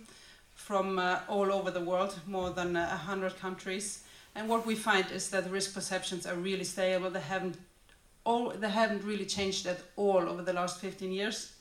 from 0.55 0.99
uh, 0.99 1.21
all 1.29 1.53
over 1.53 1.71
the 1.71 1.81
world, 1.81 2.19
more 2.27 2.51
than 2.51 2.75
100 2.75 3.39
countries. 3.39 4.05
And 4.35 4.49
what 4.49 4.65
we 4.65 4.75
find 4.75 5.11
is 5.11 5.29
that 5.31 5.51
risk 5.51 5.75
perceptions 5.75 6.27
are 6.27 6.37
really 6.37 6.65
stable. 6.65 7.11
They 7.11 7.21
haven't 7.21 7.59
all 8.25 8.51
they 8.51 8.69
haven't 8.69 9.05
really 9.05 9.27
changed 9.27 9.67
at 9.67 9.81
all 9.97 10.29
over 10.29 10.43
the 10.43 10.53
last 10.53 10.81
15 10.81 11.13
years. 11.13 11.53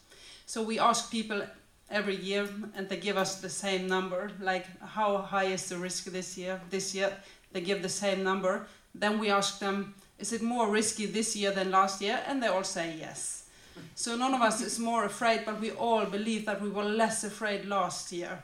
So 0.46 0.62
we 0.62 0.80
ask 0.80 1.12
people 1.12 1.42
every 1.90 2.16
year 2.16 2.48
and 2.76 2.88
they 2.88 2.98
give 2.98 3.18
us 3.18 3.42
the 3.42 3.50
same 3.50 3.88
number, 3.88 4.32
like 4.40 4.66
how 4.82 5.18
high 5.18 5.46
is 5.46 5.68
the 5.70 5.78
risk 5.78 6.06
this 6.06 6.38
year? 6.38 6.62
This 6.70 6.96
year 6.96 7.12
they 7.52 7.62
give 7.62 7.82
the 7.82 7.90
same 7.90 8.24
number. 8.24 8.68
Then 8.94 9.20
we 9.20 9.30
ask 9.30 9.60
them, 9.60 9.96
is 10.20 10.34
it 10.34 10.42
more 10.42 10.70
risky 10.70 11.06
this 11.06 11.36
year 11.36 11.52
than 11.52 11.72
last 11.72 12.02
year? 12.02 12.20
And 12.28 12.42
they 12.42 12.48
all 12.48 12.64
say 12.64 12.96
yes. 13.00 13.50
So 13.96 14.16
none 14.16 14.34
of 14.34 14.42
us 14.42 14.62
is 14.62 14.78
more 14.80 15.06
afraid, 15.06 15.42
but 15.46 15.60
we 15.60 15.72
all 15.72 16.06
believe 16.06 16.46
that 16.46 16.62
we 16.62 16.70
were 16.70 16.84
less 16.84 17.24
afraid 17.24 17.66
last 17.66 18.12
year 18.12 18.44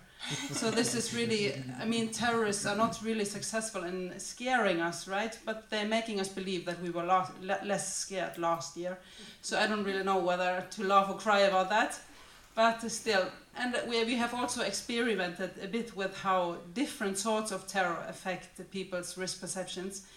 so 0.51 0.71
this 0.71 0.93
is 0.95 1.13
really, 1.13 1.53
I 1.79 1.85
mean, 1.85 2.09
terrorists 2.09 2.65
are 2.65 2.75
not 2.75 3.01
really 3.03 3.25
successful 3.25 3.83
in 3.83 4.19
scaring 4.19 4.81
us, 4.81 5.07
right? 5.07 5.37
But 5.45 5.69
they're 5.69 5.87
making 5.87 6.19
us 6.19 6.27
believe 6.27 6.65
that 6.65 6.81
we 6.81 6.89
were 6.89 7.03
la 7.03 7.29
less 7.41 7.95
scared 7.95 8.37
last 8.37 8.75
year. 8.75 8.97
So 9.41 9.57
I 9.59 9.67
don't 9.67 9.83
really 9.83 10.03
know 10.03 10.19
whether 10.19 10.65
to 10.71 10.83
laugh 10.83 11.09
or 11.09 11.17
cry 11.17 11.41
about 11.41 11.69
that. 11.69 11.99
But 12.55 12.81
still, 12.89 13.27
and 13.55 13.77
we, 13.87 14.03
we 14.03 14.15
have 14.15 14.33
also 14.33 14.63
experimented 14.63 15.51
a 15.63 15.67
bit 15.67 15.95
with 15.95 16.17
how 16.17 16.57
different 16.73 17.17
sorts 17.17 17.51
of 17.51 17.67
terror 17.67 18.03
affect 18.09 18.69
people's 18.71 19.15
risk 19.17 19.39
perceptions. 19.39 20.07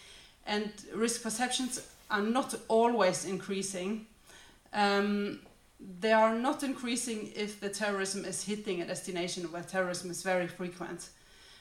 And 0.46 0.72
risk 0.94 1.22
perceptions 1.22 1.86
are 2.10 2.22
not 2.22 2.54
always 2.68 3.26
increasing. 3.26 4.06
Um, 4.72 5.40
they 6.00 6.12
are 6.12 6.34
not 6.34 6.62
increasing 6.62 7.32
if 7.34 7.60
the 7.60 7.68
terrorism 7.68 8.24
is 8.24 8.44
hitting 8.44 8.82
a 8.82 8.86
destination 8.86 9.50
where 9.52 9.62
terrorism 9.62 10.10
is 10.10 10.22
very 10.22 10.46
frequent. 10.46 11.08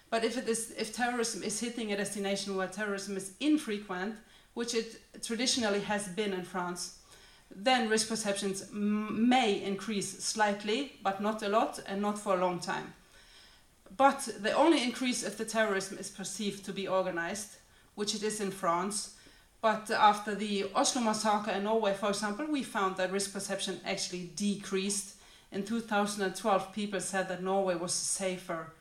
But 0.09 0.23
if, 0.23 0.37
it 0.37 0.47
is, 0.49 0.71
if 0.77 0.93
terrorism 0.93 1.43
is 1.43 1.59
hitting 1.59 1.91
a 1.91 1.97
destination 1.97 2.55
where 2.55 2.67
terrorism 2.67 3.15
is 3.15 3.33
infrequent, 3.39 4.15
which 4.53 4.73
it 4.73 4.99
traditionally 5.23 5.81
has 5.81 6.07
been 6.07 6.33
in 6.33 6.43
France, 6.43 6.99
then 7.55 7.89
risk 7.89 8.09
perceptions 8.09 8.67
may 8.71 9.63
increase 9.63 10.23
slightly, 10.23 10.93
but 11.03 11.21
not 11.21 11.41
a 11.43 11.49
lot 11.49 11.79
and 11.87 12.01
not 12.01 12.19
for 12.19 12.35
a 12.35 12.41
long 12.41 12.59
time. 12.59 12.93
but 13.97 14.29
they 14.39 14.51
only 14.53 14.83
increase 14.83 15.23
if 15.23 15.37
the 15.37 15.45
terrorism 15.45 15.97
is 15.97 16.09
perceived 16.09 16.63
to 16.65 16.71
be 16.73 16.87
organized, 16.87 17.57
which 17.95 18.15
it 18.15 18.23
is 18.23 18.39
in 18.39 18.51
France. 18.51 19.15
But 19.61 19.91
after 19.91 20.35
the 20.35 20.67
Oslo 20.73 21.01
massacre 21.01 21.51
in 21.51 21.63
Norway, 21.63 21.93
for 21.93 22.09
example, 22.09 22.45
we 22.49 22.63
found 22.63 22.95
that 22.97 23.11
risk 23.11 23.33
perception 23.33 23.81
actually 23.85 24.31
decreased. 24.35 25.15
In 25.51 25.63
2012, 25.63 26.73
people 26.73 27.01
said 27.01 27.27
that 27.27 27.43
Norway 27.43 27.75
was 27.75 27.93
safer 27.93 28.71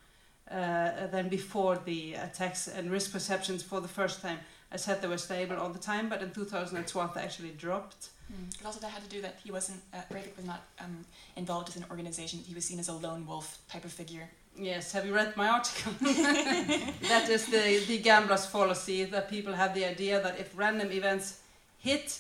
uh, 0.51 1.07
than 1.09 1.29
before 1.29 1.79
the 1.85 2.15
attacks, 2.15 2.69
and 2.69 2.91
risk 2.91 3.13
perceptions 3.13 3.63
for 3.63 3.81
the 3.81 3.89
first 3.89 4.23
time. 4.23 4.39
I 4.71 4.77
said 4.77 5.03
they 5.03 5.09
were 5.09 5.19
stable 5.19 5.57
all 5.57 5.71
the 5.71 5.79
time, 5.79 6.09
but 6.09 6.23
in 6.23 6.31
2012 6.31 7.15
they 7.15 7.21
actually 7.21 7.51
dropped. 7.51 8.11
Mm. 8.33 8.57
But 8.59 8.67
also 8.67 8.81
that 8.81 8.91
had 8.91 9.03
to 9.03 9.09
do 9.09 9.23
that 9.23 9.39
he 9.43 9.51
wasn't, 9.51 9.81
uh, 9.93 10.03
Breivik 10.11 10.37
was 10.37 10.47
not 10.47 10.63
um, 10.79 11.05
involved 11.37 11.69
with 11.69 11.77
an 11.77 11.87
organization. 11.91 12.41
He 12.41 12.55
was 12.55 12.65
seen 12.65 12.79
as 12.79 12.89
a 12.89 12.93
lone 12.93 13.27
wolf 13.27 13.59
type 13.69 13.85
of 13.85 13.93
figure. 13.93 14.29
Yes, 14.61 14.91
have 14.93 15.07
you 15.07 15.15
read 15.15 15.37
my 15.37 15.49
article? 15.49 15.93
that 16.01 17.29
is 17.31 17.47
the, 17.47 17.85
the 17.87 17.99
gambler's 17.99 18.45
fallacy, 18.45 19.05
that 19.05 19.31
people 19.31 19.53
have 19.53 19.73
the 19.73 19.85
idea 19.85 20.21
that 20.21 20.41
if 20.41 20.53
random 20.59 20.91
events 20.91 21.41
hit, 21.79 22.19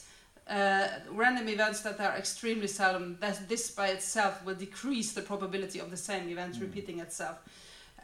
uh, 0.49 0.87
random 1.11 1.49
events 1.49 1.81
that 1.81 2.01
are 2.01 2.17
extremely 2.17 2.69
seldom, 2.69 3.17
that 3.21 3.49
this 3.49 3.73
by 3.73 3.89
itself 3.89 4.45
will 4.45 4.55
decrease 4.55 5.13
the 5.13 5.21
probability 5.21 5.81
of 5.81 5.91
the 5.91 5.97
same 5.97 6.29
event 6.29 6.55
mm. 6.55 6.61
repeating 6.61 7.01
itself. 7.01 7.39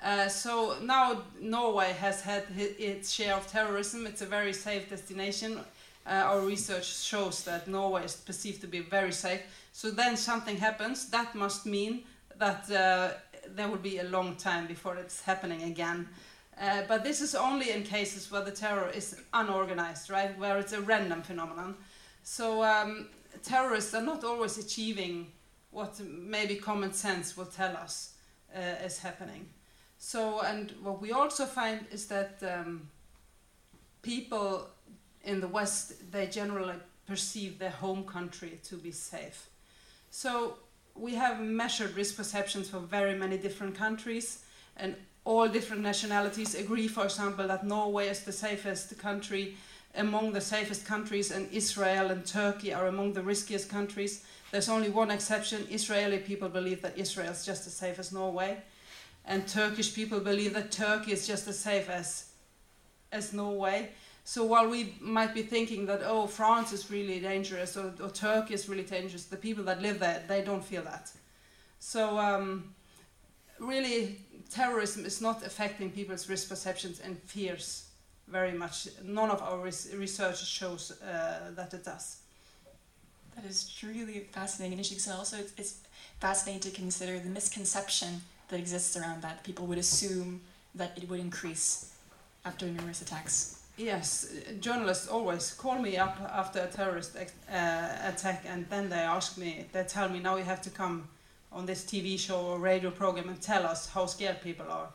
Uh, 0.03 0.29
so 0.29 0.77
now 0.83 1.23
Norway 1.41 1.93
has 1.93 2.21
had 2.21 2.45
its 2.59 3.13
share 3.13 3.35
of 3.35 3.47
terrorism. 3.47 4.05
It's 4.07 4.21
a 4.21 4.27
very 4.27 4.53
safe 4.53 4.91
destination. 4.91 5.61
Uh, 6.07 6.11
our 6.11 6.41
research 6.41 6.87
shows 6.87 7.45
that 7.45 7.69
Norway 7.69 8.05
is 8.05 8.17
perceived 8.17 8.61
to 8.63 8.67
be 8.67 8.81
very 8.81 9.13
safe. 9.13 9.41
So 9.73 9.91
then 9.91 10.17
something 10.17 10.57
happens. 10.57 11.09
That 11.09 11.35
must 11.35 11.67
mean 11.67 12.03
that 12.39 12.71
uh, 12.71 13.11
there 13.55 13.69
will 13.69 13.77
be 13.77 13.99
a 13.99 14.05
long 14.05 14.37
time 14.37 14.67
before 14.67 14.97
it's 14.97 15.23
happening 15.23 15.63
again. 15.63 16.09
Uh, 16.61 16.83
but 16.87 17.03
this 17.03 17.21
is 17.21 17.35
only 17.35 17.71
in 17.71 17.83
cases 17.83 18.31
where 18.31 18.43
the 18.45 18.51
terror 18.51 18.89
is 18.89 19.21
unorganized, 19.33 20.11
right? 20.11 20.39
Where 20.39 20.59
it's 20.59 20.73
a 20.73 20.81
random 20.81 21.23
phenomenon. 21.23 21.75
So 22.23 22.63
um, 22.63 23.09
terrorists 23.43 23.95
are 23.95 24.03
not 24.03 24.25
always 24.25 24.57
achieving 24.59 25.33
what 25.71 25.99
maybe 26.01 26.55
common 26.57 26.93
sense 26.93 27.37
will 27.37 27.47
tell 27.47 27.77
us 27.77 28.15
uh, 28.55 28.85
is 28.85 28.99
happening. 28.99 29.49
So, 29.99 30.41
and 30.41 30.73
what 30.83 31.01
we 31.01 31.13
also 31.13 31.45
find 31.45 31.87
is 31.91 32.07
that 32.07 32.43
um, 32.43 32.89
people 34.03 34.69
in 35.25 35.41
the 35.41 35.49
West, 35.49 36.13
they 36.13 36.27
generally 36.27 36.77
perceive 37.07 37.59
their 37.59 37.71
home 37.71 38.05
country 38.05 38.61
to 38.65 38.77
be 38.77 38.93
safe. 38.93 39.49
So 40.11 40.59
we 40.97 41.15
have 41.15 41.41
measured 41.41 41.97
risk 41.97 42.17
perceptions 42.17 42.69
for 42.69 42.79
very 42.79 43.17
many 43.17 43.37
different 43.37 43.75
countries, 43.75 44.45
and 44.77 44.95
all 45.25 45.49
different 45.49 45.83
nationalities 45.83 46.55
agree, 46.55 46.89
for 46.89 47.05
example, 47.05 47.49
that 47.49 47.67
Norway 47.67 48.09
is 48.09 48.21
the 48.21 48.33
safest 48.33 48.99
country 48.99 49.57
among 49.97 50.33
the 50.33 50.41
safest 50.41 50.85
countries, 50.87 51.31
and 51.31 51.51
Israel 51.53 52.11
and 52.11 52.25
Turkey 52.27 52.73
are 52.73 52.87
among 52.87 53.13
the 53.13 53.23
riskiest 53.23 53.69
countries. 53.69 54.25
There's 54.51 54.69
only 54.69 54.91
one 54.91 55.11
exception 55.11 55.67
Israeli 55.71 56.19
people 56.19 56.49
believe 56.49 56.83
that 56.83 56.99
Israel 56.99 57.31
is 57.31 57.45
just 57.45 57.67
as 57.67 57.75
safe 57.75 57.99
as 57.99 58.13
Norway, 58.13 58.59
and 59.25 59.49
Turkish 59.49 59.95
people 59.95 60.21
believe 60.21 60.55
that 60.55 60.71
Turkey 60.71 61.13
is 61.13 61.27
just 61.27 61.49
as 61.49 61.59
safe 61.59 61.89
as, 61.89 62.31
as 63.11 63.33
Norway. 63.33 63.91
So 64.25 64.45
while 64.45 64.69
we 64.69 64.95
might 65.01 65.35
be 65.35 65.43
thinking 65.43 65.85
that 65.87 66.01
oh 66.03 66.27
France 66.27 66.73
is 66.73 66.91
really 66.91 67.21
dangerous 67.21 67.77
or, 67.77 67.93
or 68.03 68.09
Turkey 68.09 68.55
is 68.55 68.69
really 68.69 68.83
dangerous, 68.83 69.25
the 69.25 69.37
people 69.37 69.65
that 69.65 69.83
live 69.83 69.99
there 69.99 70.23
they 70.27 70.43
don't 70.43 70.65
feel 70.65 70.83
that. 70.83 71.11
So 71.79 72.19
um, 72.19 72.75
really, 73.59 74.21
terrorism 74.51 75.05
is 75.05 75.21
not 75.21 75.45
affecting 75.45 75.91
people's 75.91 76.29
risk 76.29 76.49
perceptions 76.49 77.01
and 77.01 77.19
fears 77.27 77.89
very 78.29 78.53
much. 78.53 78.89
None 79.05 79.31
of 79.31 79.43
our 79.43 79.59
res 79.59 79.93
research 79.95 80.45
shows 80.47 80.93
uh, 81.03 81.51
that 81.55 81.75
it 81.75 81.85
does. 81.85 82.19
That 83.37 83.45
is 83.45 83.69
truly 83.69 84.27
fascinating 84.33 84.79
and. 84.79 85.13
Also, 85.19 85.37
it's, 85.37 85.53
it's 85.59 85.75
fascinating 86.21 86.63
to 86.63 86.71
consider 86.71 87.19
the 87.19 87.29
misconception 87.29 88.23
that 88.49 88.59
exists 88.59 88.97
around 88.97 89.23
that. 89.23 89.45
People 89.45 89.67
would 89.67 89.79
assume 89.79 90.41
that 90.75 90.97
it 90.97 91.09
would 91.09 91.21
increase 91.21 91.93
after 92.45 92.67
numerous 92.67 93.03
attacks. 93.03 93.64
Yes, 93.77 94.33
journalists 94.61 95.09
always 95.09 95.53
call 95.53 95.81
me 95.81 95.97
up 95.97 96.17
after 96.33 96.61
a 96.61 96.69
terrorist 96.69 97.17
uh, 97.17 97.89
attack, 98.05 98.45
and 98.47 98.69
then 98.71 98.89
they 98.89 98.97
ask 98.97 99.37
me, 99.37 99.67
they 99.73 99.83
tell 99.83 100.09
me, 100.09 100.21
now 100.21 100.37
you 100.37 100.45
have 100.45 100.63
to 100.63 100.71
come 100.71 101.09
on 101.51 101.67
this 101.67 101.85
TV 101.85 102.19
show 102.19 102.41
or 102.41 102.59
radio 102.59 102.91
program 102.91 103.29
and 103.29 103.41
tell 103.41 103.67
us 103.67 103.89
how 103.89 104.07
scared 104.07 104.41
people 104.43 104.67
are. 104.71 104.89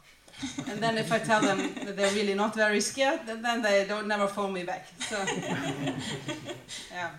and 0.67 0.79
then 0.81 0.97
if 0.97 1.11
I 1.11 1.19
tell 1.19 1.41
them 1.41 1.57
that 1.85 1.97
they're 1.97 2.13
really 2.13 2.33
not 2.33 2.55
very 2.55 2.79
scared, 2.79 3.21
then 3.25 3.61
they 3.61 3.85
don't 3.85 4.07
never 4.07 4.27
phone 4.27 4.53
me 4.53 4.63
back. 4.63 4.87
So, 5.01 5.17
yeah. 6.91 7.11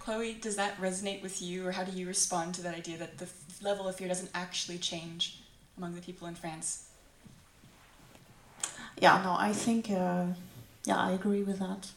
Chloe, 0.00 0.34
does 0.34 0.56
that 0.56 0.78
resonate 0.78 1.22
with 1.22 1.40
you, 1.40 1.66
or 1.66 1.72
how 1.72 1.84
do 1.84 1.98
you 1.98 2.06
respond 2.06 2.54
to 2.56 2.62
that 2.62 2.74
idea 2.74 2.98
that 2.98 3.16
the 3.16 3.28
level 3.62 3.88
of 3.88 3.96
fear 3.96 4.08
doesn't 4.08 4.30
actually 4.34 4.76
change 4.76 5.40
among 5.78 5.94
the 5.94 6.02
people 6.02 6.28
in 6.28 6.34
France? 6.34 6.90
Yeah, 9.00 9.22
no, 9.22 9.36
I 9.38 9.52
think. 9.54 9.90
Uh, 9.90 10.26
yeah, 10.86 10.96
I 10.96 11.10
agree 11.10 11.42
with 11.42 11.58
that. 11.58 11.88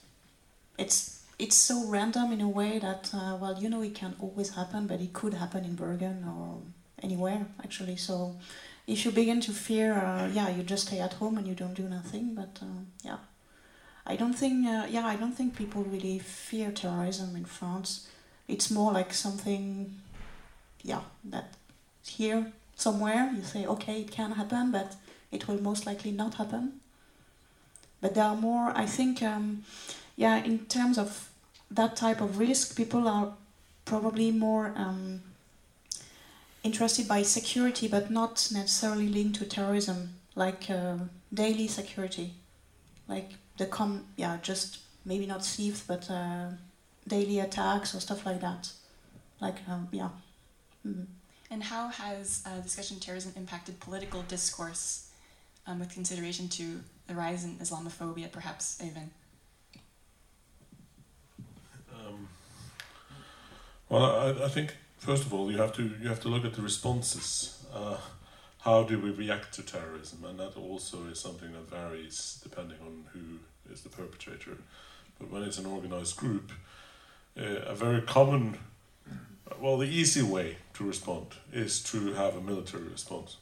It's 0.77 1.23
it's 1.37 1.55
so 1.55 1.85
random 1.87 2.33
in 2.33 2.41
a 2.41 2.49
way 2.49 2.79
that 2.79 3.11
uh, 3.13 3.37
well, 3.39 3.57
you 3.61 3.69
know, 3.69 3.81
it 3.81 3.95
can 3.95 4.15
always 4.19 4.55
happen, 4.55 4.87
but 4.87 4.99
it 4.99 5.13
could 5.13 5.35
happen 5.35 5.63
in 5.63 5.75
Bergen 5.75 6.25
or 6.27 6.57
anywhere 7.01 7.45
actually. 7.63 7.95
So 7.95 8.35
if 8.87 9.05
you 9.05 9.11
begin 9.11 9.39
to 9.41 9.51
fear, 9.51 9.93
uh, 9.93 10.27
yeah, 10.27 10.49
you 10.49 10.63
just 10.63 10.87
stay 10.87 10.99
at 10.99 11.13
home 11.13 11.37
and 11.37 11.47
you 11.47 11.53
don't 11.53 11.75
do 11.75 11.83
nothing. 11.83 12.33
But 12.33 12.59
uh, 12.61 12.81
yeah, 13.03 13.17
I 14.07 14.15
don't 14.15 14.33
think 14.33 14.67
uh, 14.67 14.87
yeah, 14.89 15.05
I 15.05 15.15
don't 15.15 15.33
think 15.33 15.55
people 15.55 15.83
really 15.83 16.17
fear 16.19 16.71
terrorism 16.71 17.35
in 17.35 17.45
France. 17.45 18.07
It's 18.47 18.71
more 18.71 18.91
like 18.91 19.13
something, 19.13 19.93
yeah, 20.81 21.01
that 21.25 21.53
here 22.03 22.51
somewhere 22.75 23.31
you 23.35 23.43
say 23.43 23.67
okay, 23.67 24.01
it 24.01 24.11
can 24.11 24.31
happen, 24.31 24.71
but 24.71 24.95
it 25.31 25.47
will 25.47 25.61
most 25.61 25.85
likely 25.85 26.11
not 26.11 26.33
happen 26.35 26.79
but 28.01 28.15
there 28.15 28.23
are 28.23 28.35
more 28.35 28.71
i 28.75 28.85
think 28.85 29.21
um, 29.21 29.63
yeah 30.15 30.43
in 30.43 30.59
terms 30.65 30.97
of 30.97 31.29
that 31.71 31.95
type 31.95 32.21
of 32.21 32.39
risk 32.39 32.75
people 32.75 33.07
are 33.07 33.33
probably 33.85 34.31
more 34.31 34.73
um, 34.75 35.21
interested 36.63 37.07
by 37.07 37.21
security 37.21 37.87
but 37.87 38.09
not 38.09 38.49
necessarily 38.51 39.07
linked 39.07 39.39
to 39.39 39.45
terrorism 39.45 40.15
like 40.35 40.69
uh, 40.69 40.97
daily 41.33 41.67
security. 41.67 42.33
Like 43.07 43.31
the 43.57 43.65
com 43.65 44.05
yeah 44.15 44.37
just 44.41 44.79
maybe 45.05 45.25
not 45.25 45.45
thieves 45.45 45.81
but 45.81 46.09
uh, 46.09 46.47
daily 47.07 47.39
attacks 47.39 47.93
or 47.93 47.99
stuff 47.99 48.25
like 48.25 48.41
that. 48.41 48.71
Like 49.41 49.57
um, 49.67 49.87
yeah. 49.91 50.09
Mm-hmm. 50.87 51.03
and 51.51 51.61
how 51.61 51.89
has 51.89 52.41
uh, 52.45 52.61
discussion 52.61 53.01
terrorism 53.01 53.33
impacted 53.35 53.81
political 53.81 54.21
discourse 54.21 55.09
um, 55.67 55.79
with 55.79 55.89
consideration 55.93 56.47
to 56.47 56.79
the 57.10 57.16
rise 57.16 57.43
in 57.43 57.55
Islamophobia, 57.57 58.32
perhaps, 58.32 58.82
even? 58.82 59.10
Um, 61.93 62.30
well, 63.89 64.05
I, 64.05 64.45
I, 64.45 64.47
think 64.47 64.76
first 64.99 65.26
of 65.26 65.34
all 65.34 65.51
you 65.51 65.57
have 65.57 65.74
to 65.74 65.84
you 65.84 66.07
have 66.07 66.22
to 66.22 66.30
look 66.30 66.45
at 66.45 66.53
the 66.53 66.62
responses. 66.62 67.66
Uh, 67.74 67.97
how 68.62 68.84
do 68.84 68.99
we 68.99 69.10
react 69.10 69.53
to 69.55 69.64
terrorism, 69.64 70.24
and 70.26 70.39
that 70.39 70.55
also 70.55 71.05
is 71.12 71.20
something 71.20 71.51
that 71.53 71.70
varies 71.70 72.39
depending 72.43 72.78
on 72.82 73.05
who 73.14 73.39
is 73.74 73.82
the 73.82 73.89
perpetrator. 73.89 74.57
But 75.18 75.32
when 75.32 75.43
it's 75.43 75.57
an 75.57 75.66
organized 75.66 76.16
group, 76.18 76.51
uh, 77.38 77.43
a 77.43 77.76
very 77.76 78.01
common, 78.01 78.60
well, 79.60 79.78
the 79.78 79.88
easy 79.88 80.22
way 80.22 80.57
to 80.76 80.84
respond 80.84 81.28
is 81.51 81.82
to 81.84 82.14
have 82.14 82.36
a 82.36 82.41
military 82.41 82.84
response. 82.84 83.38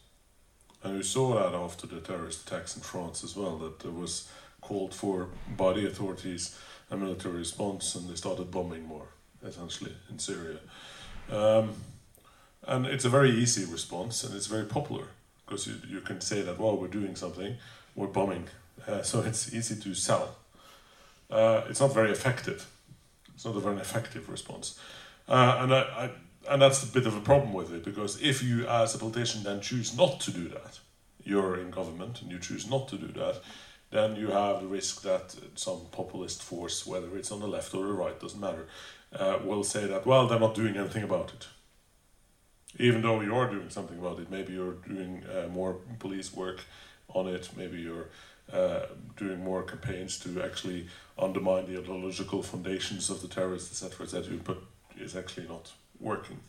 And 0.84 0.98
we 0.98 1.04
saw 1.04 1.36
that 1.36 1.56
after 1.56 1.88
the 1.88 2.00
terrorist 2.00 2.48
attacks 2.48 2.76
in 2.76 2.82
France 2.82 3.24
as 3.24 3.36
well, 3.36 3.58
that 3.58 3.80
there 3.80 3.92
was 3.92 4.30
called 4.62 4.94
for 4.94 5.30
by 5.56 5.74
the 5.74 5.88
authorities 5.88 6.58
a 6.90 6.98
military 6.98 7.38
response 7.38 7.96
and 7.96 8.10
they 8.10 8.16
started 8.16 8.52
bombing 8.52 8.86
more, 8.86 9.08
essentially, 9.46 9.94
in 10.10 10.20
Syria. 10.20 10.58
Um, 11.32 11.74
and 12.66 12.86
it's 12.86 13.06
a 13.06 13.10
very 13.10 13.32
easy 13.32 13.66
response 13.66 14.24
and 14.24 14.36
it's 14.36 14.48
very 14.48 14.66
popular 14.66 15.08
because 15.46 15.68
you, 15.68 15.76
you 15.88 16.02
can 16.02 16.22
say 16.22 16.42
that, 16.42 16.60
well, 16.60 16.78
we're 16.78 16.88
doing 16.88 17.16
something, 17.16 17.58
we're 17.96 18.08
bombing, 18.08 18.48
uh, 18.88 19.02
so 19.04 19.22
it's 19.22 19.54
easy 19.54 19.76
to 19.76 19.94
sell. 19.94 20.36
Uh, 21.30 21.64
it's 21.70 21.82
not 21.82 21.94
very 21.94 22.12
effective. 22.12 22.70
It's 23.36 23.46
not 23.46 23.56
a 23.56 23.60
very 23.60 23.78
effective 23.78 24.30
response. 24.30 24.80
Uh, 25.28 25.60
and 25.60 25.74
I, 25.74 25.80
I 25.80 26.12
and 26.50 26.62
that's 26.62 26.84
a 26.84 26.88
bit 26.88 27.06
of 27.06 27.16
a 27.16 27.22
problem 27.22 27.54
with 27.54 27.74
it 27.74 27.84
because 27.84 28.22
if 28.22 28.42
you, 28.44 28.66
as 28.68 28.96
a 28.96 28.98
politician, 28.98 29.44
then 29.44 29.62
choose 29.62 29.96
not 29.98 30.20
to 30.22 30.32
do 30.32 30.48
that, 30.50 30.80
you're 31.24 31.60
in 31.60 31.72
government 31.72 32.22
and 32.22 32.32
you 32.32 32.40
choose 32.40 32.70
not 32.70 32.88
to 32.90 32.98
do 32.98 33.08
that, 33.08 33.42
then 33.92 34.16
you 34.16 34.28
have 34.32 34.62
the 34.62 34.68
risk 34.68 35.02
that 35.04 35.36
some 35.56 35.82
populist 35.92 36.44
force, 36.44 36.86
whether 36.86 37.16
it's 37.18 37.32
on 37.32 37.40
the 37.40 37.48
left 37.48 37.74
or 37.74 37.86
the 37.86 37.94
right, 37.94 38.20
doesn't 38.20 38.40
matter, 38.40 38.68
uh, 39.18 39.40
will 39.44 39.64
say 39.64 39.86
that, 39.88 40.06
well, 40.06 40.28
they're 40.28 40.40
not 40.40 40.56
doing 40.56 40.76
anything 40.76 41.04
about 41.04 41.32
it. 41.34 41.48
even 42.80 43.02
though 43.02 43.22
you 43.22 43.36
are 43.36 43.50
doing 43.50 43.70
something 43.70 43.98
about 43.98 44.20
it. 44.20 44.30
Maybe 44.30 44.54
you're 44.54 44.74
doing 44.74 45.24
uh, 45.26 45.48
more 45.48 45.78
police 46.00 46.34
work 46.34 46.62
on 47.10 47.28
it. 47.28 47.50
Maybe 47.56 47.78
you're 47.82 48.10
uh, 48.52 48.82
doing 49.16 49.44
more 49.44 49.64
campaigns 49.64 50.20
to 50.20 50.42
actually 50.44 50.88
undermine 51.18 51.66
the 51.66 51.80
ideological 51.80 52.44
foundations 52.44 53.10
of 53.10 53.22
the 53.22 53.28
terrorists, 53.28 53.84
etc., 53.84 54.06
etc. 54.06 54.38
But 54.44 54.62
it's 54.96 55.16
actually 55.16 55.48
not 55.48 55.72
working 56.00 56.40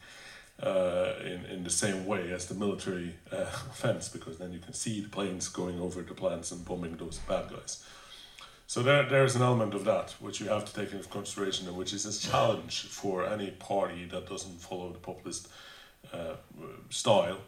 uh, 0.62 1.14
in 1.24 1.44
in 1.46 1.64
the 1.64 1.70
same 1.70 2.06
way 2.06 2.32
as 2.32 2.46
the 2.46 2.54
military 2.54 3.14
uh, 3.32 3.36
offense, 3.70 4.08
because 4.08 4.38
then 4.38 4.52
you 4.52 4.58
can 4.58 4.72
see 4.72 5.00
the 5.00 5.08
planes 5.08 5.48
going 5.48 5.80
over 5.80 6.02
the 6.02 6.14
plants 6.14 6.52
and 6.52 6.64
bombing 6.64 6.96
those 6.96 7.18
bad 7.28 7.50
guys. 7.50 7.84
So 8.66 8.82
there, 8.82 9.08
there 9.08 9.24
is 9.24 9.34
an 9.34 9.40
element 9.40 9.72
of 9.72 9.86
that 9.86 10.14
which 10.20 10.40
you 10.40 10.48
have 10.48 10.66
to 10.66 10.74
take 10.74 10.92
into 10.92 11.08
consideration, 11.08 11.66
and 11.68 11.76
which 11.76 11.94
is 11.94 12.04
a 12.04 12.28
challenge 12.30 12.82
for 12.82 13.24
any 13.24 13.50
party 13.52 14.04
that 14.12 14.28
doesn't 14.28 14.60
follow 14.60 14.92
the 14.92 14.98
populist 14.98 15.48
uh, 16.12 16.34
style. 16.90 17.38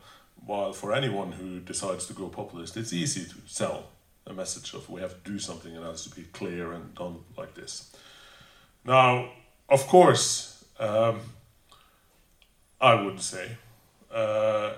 While 0.47 0.73
for 0.73 0.95
anyone 0.95 1.33
who 1.33 1.61
decides 1.61 2.07
to 2.07 2.15
go 2.15 2.29
populist, 2.29 2.79
it's 2.79 2.95
easy 2.95 3.27
to 3.27 3.37
sell 3.47 3.91
a 4.27 4.33
message 4.33 4.73
of 4.73 4.89
we 4.89 5.03
have 5.03 5.23
to 5.23 5.31
do 5.31 5.39
something 5.39 5.77
and 5.77 5.85
it 5.85 5.89
has 5.89 6.05
to 6.05 6.15
be 6.15 6.23
clear 6.23 6.73
and 6.73 6.95
done 6.95 7.19
like 7.37 7.55
this. 7.55 7.93
Now, 8.85 9.31
of 9.69 9.87
course, 9.87 10.65
um, 10.79 11.21
I 12.81 12.95
would 12.95 13.21
say 13.21 13.57
uh, 14.13 14.73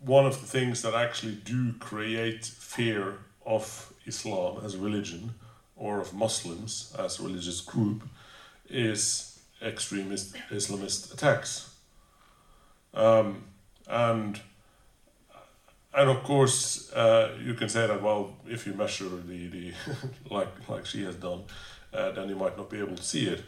one 0.00 0.26
of 0.26 0.40
the 0.40 0.46
things 0.46 0.82
that 0.82 0.94
actually 0.94 1.34
do 1.34 1.72
create 1.74 2.44
fear 2.44 3.18
of 3.46 3.92
Islam 4.06 4.60
as 4.64 4.74
a 4.74 4.78
religion 4.78 5.34
or 5.76 6.00
of 6.00 6.12
Muslims 6.14 6.94
as 6.98 7.18
a 7.18 7.22
religious 7.22 7.60
group 7.60 8.02
is 8.68 9.40
extremist 9.62 10.36
Islamist 10.50 11.12
attacks. 11.12 11.74
Um, 12.92 13.44
and 13.88 14.40
and 15.96 16.10
of 16.10 16.22
course, 16.24 16.92
uh, 16.92 17.36
you 17.42 17.54
can 17.54 17.68
say 17.68 17.86
that 17.86 18.02
well, 18.02 18.36
if 18.48 18.66
you 18.66 18.74
measure 18.74 19.08
the, 19.08 19.46
the 19.48 19.72
like 20.30 20.68
like 20.68 20.86
she 20.86 21.04
has 21.04 21.16
done, 21.16 21.44
uh, 21.92 22.10
then 22.12 22.28
you 22.28 22.36
might 22.36 22.56
not 22.56 22.68
be 22.70 22.78
able 22.80 22.96
to 22.96 23.02
see 23.02 23.26
it. 23.26 23.42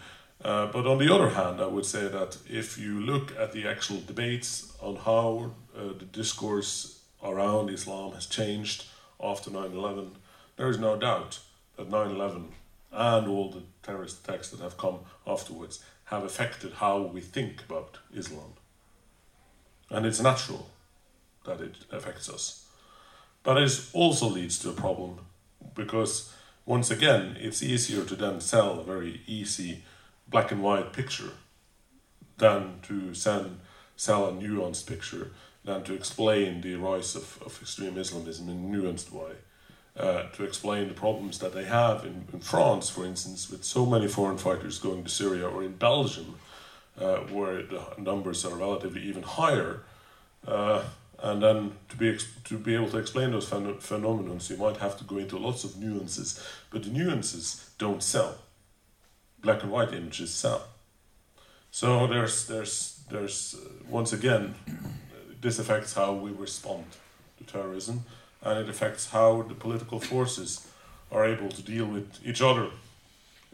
Uh, 0.45 0.66
but 0.66 0.87
on 0.87 0.99
the 0.99 1.12
other 1.12 1.30
hand, 1.30 1.61
I 1.61 1.66
would 1.66 1.87
say 1.87 2.09
that 2.09 2.37
if 2.49 2.78
you 2.78 3.01
look 3.01 3.37
at 3.39 3.53
the 3.53 3.66
actual 3.66 4.01
debates 4.01 4.76
on 4.80 4.97
how 4.97 5.53
uh, 5.76 5.93
the 5.99 6.05
discourse 6.05 7.01
around 7.22 7.70
Islam 7.70 8.12
has 8.12 8.26
changed 8.26 8.84
after 9.22 9.51
9 9.51 9.72
11, 9.72 10.12
there 10.57 10.68
is 10.68 10.78
no 10.78 10.97
doubt 10.97 11.41
that 11.76 11.91
9 11.91 12.11
11 12.11 12.49
and 12.93 13.28
all 13.28 13.51
the 13.51 13.62
terrorist 13.82 14.24
attacks 14.24 14.51
that 14.51 14.61
have 14.61 14.78
come 14.78 15.01
afterwards 15.26 15.84
have 16.05 16.24
affected 16.24 16.72
how 16.74 17.03
we 17.03 17.20
think 17.20 17.62
about 17.68 17.99
Islam. 18.14 18.53
And 19.91 20.07
it's 20.07 20.20
natural 20.20 20.68
that 21.45 21.61
it 21.61 21.76
affects 21.93 22.28
us. 22.28 22.66
But 23.43 23.59
it 23.59 23.80
also 23.93 24.28
leads 24.28 24.59
to 24.61 24.70
a 24.70 24.72
problem 24.72 25.20
because, 25.74 26.32
once 26.64 26.91
again, 26.91 27.37
it's 27.39 27.62
easier 27.62 28.05
to 28.05 28.16
then 28.16 28.41
sell 28.41 28.80
a 28.80 28.84
very 28.84 29.20
easy 29.26 29.84
black 30.29 30.51
and 30.53 30.62
white 30.62 30.93
picture 30.93 31.31
than 32.39 32.81
to 32.83 33.14
send, 33.14 33.61
sell 33.97 34.29
a 34.29 34.33
nuanced 34.33 34.87
picture, 34.87 35.31
than 35.64 35.83
to 35.85 35.95
explain 35.95 36.61
the 36.61 36.74
rise 36.77 37.16
of, 37.16 37.43
of 37.45 37.59
extreme 37.61 37.97
Islamism 37.99 38.49
in 38.49 38.57
a 38.57 38.77
nuanced 38.77 39.12
way. 39.12 39.33
Uh, 39.99 40.24
to 40.35 40.45
explain 40.45 40.89
the 40.89 40.95
problems 40.95 41.39
that 41.39 41.55
they 41.55 41.64
have 41.64 42.05
in, 42.05 42.27
in 42.31 42.39
France, 42.39 42.91
for 42.91 43.07
instance, 43.07 43.49
with 43.51 43.64
so 43.64 43.87
many 43.87 44.07
foreign 44.07 44.37
fighters 44.37 44.79
going 44.79 45.03
to 45.03 45.09
Syria, 45.09 45.49
or 45.49 45.62
in 45.62 45.72
Belgium, 45.72 46.35
uh, 47.01 47.16
where 47.33 47.62
the 47.62 47.83
numbers 47.97 48.45
are 48.45 48.55
relatively 48.55 49.01
even 49.01 49.22
higher. 49.22 49.81
Uh, 50.47 50.83
and 51.22 51.43
then 51.43 51.72
to 51.89 51.97
be 51.97 52.18
to 52.45 52.59
be 52.59 52.74
able 52.74 52.91
to 52.91 52.99
explain 52.99 53.31
those 53.31 53.49
phen- 53.49 53.81
phenomena, 53.81 54.39
you 54.49 54.57
might 54.59 54.77
have 54.77 54.99
to 54.99 55.05
go 55.05 55.16
into 55.16 55.39
lots 55.39 55.64
of 55.64 55.79
nuances, 55.79 56.47
but 56.70 56.83
the 56.83 56.91
nuances 56.91 57.70
don't 57.79 58.03
sell. 58.03 58.37
Black 59.47 59.62
and 59.62 59.70
white 59.70 59.92
images 59.92 60.34
sell. 60.34 60.64
So 61.70 62.09
there's 62.09 62.49
there's 62.49 63.05
there's 63.09 63.55
uh, 63.55 63.68
once 63.88 64.12
again, 64.12 64.57
this 65.40 65.61
affects 65.61 65.94
how 65.94 66.14
we 66.14 66.32
respond 66.32 66.86
to 67.38 67.44
terrorism, 67.44 68.03
and 68.42 68.59
it 68.59 68.68
affects 68.68 69.11
how 69.11 69.42
the 69.42 69.55
political 69.55 70.01
forces 70.01 70.66
are 71.12 71.24
able 71.24 71.49
to 71.51 71.62
deal 71.62 71.86
with 71.86 72.18
each 72.24 72.42
other 72.42 72.70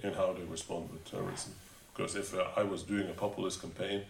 in 0.03 0.15
how 0.15 0.33
they 0.33 0.45
respond 0.45 0.91
with 0.91 1.05
terrorism. 1.05 1.53
Because 1.93 2.17
if 2.17 2.35
uh, 2.35 2.47
I 2.57 2.63
was 2.63 2.85
doing 2.85 3.11
a 3.11 3.13
populist 3.13 3.61
campaign, 3.61 4.05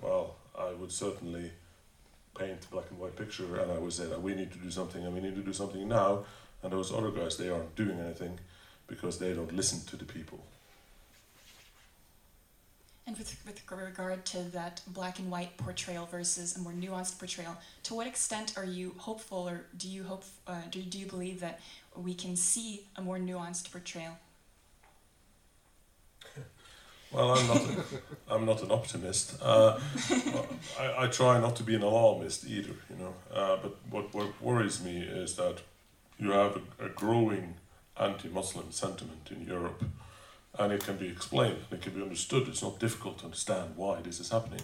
well, 0.00 0.36
I 0.56 0.70
would 0.70 0.92
certainly 0.92 1.50
paint 2.38 2.64
a 2.64 2.68
black 2.68 2.90
and 2.90 3.00
white 3.00 3.16
picture 3.16 3.60
and 3.60 3.72
I 3.72 3.78
would 3.78 3.92
say 3.92 4.06
that 4.06 4.22
we 4.22 4.36
need 4.36 4.52
to 4.52 4.58
do 4.58 4.70
something 4.70 5.04
and 5.04 5.12
we 5.12 5.20
need 5.20 5.34
to 5.34 5.42
do 5.42 5.52
something 5.52 5.88
now. 5.88 6.26
And 6.62 6.72
those 6.72 6.92
other 6.92 7.10
guys, 7.10 7.36
they 7.36 7.48
aren't 7.48 7.74
doing 7.74 7.98
anything 7.98 8.38
because 8.86 9.18
they 9.18 9.34
don't 9.34 9.52
listen 9.52 9.80
to 9.86 9.96
the 9.96 10.04
people. 10.04 10.44
And 13.08 13.16
with, 13.16 13.42
with 13.46 13.62
regard 13.70 14.26
to 14.26 14.42
that 14.52 14.82
black 14.88 15.18
and 15.18 15.30
white 15.30 15.56
portrayal 15.56 16.04
versus 16.04 16.58
a 16.58 16.60
more 16.60 16.74
nuanced 16.74 17.18
portrayal, 17.18 17.56
to 17.84 17.94
what 17.94 18.06
extent 18.06 18.52
are 18.58 18.66
you 18.66 18.94
hopeful, 18.98 19.48
or 19.48 19.64
do 19.78 19.88
you 19.88 20.02
hope, 20.02 20.24
uh, 20.46 20.60
do, 20.70 20.82
do 20.82 20.98
you 20.98 21.06
believe 21.06 21.40
that 21.40 21.58
we 21.96 22.12
can 22.12 22.36
see 22.36 22.82
a 22.96 23.00
more 23.00 23.18
nuanced 23.18 23.72
portrayal? 23.72 24.18
Well, 27.10 27.38
I'm 27.38 27.46
not. 27.46 27.56
A, 27.56 28.34
I'm 28.34 28.44
not 28.44 28.62
an 28.62 28.70
optimist. 28.70 29.38
Uh, 29.40 29.80
I, 30.78 31.04
I 31.04 31.06
try 31.06 31.40
not 31.40 31.56
to 31.56 31.62
be 31.62 31.74
an 31.74 31.80
alarmist 31.80 32.46
either. 32.46 32.74
You 32.90 32.96
know, 32.98 33.14
uh, 33.32 33.56
but 33.62 33.76
what 33.88 34.12
what 34.12 34.42
worries 34.42 34.84
me 34.84 34.98
is 34.98 35.36
that 35.36 35.62
you 36.18 36.32
have 36.32 36.60
a, 36.78 36.84
a 36.84 36.88
growing 36.90 37.54
anti-Muslim 37.98 38.72
sentiment 38.72 39.30
in 39.30 39.46
Europe, 39.46 39.82
and 40.58 40.72
it 40.72 40.84
can 40.84 40.96
be 40.96 41.08
explained 41.08 41.58
and 41.70 41.78
it 41.78 41.82
can 41.82 41.94
be 41.94 42.02
understood. 42.02 42.48
It's 42.48 42.62
not 42.62 42.78
difficult 42.78 43.18
to 43.18 43.24
understand 43.24 43.72
why 43.76 44.00
this 44.02 44.20
is 44.20 44.30
happening, 44.30 44.62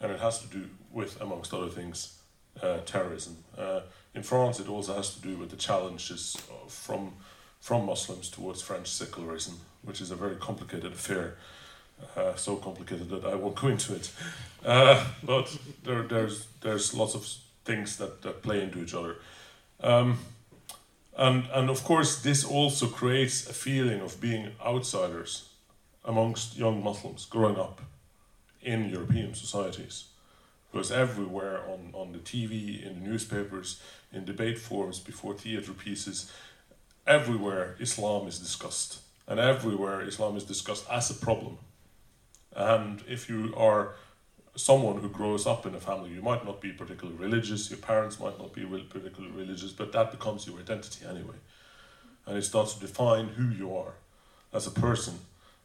and 0.00 0.12
it 0.12 0.20
has 0.20 0.40
to 0.40 0.46
do 0.48 0.68
with, 0.90 1.20
amongst 1.20 1.54
other 1.54 1.68
things, 1.68 2.18
uh, 2.62 2.78
terrorism. 2.84 3.36
Uh, 3.56 3.80
in 4.14 4.22
France, 4.22 4.60
it 4.60 4.68
also 4.68 4.94
has 4.94 5.14
to 5.14 5.22
do 5.22 5.36
with 5.36 5.50
the 5.50 5.56
challenges 5.56 6.36
from 6.68 7.14
from 7.60 7.86
Muslims 7.86 8.28
towards 8.28 8.60
French 8.60 8.88
secularism, 8.88 9.60
which 9.82 10.00
is 10.00 10.10
a 10.10 10.16
very 10.16 10.34
complicated 10.34 10.92
affair 10.92 11.36
uh, 12.16 12.34
so 12.34 12.56
complicated 12.56 13.08
that 13.10 13.24
I 13.24 13.34
won't 13.34 13.54
go 13.54 13.68
into 13.68 13.94
it. 13.94 14.10
Uh, 14.64 15.04
but 15.22 15.56
there, 15.84 16.02
there's 16.02 16.46
there's 16.60 16.94
lots 16.94 17.14
of 17.14 17.26
things 17.64 17.96
that, 17.96 18.22
that 18.22 18.42
play 18.42 18.62
into 18.62 18.82
each 18.82 18.94
other. 18.94 19.16
Um, 19.82 20.18
and, 21.16 21.46
and 21.52 21.70
of 21.70 21.84
course, 21.84 22.22
this 22.22 22.44
also 22.44 22.86
creates 22.86 23.48
a 23.48 23.52
feeling 23.52 24.00
of 24.00 24.20
being 24.20 24.52
outsiders 24.64 25.48
amongst 26.04 26.56
young 26.56 26.82
Muslims 26.82 27.26
growing 27.26 27.56
up 27.56 27.80
in 28.60 28.88
European 28.88 29.34
societies. 29.34 30.04
Because 30.70 30.90
everywhere 30.90 31.60
on, 31.68 31.90
on 31.92 32.12
the 32.12 32.18
TV, 32.18 32.84
in 32.84 33.02
the 33.02 33.08
newspapers, 33.10 33.80
in 34.12 34.24
debate 34.24 34.58
forums, 34.58 34.98
before 34.98 35.34
theatre 35.34 35.74
pieces, 35.74 36.32
everywhere 37.06 37.76
Islam 37.78 38.26
is 38.26 38.38
discussed. 38.38 39.00
And 39.28 39.38
everywhere 39.38 40.00
Islam 40.00 40.36
is 40.36 40.44
discussed 40.44 40.86
as 40.90 41.10
a 41.10 41.14
problem 41.14 41.58
and 42.54 43.02
if 43.08 43.28
you 43.28 43.54
are 43.56 43.94
someone 44.54 44.98
who 44.98 45.08
grows 45.08 45.46
up 45.46 45.66
in 45.66 45.74
a 45.74 45.80
family, 45.80 46.10
you 46.10 46.22
might 46.22 46.44
not 46.44 46.60
be 46.60 46.72
particularly 46.72 47.18
religious, 47.18 47.70
your 47.70 47.78
parents 47.78 48.20
might 48.20 48.38
not 48.38 48.52
be 48.52 48.64
particularly 48.64 49.34
religious, 49.34 49.72
but 49.72 49.92
that 49.92 50.10
becomes 50.10 50.46
your 50.46 50.58
identity 50.58 51.04
anyway. 51.08 51.36
And 52.26 52.36
it 52.36 52.42
starts 52.42 52.74
to 52.74 52.80
define 52.80 53.28
who 53.28 53.48
you 53.48 53.74
are 53.76 53.94
as 54.52 54.66
a 54.66 54.70
person. 54.70 55.18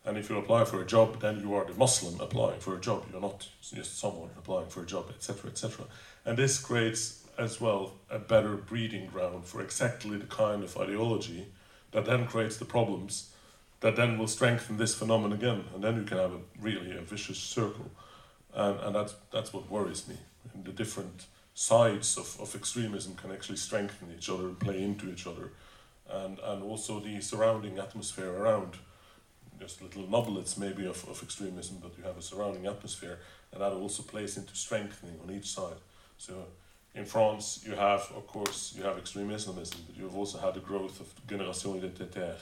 And 0.06 0.18
if 0.18 0.30
you 0.30 0.38
apply 0.38 0.64
for 0.64 0.82
a 0.82 0.86
job, 0.86 1.20
then 1.20 1.42
you 1.42 1.54
are 1.54 1.66
the 1.66 1.74
Muslim 1.74 2.20
applying 2.22 2.62
for 2.62 2.76
a 2.76 2.80
job. 2.80 3.04
You're 3.12 3.20
not 3.20 3.48
just 3.62 4.00
someone 4.00 4.30
applying 4.38 4.70
for 4.70 4.82
a 4.82 4.86
job, 4.86 5.08
etc., 5.10 5.52
etc. 5.52 5.86
And 6.26 6.38
this 6.38 6.58
creates 6.60 7.26
as 7.38 7.60
well 7.60 7.94
a 8.10 8.18
better 8.18 8.56
breeding 8.56 9.08
ground 9.08 9.46
for 9.46 9.62
exactly 9.62 10.18
the 10.18 10.26
kind 10.26 10.64
of 10.64 10.78
ideology 10.78 11.48
that 11.92 12.06
then 12.06 12.26
creates 12.26 12.58
the 12.58 12.66
problems 12.66 13.32
that 13.80 13.96
then 13.96 14.18
will 14.18 14.28
strengthen 14.28 14.78
this 14.78 14.96
phenomenon 14.96 15.38
again, 15.38 15.64
and 15.74 15.84
then 15.84 15.98
you 15.98 16.04
can 16.04 16.18
have 16.18 16.32
a 16.32 16.40
really 16.60 16.98
a 16.98 17.02
vicious 17.02 17.38
circle, 17.38 17.92
and 18.58 18.80
and 18.80 18.96
that's 18.96 19.16
that's 19.32 19.54
what 19.54 19.70
worries 19.70 20.08
me. 20.08 20.18
And 20.54 20.66
the 20.66 20.72
different 20.72 21.28
sides 21.54 22.18
of, 22.18 22.38
of 22.42 22.56
extremism 22.56 23.16
can 23.16 23.32
actually 23.32 23.58
strengthen 23.58 24.08
each 24.16 24.30
other, 24.30 24.48
and 24.48 24.60
play 24.60 24.84
into 24.84 25.10
each 25.10 25.28
other, 25.28 25.52
and 26.10 26.40
and 26.40 26.64
also 26.64 27.00
the 27.00 27.22
surrounding 27.22 27.80
atmosphere 27.80 28.32
around. 28.32 28.74
Just 29.60 29.82
little 29.82 30.08
nublets 30.08 30.56
maybe 30.58 30.86
of, 30.86 31.04
of 31.10 31.24
extremism, 31.24 31.78
but 31.82 31.98
you 31.98 32.04
have 32.04 32.18
a 32.18 32.22
surrounding 32.22 32.68
atmosphere, 32.68 33.18
and 33.52 33.62
that 33.62 33.74
also 33.74 34.04
plays 34.04 34.38
into 34.38 34.56
strengthening 34.56 35.20
on 35.24 35.32
each 35.32 35.48
side. 35.48 35.80
So 36.20 36.34
in 36.94 37.06
France, 37.06 37.64
you 37.66 37.74
have, 37.74 38.02
of 38.16 38.28
course, 38.28 38.76
you 38.78 38.84
have 38.84 39.00
extreme 39.00 39.32
Islamism, 39.32 39.80
but 39.88 39.98
you've 39.98 40.16
also 40.16 40.38
had 40.38 40.54
the 40.54 40.60
growth 40.60 41.00
of 41.00 41.08
Génération 41.28 41.76
Identitaire, 41.76 42.38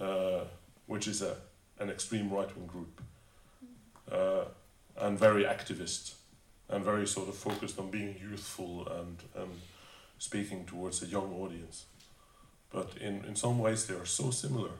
uh, 0.00 0.44
which 0.86 1.08
is 1.08 1.20
a, 1.20 1.36
an 1.78 1.90
extreme 1.90 2.30
right 2.30 2.56
wing 2.56 2.66
group 2.66 3.02
uh, 4.10 4.44
and 5.00 5.18
very 5.18 5.44
activist 5.44 6.14
and 6.68 6.84
very 6.84 7.06
sort 7.06 7.28
of 7.28 7.34
focused 7.34 7.78
on 7.78 7.90
being 7.90 8.16
youthful 8.20 8.86
and 8.88 9.22
and 9.34 9.50
speaking 10.18 10.64
towards 10.64 11.02
a 11.02 11.06
young 11.06 11.32
audience. 11.32 11.86
But 12.70 12.90
in, 13.00 13.24
in 13.24 13.36
some 13.36 13.58
ways, 13.58 13.86
they 13.86 13.94
are 13.94 14.04
so 14.04 14.30
similar 14.30 14.70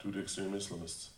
to 0.00 0.10
the 0.10 0.20
extreme 0.20 0.52
Islamists. 0.52 1.08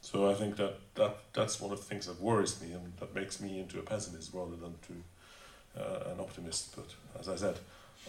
So 0.00 0.30
I 0.30 0.34
think 0.34 0.56
that, 0.56 0.74
that 0.94 1.16
that's 1.32 1.60
one 1.60 1.72
of 1.72 1.78
the 1.78 1.84
things 1.84 2.06
that 2.06 2.20
worries 2.20 2.60
me 2.62 2.72
and 2.72 2.92
that 2.98 3.14
makes 3.14 3.40
me 3.40 3.60
into 3.60 3.78
a 3.78 3.82
pessimist 3.82 4.32
rather 4.32 4.56
than 4.56 4.74
to 4.88 5.80
uh, 5.80 6.12
an 6.12 6.20
optimist. 6.20 6.74
But 6.74 6.94
as 7.20 7.28
I 7.28 7.36
said, 7.36 7.58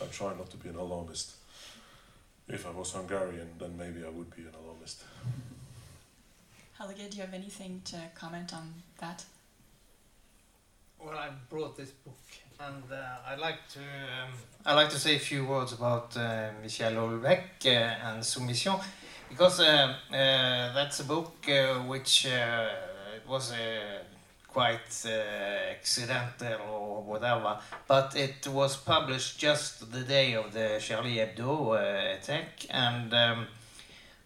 I 0.02 0.06
try 0.06 0.30
not 0.30 0.50
to 0.52 0.58
be 0.58 0.70
an 0.70 0.76
alarmist. 0.76 1.34
If 2.48 2.66
I 2.66 2.72
was 2.72 2.92
Hungarian, 2.94 3.50
then 3.60 3.78
maybe 3.78 4.04
I 4.04 4.10
would 4.10 4.36
be 4.36 4.44
an 4.44 4.54
alarmist. 4.64 5.04
Helge, 6.80 7.10
do 7.10 7.18
you 7.18 7.24
have 7.24 7.34
anything 7.34 7.82
to 7.84 7.98
comment 8.16 8.54
on 8.54 8.74
that? 9.02 9.26
Well, 10.98 11.18
I 11.18 11.28
brought 11.50 11.76
this 11.76 11.90
book, 11.90 12.16
and 12.58 12.84
uh, 12.90 13.28
I'd 13.28 13.40
like 13.40 13.68
to 13.74 13.80
um, 13.80 14.32
I'd 14.66 14.76
like 14.76 14.90
to 14.92 14.98
say 14.98 15.18
a 15.18 15.20
few 15.20 15.46
words 15.46 15.74
about 15.74 16.16
uh, 16.16 16.52
Michel 16.62 16.94
Houellebecq 16.94 17.66
uh, 17.66 18.08
and 18.08 18.24
Soumission, 18.24 18.80
because 19.28 19.60
uh, 19.60 19.94
uh, 20.10 20.74
that's 20.74 21.02
a 21.02 21.04
book 21.04 21.50
uh, 21.50 21.80
which 21.80 22.26
it 22.26 23.28
was 23.28 23.54
quite 24.48 25.06
accidental 25.06 26.62
or 26.72 27.04
whatever, 27.04 27.60
but 27.90 28.16
it 28.16 28.48
was 28.48 28.78
published 28.78 29.38
just 29.38 29.92
the 29.92 30.04
day 30.04 30.34
of 30.34 30.54
the 30.54 30.78
Charlie 30.80 31.18
Hebdo 31.18 31.74
attack, 32.16 32.66
and 32.70 33.14
um, 33.14 33.48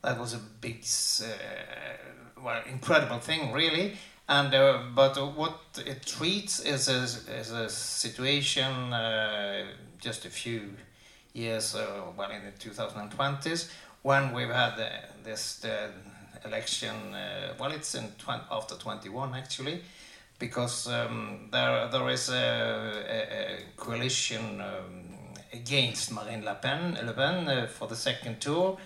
that 0.04 0.20
was 0.20 0.36
a 0.36 0.42
big, 0.62 0.84
well, 2.44 2.62
incredible 2.70 3.20
thing, 3.20 3.52
really. 3.52 3.94
And 4.28 4.54
uh, 4.54 4.80
but 4.96 5.16
what 5.36 5.60
it 5.86 6.06
treats 6.06 6.60
is 6.60 6.88
a, 6.88 7.04
is 7.40 7.52
a 7.52 7.70
situation 7.70 8.94
uh, 8.94 9.66
just 10.00 10.26
a 10.26 10.30
few 10.30 10.74
years, 11.34 11.76
uh, 11.76 12.02
well, 12.16 12.32
in 12.32 12.42
the 12.46 12.52
2020s, 12.52 13.70
when 14.02 14.34
we've 14.34 14.50
had 14.50 14.76
this 15.24 15.66
election. 16.46 16.96
Uh, 17.14 17.54
well, 17.60 17.72
it's 17.72 17.96
in 17.96 18.06
after 18.52 18.76
21 18.76 19.34
actually, 19.36 19.82
because 20.40 20.88
um, 20.88 21.50
there 21.52 21.88
there 21.90 22.10
is 22.10 22.30
a, 22.30 22.34
a, 22.34 23.20
a 23.34 23.58
coalition 23.76 24.62
um, 24.62 25.04
against 25.52 26.12
Marine 26.12 26.44
Le 26.46 26.56
Pen, 26.56 26.98
Le 27.06 27.14
Pen 27.14 27.48
uh, 27.48 27.68
for 27.68 27.88
the 27.88 27.96
second 27.96 28.40
tour 28.40 28.78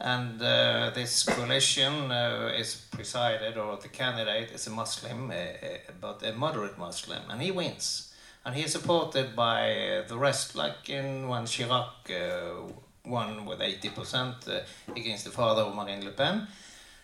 and 0.00 0.42
uh, 0.42 0.90
this 0.94 1.22
coalition 1.22 2.10
uh, 2.10 2.52
is 2.56 2.74
presided, 2.90 3.56
or 3.56 3.76
the 3.76 3.88
candidate 3.88 4.50
is 4.52 4.66
a 4.66 4.70
Muslim, 4.70 5.30
uh, 5.30 5.34
uh 5.34 5.78
but 6.00 6.22
a 6.22 6.32
moderate 6.32 6.78
Muslim, 6.78 7.22
and 7.30 7.40
he 7.40 7.50
wins. 7.50 8.12
And 8.44 8.54
he 8.54 8.62
is 8.64 8.72
supported 8.72 9.34
by 9.34 10.02
the 10.06 10.18
rest, 10.18 10.54
like 10.54 10.90
in 10.90 11.28
when 11.28 11.44
Chirac 11.44 12.10
uh, 12.10 12.70
won 13.06 13.46
with 13.46 13.60
80% 13.60 14.48
uh, 14.48 14.60
against 14.94 15.24
the 15.24 15.30
father 15.30 15.62
of 15.62 15.74
Marine 15.74 16.04
Le 16.04 16.10
Pen. 16.10 16.46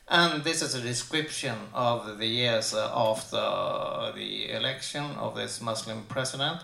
And 0.09 0.43
this 0.43 0.61
is 0.61 0.75
a 0.75 0.81
description 0.81 1.57
of 1.73 2.19
the 2.19 2.27
years 2.27 2.75
after 2.75 4.13
the 4.15 4.51
election 4.51 5.05
of 5.19 5.37
this 5.37 5.61
Muslim 5.61 6.05
president. 6.09 6.63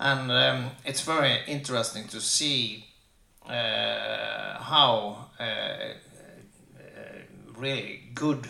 And 0.00 0.32
um, 0.32 0.70
it's 0.84 1.02
very 1.02 1.38
interesting 1.46 2.08
to 2.08 2.20
see 2.20 2.84
uh, 2.88 2.91
how 3.46 5.28
uh, 5.38 5.42
uh, 5.42 5.94
really 7.56 8.00
good 8.14 8.46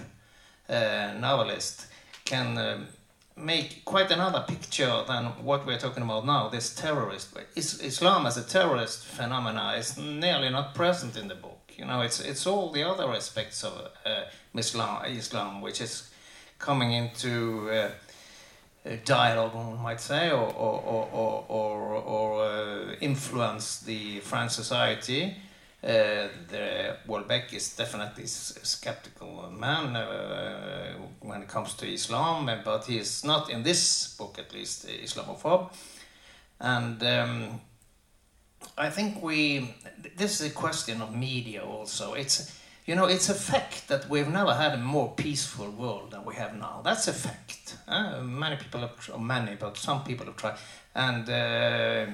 novelist 1.21 1.87
can 2.25 2.87
make 3.37 3.85
quite 3.85 4.11
another 4.11 4.45
picture 4.47 5.05
than 5.07 5.25
what 5.45 5.67
we're 5.67 5.79
talking 5.79 6.03
about 6.03 6.27
now. 6.27 6.49
This 6.49 6.75
terrorist, 6.75 7.37
is, 7.57 7.81
Islam 7.81 8.27
as 8.27 8.37
a 8.37 8.43
terrorist 8.43 9.05
phenomena 9.07 9.75
is 9.79 9.97
nearly 9.97 10.51
not 10.51 10.75
present 10.75 11.17
in 11.17 11.29
the 11.29 11.35
book. 11.35 11.59
You 11.77 11.87
know, 11.87 12.03
it's 12.03 12.21
it's 12.21 12.47
all 12.47 12.71
the 12.71 12.83
other 12.83 13.11
aspects 13.13 13.65
of 13.65 13.73
uh, 14.05 14.25
Islam, 14.55 15.05
Islam, 15.07 15.63
which 15.63 15.81
is 15.81 16.11
coming 16.59 16.93
into 16.93 17.71
uh, 17.71 17.91
dialogue, 19.05 19.55
one 19.55 19.81
might 19.83 20.01
say, 20.01 20.31
or, 20.31 20.53
or, 20.53 20.81
or, 20.83 21.45
or, 21.49 21.95
or 21.95 22.45
uh, 22.45 22.95
influence 23.01 23.81
the 23.81 24.21
French 24.21 24.53
society. 24.53 25.37
Uh, 25.83 26.29
the 26.49 26.97
Houellebecq 27.09 27.53
is 27.53 27.77
definitely 27.77 28.25
a 28.25 28.29
skeptical 28.29 29.51
man 29.51 29.97
uh, 29.97 30.95
when 31.21 31.43
it 31.43 31.49
comes 31.49 31.75
to 31.75 31.87
Islam, 31.87 32.51
but 32.65 32.85
he 32.85 32.99
is 32.99 33.25
not 33.25 33.51
in 33.51 33.63
this 33.63 34.15
book, 34.17 34.39
at 34.39 34.53
least, 34.55 34.87
Islamophobe. 34.87 35.73
And 36.61 37.03
um, 37.03 37.61
I 38.79 38.91
think 38.91 39.23
we. 39.23 39.75
This 40.17 40.41
is 40.41 40.53
a 40.53 40.55
question 40.55 41.03
of 41.03 41.15
media 41.15 41.65
also. 41.65 42.15
It's 42.15 42.61
you 42.87 42.97
know, 42.97 43.07
it's 43.07 43.29
a 43.29 43.35
fact 43.35 43.89
that 43.89 44.09
we've 44.09 44.29
never 44.29 44.55
had 44.55 44.75
a 44.75 44.79
more 44.79 45.13
peaceful 45.17 45.71
world 45.71 46.11
than 46.13 46.25
we 46.25 46.35
have 46.35 46.57
now. 46.57 46.81
That's 46.85 47.07
a 47.09 47.13
fact. 47.13 47.62
Uh, 47.87 48.21
many 48.23 48.57
people 48.57 48.81
have, 48.81 49.21
many, 49.21 49.57
but 49.57 49.77
some 49.77 50.05
people 50.05 50.27
have 50.27 50.37
tried. 50.37 50.57
And 50.95 51.29
uh, 51.29 51.33
uh, 51.33 52.07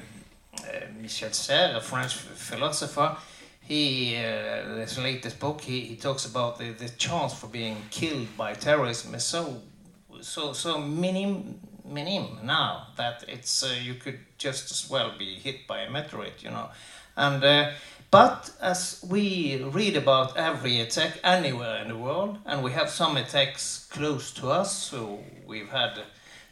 Michel 1.00 1.30
Serres, 1.32 1.76
a 1.76 1.80
French 1.80 2.14
philosopher, 2.14 3.16
he, 3.60 4.16
uh, 4.16 4.76
his 4.76 4.98
latest 4.98 5.38
book, 5.38 5.60
he, 5.60 5.80
he 5.80 5.96
talks 5.96 6.24
about 6.24 6.58
the, 6.58 6.72
the 6.72 6.88
chance 6.88 7.34
for 7.34 7.48
being 7.48 7.76
killed 7.90 8.28
by 8.36 8.54
terrorism 8.54 9.14
is 9.14 9.24
so, 9.24 9.60
so, 10.22 10.52
so 10.52 10.78
minim, 10.78 11.60
minim 11.84 12.38
now 12.44 12.88
that 12.96 13.24
it's, 13.28 13.62
uh, 13.62 13.74
you 13.82 13.94
could 13.94 14.18
just 14.38 14.70
as 14.70 14.88
well 14.88 15.12
be 15.18 15.34
hit 15.34 15.66
by 15.66 15.80
a 15.80 15.90
meteorite, 15.90 16.42
you 16.42 16.50
know. 16.50 16.70
And 17.16 17.44
uh, 17.44 17.70
but 18.10 18.50
as 18.60 19.04
we 19.08 19.62
read 19.62 19.96
about 19.96 20.36
every 20.36 20.80
attack 20.80 21.20
anywhere 21.22 21.82
in 21.82 21.88
the 21.88 21.96
world, 21.96 22.38
and 22.46 22.62
we 22.62 22.72
have 22.72 22.88
some 22.88 23.16
attacks 23.16 23.86
close 23.90 24.30
to 24.32 24.50
us, 24.50 24.72
so 24.72 25.18
we've 25.46 25.68
had 25.68 26.00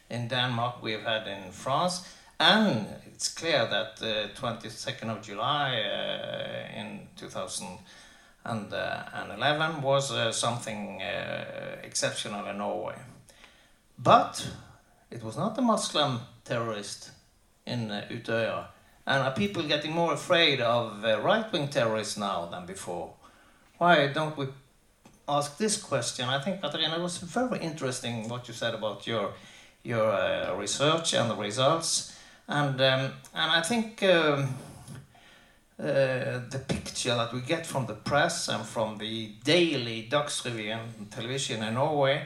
in 0.09 0.27
Denmark, 0.27 0.83
we've 0.83 1.03
had 1.03 1.27
in 1.27 1.51
France, 1.51 2.07
and 2.39 2.87
it's 3.07 3.29
clear 3.29 3.65
that 3.65 3.97
the 3.97 4.29
22nd 4.35 5.09
of 5.09 5.23
July 5.23 5.81
uh, 5.81 6.67
in 6.79 7.07
2011 7.17 9.81
was 9.81 10.11
uh, 10.11 10.31
something 10.31 11.01
uh, 11.01 11.77
exceptional 11.83 12.45
in 12.45 12.59
Norway. 12.59 12.95
But 13.97 14.47
it 15.09 15.23
was 15.23 15.35
not 15.35 15.57
a 15.57 15.61
Muslim 15.61 16.19
terrorist 16.45 17.09
in 17.65 17.89
uh, 17.89 18.05
Utøya 18.11 18.67
and 19.07 19.23
are 19.23 19.31
people 19.31 19.63
getting 19.63 19.93
more 19.93 20.13
afraid 20.13 20.59
of 20.59 21.03
uh, 21.05 21.19
right 21.21 21.49
wing 21.53 21.69
terrorists 21.69 22.17
now 22.17 22.45
than 22.51 22.65
before? 22.65 23.13
Why 23.77 24.07
don't 24.07 24.37
we 24.37 24.47
ask 25.29 25.57
this 25.57 25.81
question? 25.81 26.27
I 26.27 26.41
think, 26.41 26.61
Katarina, 26.61 26.97
it 26.97 27.01
was 27.01 27.17
very 27.19 27.59
interesting 27.59 28.27
what 28.27 28.49
you 28.49 28.53
said 28.53 28.73
about 28.73 29.07
your, 29.07 29.33
your 29.81 30.11
uh, 30.11 30.53
research 30.57 31.13
and 31.13 31.31
the 31.31 31.35
results. 31.35 32.17
And, 32.49 32.81
um, 32.81 33.13
and 33.33 33.51
I 33.51 33.61
think 33.61 34.03
um, 34.03 34.55
uh, 35.79 36.43
the 36.49 36.61
picture 36.67 37.15
that 37.15 37.33
we 37.33 37.39
get 37.39 37.65
from 37.65 37.85
the 37.85 37.93
press 37.93 38.49
and 38.49 38.65
from 38.65 38.97
the 38.97 39.31
daily 39.45 40.09
Dagsrevyen 40.11 41.09
television 41.09 41.63
in 41.63 41.75
Norway 41.75 42.25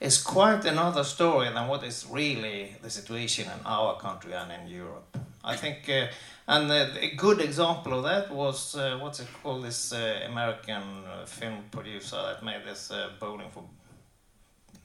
is 0.00 0.22
quite 0.22 0.64
another 0.64 1.04
story 1.04 1.50
than 1.50 1.68
what 1.68 1.84
is 1.84 2.06
really 2.10 2.76
the 2.80 2.88
situation 2.88 3.44
in 3.44 3.66
our 3.66 3.98
country 3.98 4.32
and 4.32 4.50
in 4.50 4.68
Europe. 4.68 5.18
I 5.44 5.56
think, 5.56 5.88
uh, 5.88 6.06
and 6.48 6.70
uh, 6.70 6.86
a 7.00 7.14
good 7.16 7.40
example 7.40 7.92
of 7.94 8.04
that 8.04 8.30
was 8.30 8.74
uh, 8.74 8.98
what's 9.00 9.20
it 9.20 9.28
called? 9.42 9.64
This 9.64 9.92
uh, 9.92 10.20
American 10.26 10.82
uh, 11.04 11.26
film 11.26 11.64
producer 11.70 12.16
that 12.16 12.42
made 12.42 12.62
this 12.64 12.90
uh, 12.90 13.10
Bowling 13.20 13.50
for 13.50 13.64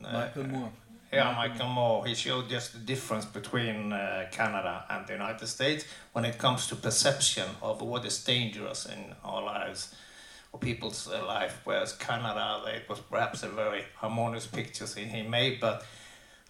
Michael 0.01 0.43
Moore. 0.43 0.71
Yeah, 1.13 1.33
Michael 1.33 1.69
Moore. 1.69 2.05
He 2.05 2.13
showed 2.13 2.49
just 2.49 2.73
the 2.73 2.79
difference 2.79 3.25
between 3.25 3.89
Canada 4.31 4.85
and 4.89 5.07
the 5.07 5.13
United 5.13 5.47
States 5.47 5.85
when 6.13 6.23
it 6.23 6.37
comes 6.37 6.67
to 6.67 6.75
perception 6.75 7.49
of 7.63 7.81
what 7.81 8.05
is 8.05 8.23
dangerous 8.23 8.85
in 8.85 9.15
our 9.23 9.41
lives 9.41 9.95
or 10.51 10.59
people's 10.59 11.07
life. 11.07 11.61
Whereas 11.63 11.93
Canada, 11.93 12.61
it 12.67 12.87
was 12.87 12.99
perhaps 12.99 13.41
a 13.41 13.49
very 13.49 13.85
harmonious 13.95 14.45
picture 14.45 14.85
he 14.85 15.23
made, 15.23 15.59
but 15.59 15.83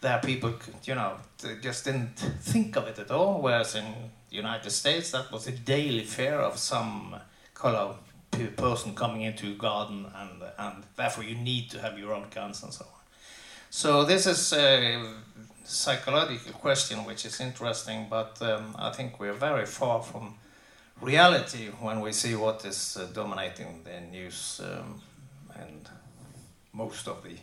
there 0.01 0.19
people, 0.19 0.53
you 0.83 0.95
know, 0.95 1.17
just 1.61 1.85
didn't 1.85 2.15
think 2.41 2.75
of 2.75 2.87
it 2.87 2.99
at 2.99 3.11
all. 3.11 3.41
Whereas 3.41 3.75
in 3.75 3.85
the 4.29 4.35
United 4.35 4.69
States, 4.69 5.11
that 5.11 5.31
was 5.31 5.47
a 5.47 5.51
daily 5.51 6.03
fare 6.03 6.41
of 6.41 6.57
some 6.57 7.15
color 7.53 7.95
person 8.55 8.95
coming 8.95 9.21
into 9.21 9.47
your 9.47 9.57
garden, 9.57 10.05
and 10.15 10.43
and 10.57 10.83
therefore 10.95 11.23
you 11.23 11.35
need 11.35 11.69
to 11.71 11.79
have 11.79 11.97
your 11.99 12.13
own 12.13 12.27
guns 12.33 12.63
and 12.63 12.73
so 12.73 12.85
on. 12.85 12.99
So 13.69 14.05
this 14.05 14.25
is 14.25 14.53
a 14.53 15.13
psychological 15.63 16.53
question 16.53 17.05
which 17.05 17.25
is 17.25 17.39
interesting, 17.39 18.07
but 18.09 18.41
um, 18.41 18.75
I 18.77 18.91
think 18.91 19.19
we're 19.19 19.33
very 19.33 19.65
far 19.65 20.01
from 20.01 20.35
reality 21.01 21.67
when 21.79 21.99
we 22.01 22.11
see 22.11 22.35
what 22.35 22.65
is 22.65 22.97
uh, 22.97 23.05
dominating 23.13 23.83
the 23.83 24.01
news 24.11 24.61
um, 24.63 25.01
and 25.55 25.87
most 26.73 27.07
of 27.07 27.23
the 27.23 27.35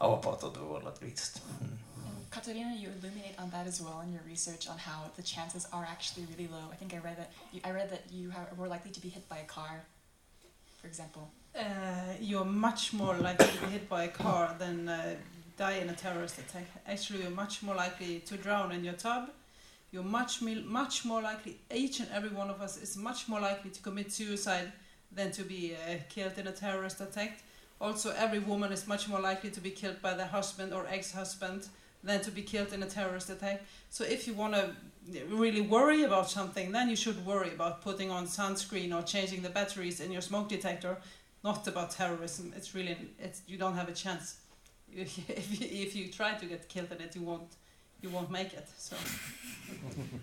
our 0.00 0.16
part 0.18 0.42
of 0.42 0.54
the 0.54 0.62
world 0.62 0.86
at 0.86 1.00
least. 1.02 1.40
Mm. 1.62 1.78
Katarina, 2.30 2.74
you 2.78 2.88
illuminate 2.88 3.34
on 3.38 3.50
that 3.50 3.66
as 3.66 3.80
well 3.80 4.02
in 4.04 4.12
your 4.12 4.22
research 4.26 4.68
on 4.68 4.76
how 4.76 5.10
the 5.16 5.22
chances 5.22 5.66
are 5.72 5.86
actually 5.90 6.26
really 6.30 6.48
low. 6.48 6.64
I 6.70 6.76
think 6.76 6.94
I 6.94 6.98
read 6.98 7.16
that 7.16 7.32
you, 7.52 7.60
I 7.64 7.70
read 7.70 7.90
that 7.90 8.04
you 8.12 8.30
are 8.36 8.48
more 8.56 8.68
likely 8.68 8.90
to 8.90 9.00
be 9.00 9.08
hit 9.08 9.28
by 9.28 9.38
a 9.38 9.44
car, 9.44 9.84
for 10.80 10.86
example. 10.86 11.30
Uh, 11.58 11.62
you're 12.20 12.44
much 12.44 12.92
more 12.92 13.16
likely 13.16 13.46
to 13.46 13.60
be 13.62 13.66
hit 13.72 13.88
by 13.88 14.04
a 14.04 14.08
car 14.08 14.54
than 14.58 14.88
uh, 14.88 15.14
die 15.56 15.78
in 15.82 15.88
a 15.88 15.94
terrorist 15.94 16.38
attack. 16.38 16.66
Actually, 16.86 17.22
you're 17.22 17.30
much 17.30 17.62
more 17.62 17.74
likely 17.74 18.20
to 18.20 18.36
drown 18.36 18.72
in 18.72 18.84
your 18.84 18.94
tub. 18.94 19.30
You're 19.90 20.04
much 20.04 20.42
much 20.42 21.06
more 21.06 21.22
likely. 21.22 21.56
Each 21.74 22.00
and 22.00 22.08
every 22.12 22.28
one 22.28 22.50
of 22.50 22.60
us 22.60 22.76
is 22.76 22.96
much 22.96 23.26
more 23.26 23.40
likely 23.40 23.70
to 23.70 23.80
commit 23.80 24.12
suicide 24.12 24.70
than 25.10 25.32
to 25.32 25.42
be 25.42 25.74
uh, 25.74 25.96
killed 26.10 26.36
in 26.36 26.46
a 26.46 26.52
terrorist 26.52 27.00
attack. 27.00 27.42
Also, 27.80 28.12
every 28.16 28.40
woman 28.40 28.72
is 28.72 28.88
much 28.88 29.08
more 29.08 29.20
likely 29.20 29.50
to 29.50 29.60
be 29.60 29.70
killed 29.70 30.02
by 30.02 30.14
their 30.14 30.26
husband 30.26 30.72
or 30.72 30.86
ex-husband 30.88 31.68
than 32.02 32.20
to 32.22 32.30
be 32.30 32.42
killed 32.42 32.72
in 32.72 32.82
a 32.82 32.86
terrorist 32.86 33.30
attack. 33.30 33.62
So 33.90 34.04
if 34.04 34.26
you 34.26 34.34
want 34.34 34.54
to 34.54 34.72
really 35.28 35.60
worry 35.60 36.02
about 36.02 36.30
something, 36.30 36.72
then 36.72 36.88
you 36.88 36.96
should 36.96 37.24
worry 37.24 37.52
about 37.52 37.82
putting 37.82 38.10
on 38.10 38.26
sunscreen 38.26 38.96
or 38.96 39.02
changing 39.02 39.42
the 39.42 39.48
batteries 39.48 40.00
in 40.00 40.12
your 40.12 40.22
smoke 40.22 40.48
detector, 40.48 40.96
not 41.44 41.66
about 41.66 41.90
terrorism. 41.90 42.52
It's 42.56 42.74
really 42.74 42.96
it's 43.18 43.42
you 43.46 43.58
don't 43.58 43.74
have 43.74 43.88
a 43.88 43.92
chance. 43.92 44.36
if 44.92 45.18
you, 45.60 45.66
if 45.84 45.94
you 45.94 46.08
try 46.08 46.34
to 46.34 46.46
get 46.46 46.68
killed 46.68 46.92
in 46.92 47.00
it, 47.00 47.14
you 47.14 47.22
won't 47.22 47.52
you 48.02 48.10
won't 48.10 48.30
make 48.30 48.52
it. 48.54 48.68
So. 48.76 48.96
And 49.70 50.20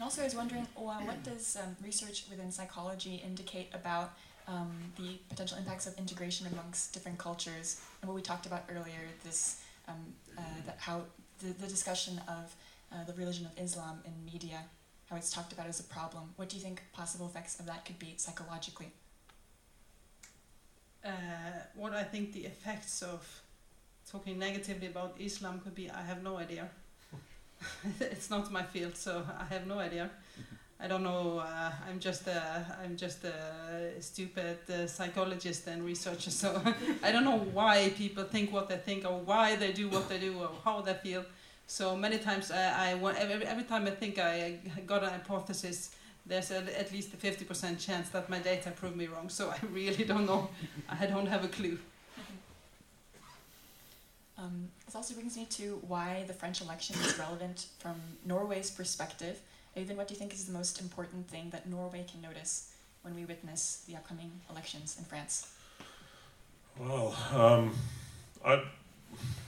also, 0.00 0.22
I 0.22 0.24
was 0.24 0.34
wondering, 0.34 0.66
well, 0.76 1.00
what 1.04 1.22
does 1.24 1.56
um, 1.56 1.76
research 1.84 2.24
within 2.30 2.50
psychology 2.52 3.22
indicate 3.24 3.70
about 3.74 4.12
um, 4.48 4.72
the 4.96 5.18
potential 5.28 5.58
impacts 5.58 5.86
of 5.86 5.96
integration 5.98 6.46
amongst 6.46 6.92
different 6.94 7.18
cultures 7.18 7.80
and 8.00 8.08
what 8.08 8.14
we 8.14 8.22
talked 8.22 8.46
about 8.46 8.64
earlier, 8.70 9.02
this 9.24 9.60
um, 9.86 10.14
uh, 10.36 10.42
how 10.78 11.02
the, 11.40 11.52
the 11.60 11.66
discussion 11.66 12.20
of 12.28 12.54
uh, 12.92 13.04
the 13.04 13.12
religion 13.14 13.46
of 13.46 13.52
Islam 13.62 14.00
in 14.04 14.12
media, 14.24 14.60
how 15.10 15.16
it's 15.16 15.30
talked 15.30 15.52
about 15.52 15.66
as 15.66 15.80
a 15.80 15.84
problem. 15.84 16.24
What 16.36 16.48
do 16.48 16.56
you 16.56 16.62
think 16.62 16.82
possible 16.92 17.26
effects 17.26 17.60
of 17.60 17.66
that 17.66 17.84
could 17.84 17.98
be 17.98 18.14
psychologically? 18.16 18.88
Uh, 21.04 21.10
what 21.74 21.92
I 21.92 22.02
think 22.02 22.32
the 22.32 22.44
effects 22.44 23.02
of 23.02 23.42
talking 24.10 24.38
negatively 24.38 24.88
about 24.88 25.14
Islam 25.18 25.60
could 25.60 25.74
be, 25.74 25.90
I 25.90 26.02
have 26.02 26.22
no 26.22 26.38
idea. 26.38 26.68
it's 28.00 28.30
not 28.30 28.50
my 28.50 28.62
field, 28.62 28.96
so 28.96 29.24
I 29.38 29.44
have 29.52 29.66
no 29.66 29.78
idea. 29.78 30.10
I 30.80 30.86
don't 30.86 31.02
know. 31.02 31.40
Uh, 31.40 31.72
I'm 31.88 31.98
just 31.98 32.28
a 32.28 32.64
I'm 32.82 32.96
just 32.96 33.24
a 33.24 34.00
stupid 34.00 34.58
uh, 34.70 34.86
psychologist 34.86 35.66
and 35.66 35.84
researcher. 35.84 36.30
So 36.30 36.62
I 37.02 37.10
don't 37.10 37.24
know 37.24 37.38
why 37.38 37.92
people 37.96 38.24
think 38.24 38.52
what 38.52 38.68
they 38.68 38.76
think 38.76 39.04
or 39.04 39.18
why 39.18 39.56
they 39.56 39.72
do 39.72 39.88
what 39.88 40.08
they 40.08 40.18
do 40.18 40.38
or 40.38 40.50
how 40.64 40.80
they 40.80 40.94
feel. 40.94 41.24
So 41.66 41.96
many 41.96 42.18
times 42.18 42.50
I, 42.52 42.92
I 42.92 43.14
every, 43.18 43.44
every 43.44 43.64
time 43.64 43.86
I 43.86 43.90
think 43.90 44.18
I 44.18 44.58
got 44.86 45.02
an 45.02 45.10
hypothesis, 45.10 45.90
there's 46.24 46.52
a, 46.52 46.58
at 46.78 46.92
least 46.92 47.12
a 47.12 47.16
fifty 47.16 47.44
percent 47.44 47.80
chance 47.80 48.10
that 48.10 48.30
my 48.30 48.38
data 48.38 48.70
prove 48.70 48.94
me 48.94 49.08
wrong. 49.08 49.28
So 49.28 49.50
I 49.50 49.58
really 49.72 50.04
don't 50.04 50.26
know. 50.26 50.48
I 50.88 51.06
don't 51.06 51.26
have 51.26 51.44
a 51.44 51.48
clue. 51.48 51.78
Um, 54.38 54.68
this 54.86 54.94
also 54.94 55.14
brings 55.14 55.36
me 55.36 55.46
to 55.50 55.82
why 55.88 56.22
the 56.28 56.32
French 56.32 56.60
election 56.60 56.94
is 57.04 57.18
relevant 57.18 57.66
from 57.80 57.96
Norway's 58.24 58.70
perspective. 58.70 59.40
Even 59.78 59.96
what 59.96 60.08
do 60.08 60.14
you 60.14 60.18
think 60.18 60.32
is 60.32 60.44
the 60.44 60.52
most 60.52 60.80
important 60.80 61.28
thing 61.28 61.50
that 61.50 61.68
Norway 61.68 62.04
can 62.10 62.20
notice 62.20 62.72
when 63.02 63.14
we 63.14 63.24
witness 63.24 63.84
the 63.86 63.94
upcoming 63.94 64.32
elections 64.50 64.96
in 64.98 65.04
France? 65.04 65.52
Well, 66.78 67.14
um, 67.32 67.74
I, 68.44 68.62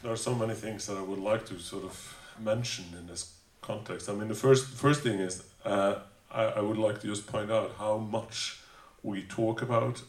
there 0.03 0.13
are 0.13 0.17
so 0.17 0.35
many 0.35 0.55
things 0.55 0.87
that 0.87 0.97
I 0.97 1.03
would 1.03 1.19
like 1.19 1.47
to 1.47 1.59
sort 1.59 1.85
of 1.85 2.17
mention 2.39 2.85
in 2.97 3.09
this 3.09 3.33
context. 3.61 4.09
I 4.09 4.15
mean, 4.15 4.29
the 4.29 4.35
first 4.35 4.67
first 4.69 5.03
thing 5.03 5.19
is 5.19 5.43
uh, 5.65 5.97
I, 6.31 6.45
I 6.45 6.61
would 6.61 6.79
like 6.79 7.01
to 7.01 7.09
just 7.09 7.27
point 7.27 7.51
out 7.51 7.75
how 7.79 7.99
much 7.99 8.61
we 9.03 9.23
talk 9.23 9.63
about 9.63 10.03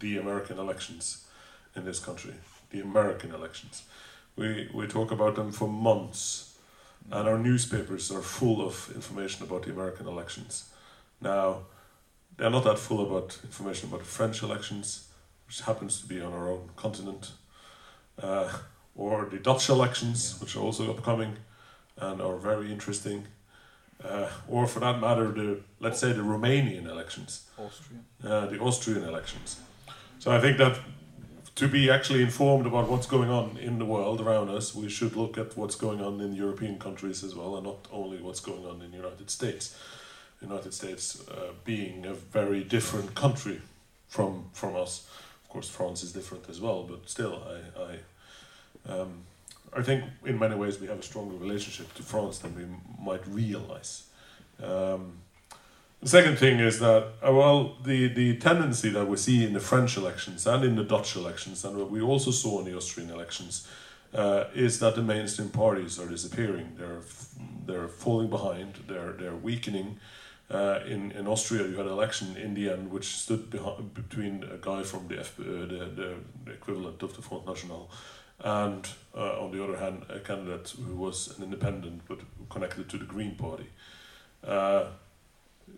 the 0.00 0.18
American 0.18 0.58
elections 0.58 1.26
in 1.76 1.84
this 1.84 2.00
country, 2.00 2.34
the 2.70 2.80
American 2.80 3.32
elections. 3.32 3.84
We 4.36 4.70
we 4.74 4.86
talk 4.86 5.12
about 5.12 5.36
them 5.36 5.52
for 5.52 5.68
months 5.68 6.49
and 7.10 7.28
our 7.28 7.38
newspapers 7.38 8.10
are 8.10 8.22
full 8.22 8.64
of 8.66 8.90
information 8.94 9.44
about 9.44 9.64
the 9.64 9.70
American 9.70 10.06
elections. 10.06 10.70
Now, 11.20 11.62
they're 12.36 12.50
not 12.50 12.64
that 12.64 12.78
full 12.78 13.06
about 13.06 13.38
information 13.44 13.88
about 13.88 14.00
the 14.00 14.06
French 14.06 14.42
elections, 14.42 15.08
which 15.46 15.60
happens 15.62 16.00
to 16.00 16.06
be 16.06 16.20
on 16.20 16.32
our 16.32 16.50
own 16.50 16.70
continent, 16.76 17.32
uh, 18.22 18.50
or 18.94 19.26
the 19.30 19.38
Dutch 19.38 19.68
elections, 19.68 20.40
which 20.40 20.56
are 20.56 20.60
also 20.60 20.90
upcoming 20.90 21.36
and 21.96 22.20
are 22.20 22.36
very 22.36 22.70
interesting, 22.72 23.26
uh, 24.02 24.28
or 24.48 24.66
for 24.66 24.80
that 24.80 25.00
matter, 25.00 25.30
the 25.32 25.60
let's 25.80 25.98
say 25.98 26.12
the 26.12 26.22
Romanian 26.22 26.86
elections, 26.86 27.46
Austrian. 27.58 28.04
Uh, 28.24 28.46
the 28.46 28.58
Austrian 28.58 29.04
elections. 29.04 29.60
So 30.18 30.30
I 30.30 30.40
think 30.40 30.58
that 30.58 30.78
to 31.60 31.68
be 31.68 31.90
actually 31.90 32.22
informed 32.22 32.64
about 32.64 32.88
what's 32.88 33.06
going 33.06 33.28
on 33.28 33.58
in 33.58 33.78
the 33.78 33.84
world 33.84 34.18
around 34.18 34.48
us, 34.48 34.74
we 34.74 34.88
should 34.88 35.14
look 35.14 35.36
at 35.36 35.54
what's 35.58 35.74
going 35.74 36.00
on 36.00 36.18
in 36.18 36.32
European 36.32 36.78
countries 36.78 37.22
as 37.22 37.34
well, 37.34 37.54
and 37.56 37.66
not 37.66 37.86
only 37.92 38.16
what's 38.16 38.40
going 38.40 38.64
on 38.64 38.80
in 38.80 38.90
the 38.90 38.96
United 38.96 39.28
States. 39.28 39.76
The 40.40 40.46
United 40.46 40.72
States 40.72 41.22
uh, 41.28 41.52
being 41.66 42.06
a 42.06 42.14
very 42.14 42.64
different 42.64 43.14
country 43.14 43.60
from 44.08 44.46
from 44.54 44.74
us. 44.74 45.06
Of 45.44 45.50
course, 45.50 45.68
France 45.68 46.02
is 46.02 46.12
different 46.12 46.48
as 46.48 46.62
well, 46.62 46.82
but 46.82 47.10
still, 47.10 47.34
I 47.54 47.58
I, 47.88 48.92
um, 48.94 49.10
I 49.76 49.82
think 49.82 50.04
in 50.24 50.38
many 50.38 50.54
ways 50.54 50.80
we 50.80 50.86
have 50.86 51.00
a 51.00 51.02
stronger 51.02 51.36
relationship 51.36 51.92
to 51.96 52.02
France 52.02 52.38
than 52.38 52.54
we 52.56 52.64
might 53.04 53.26
realize. 53.26 54.04
Um, 54.62 55.12
the 56.02 56.08
second 56.08 56.38
thing 56.38 56.60
is 56.60 56.78
that, 56.78 57.08
uh, 57.26 57.32
well, 57.32 57.76
the, 57.84 58.08
the 58.08 58.36
tendency 58.38 58.88
that 58.90 59.06
we 59.06 59.16
see 59.16 59.44
in 59.44 59.52
the 59.52 59.60
French 59.60 59.96
elections 59.96 60.46
and 60.46 60.64
in 60.64 60.76
the 60.76 60.84
Dutch 60.84 61.14
elections, 61.14 61.64
and 61.64 61.76
what 61.76 61.90
we 61.90 62.00
also 62.00 62.30
saw 62.30 62.60
in 62.60 62.64
the 62.64 62.76
Austrian 62.76 63.10
elections, 63.10 63.68
uh, 64.14 64.44
is 64.54 64.80
that 64.80 64.94
the 64.94 65.02
mainstream 65.02 65.50
parties 65.50 65.98
are 65.98 66.08
disappearing. 66.08 66.72
They're 66.76 67.02
they're 67.66 67.88
falling 67.88 68.28
behind. 68.28 68.74
They're 68.88 69.12
they're 69.12 69.36
weakening. 69.36 69.98
Uh, 70.50 70.80
in 70.84 71.12
in 71.12 71.28
Austria, 71.28 71.62
you 71.68 71.76
had 71.76 71.86
an 71.86 71.92
election 71.92 72.36
in 72.36 72.54
the 72.54 72.70
end 72.70 72.90
which 72.90 73.16
stood 73.16 73.50
behind, 73.50 73.94
between 73.94 74.42
a 74.42 74.56
guy 74.56 74.82
from 74.82 75.06
the, 75.06 75.20
F, 75.20 75.38
uh, 75.38 75.44
the, 75.44 76.16
the 76.44 76.52
equivalent 76.52 77.02
of 77.02 77.14
the 77.14 77.22
Front 77.22 77.46
National, 77.46 77.88
and 78.40 78.88
uh, 79.14 79.40
on 79.40 79.52
the 79.52 79.62
other 79.62 79.76
hand, 79.76 80.02
a 80.08 80.18
candidate 80.18 80.74
who 80.84 80.96
was 80.96 81.38
an 81.38 81.44
independent 81.44 82.02
but 82.08 82.18
connected 82.48 82.88
to 82.88 82.98
the 82.98 83.04
Green 83.04 83.36
Party. 83.36 83.68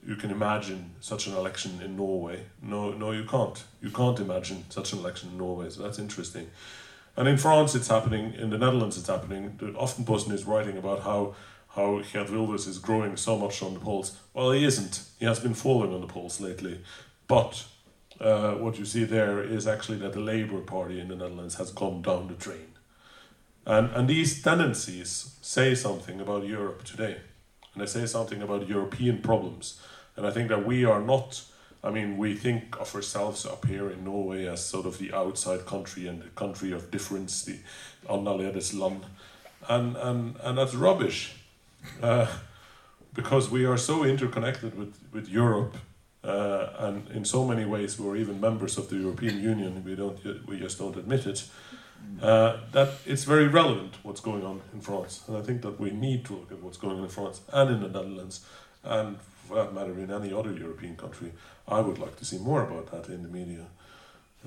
You 0.06 0.16
can 0.16 0.30
imagine 0.30 0.90
such 1.00 1.26
an 1.26 1.34
election 1.34 1.80
in 1.82 1.96
Norway. 1.96 2.44
No, 2.60 2.92
no, 2.92 3.12
you 3.12 3.24
can't. 3.24 3.62
You 3.80 3.90
can't 3.90 4.18
imagine 4.18 4.64
such 4.68 4.92
an 4.92 4.98
election 4.98 5.30
in 5.30 5.38
Norway. 5.38 5.70
So 5.70 5.82
that's 5.82 5.98
interesting. 5.98 6.50
And 7.16 7.28
in 7.28 7.36
France, 7.36 7.74
it's 7.74 7.88
happening. 7.88 8.34
In 8.34 8.50
the 8.50 8.58
Netherlands, 8.58 8.96
it's 8.96 9.08
happening. 9.08 9.56
The 9.58 9.66
Aftenposten 9.72 10.32
is 10.32 10.44
writing 10.44 10.76
about 10.76 11.02
how 11.02 11.34
how 11.74 12.02
Geert 12.12 12.30
Wilders 12.30 12.66
is 12.66 12.78
growing 12.78 13.16
so 13.16 13.38
much 13.38 13.62
on 13.62 13.74
the 13.74 13.80
polls. 13.80 14.18
Well, 14.34 14.50
he 14.50 14.64
isn't. 14.64 15.04
He 15.18 15.24
has 15.24 15.40
been 15.40 15.54
falling 15.54 15.94
on 15.94 16.02
the 16.02 16.06
polls 16.06 16.38
lately. 16.38 16.82
But 17.26 17.64
uh, 18.20 18.52
what 18.52 18.78
you 18.78 18.84
see 18.84 19.04
there 19.04 19.42
is 19.42 19.66
actually 19.66 19.98
that 19.98 20.12
the 20.12 20.20
Labour 20.20 20.60
Party 20.60 21.00
in 21.00 21.08
the 21.08 21.16
Netherlands 21.16 21.54
has 21.54 21.70
gone 21.70 22.02
down 22.02 22.28
the 22.28 22.34
drain. 22.34 22.72
And, 23.64 23.90
and 23.90 24.08
these 24.08 24.42
tendencies 24.42 25.36
say 25.40 25.74
something 25.74 26.20
about 26.20 26.46
Europe 26.46 26.84
today. 26.84 27.18
And 27.74 27.82
they 27.82 27.86
say 27.86 28.06
something 28.06 28.42
about 28.42 28.68
European 28.68 29.18
problems. 29.22 29.80
And 30.16 30.26
I 30.26 30.30
think 30.30 30.48
that 30.48 30.66
we 30.66 30.84
are 30.84 31.00
not, 31.00 31.42
I 31.82 31.90
mean, 31.90 32.18
we 32.18 32.34
think 32.34 32.78
of 32.80 32.94
ourselves 32.94 33.46
up 33.46 33.66
here 33.66 33.90
in 33.90 34.04
Norway 34.04 34.46
as 34.46 34.64
sort 34.64 34.86
of 34.86 34.98
the 34.98 35.12
outside 35.12 35.64
country 35.64 36.06
and 36.06 36.22
the 36.22 36.28
country 36.28 36.72
of 36.72 36.90
difference, 36.90 37.44
the 37.44 37.58
annerledes 38.08 38.78
land. 38.78 39.04
And, 39.68 39.96
and, 39.96 40.36
and 40.42 40.58
that's 40.58 40.74
rubbish. 40.74 41.34
Uh, 42.02 42.26
because 43.14 43.50
we 43.50 43.64
are 43.64 43.76
so 43.76 44.04
interconnected 44.04 44.76
with, 44.76 44.94
with 45.12 45.28
Europe, 45.28 45.76
uh, 46.24 46.68
and 46.78 47.10
in 47.10 47.24
so 47.24 47.44
many 47.44 47.64
ways 47.64 47.98
we're 47.98 48.16
even 48.16 48.40
members 48.40 48.78
of 48.78 48.88
the 48.88 48.96
European 48.96 49.42
Union. 49.42 49.82
We 49.84 49.96
don't, 49.96 50.46
we 50.46 50.58
just 50.58 50.78
don't 50.78 50.96
admit 50.96 51.26
it. 51.26 51.44
Uh, 52.22 52.60
that 52.70 52.90
it's 53.04 53.24
very 53.24 53.48
relevant 53.48 53.96
what's 54.04 54.20
going 54.20 54.44
on 54.44 54.60
in 54.72 54.80
France, 54.80 55.22
and 55.26 55.36
I 55.36 55.42
think 55.42 55.62
that 55.62 55.80
we 55.80 55.90
need 55.90 56.24
to 56.26 56.34
look 56.34 56.52
at 56.52 56.62
what's 56.62 56.76
going 56.76 56.98
on 56.98 57.04
in 57.04 57.10
France 57.10 57.40
and 57.52 57.70
in 57.70 57.80
the 57.80 57.88
Netherlands, 57.88 58.46
and 58.84 59.18
for 59.48 59.56
that 59.56 59.74
matter, 59.74 59.92
in 59.98 60.12
any 60.12 60.32
other 60.32 60.52
European 60.52 60.96
country. 60.96 61.32
I 61.66 61.80
would 61.80 61.98
like 61.98 62.16
to 62.16 62.24
see 62.24 62.38
more 62.38 62.62
about 62.62 62.90
that 62.92 63.12
in 63.12 63.22
the 63.22 63.28
media, 63.28 63.66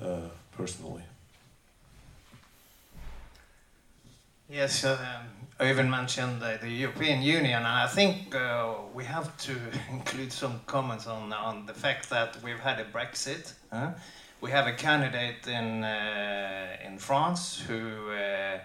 uh, 0.02 0.28
personally. 0.52 1.02
Yes, 4.48 4.84
uh, 4.84 4.96
even 5.60 5.90
mentioned 5.90 6.42
uh, 6.42 6.56
the 6.58 6.70
European 6.70 7.20
Union, 7.20 7.56
and 7.56 7.66
I 7.66 7.88
think 7.88 8.34
uh, 8.34 8.74
we 8.94 9.04
have 9.04 9.36
to 9.38 9.56
include 9.90 10.32
some 10.32 10.60
comments 10.66 11.06
on 11.06 11.32
on 11.32 11.66
the 11.66 11.74
fact 11.74 12.08
that 12.10 12.42
we've 12.42 12.60
had 12.60 12.78
a 12.78 12.84
Brexit. 12.84 13.54
Huh? 13.72 13.90
We 14.40 14.50
have 14.50 14.66
a 14.66 14.72
candidate 14.74 15.46
in 15.46 15.84
uh, 15.84 16.86
in 16.86 16.98
France 16.98 17.62
who 17.66 18.10
uh, 18.10 18.58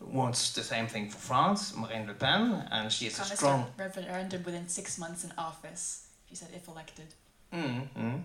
wants 0.00 0.52
the 0.52 0.62
same 0.62 0.86
thing 0.86 1.10
for 1.10 1.18
France, 1.18 1.74
Marine 1.76 2.06
Le 2.06 2.14
Pen, 2.14 2.68
and 2.70 2.92
she 2.92 3.06
is 3.06 3.18
a 3.20 3.24
strong. 3.24 3.66
a 3.78 3.82
referendum 3.84 4.42
within 4.44 4.68
six 4.68 4.98
months 4.98 5.24
in 5.24 5.32
office. 5.38 6.06
She 6.28 6.34
said 6.36 6.48
if 6.54 6.68
elected. 6.68 7.06
Mm, 7.52 8.22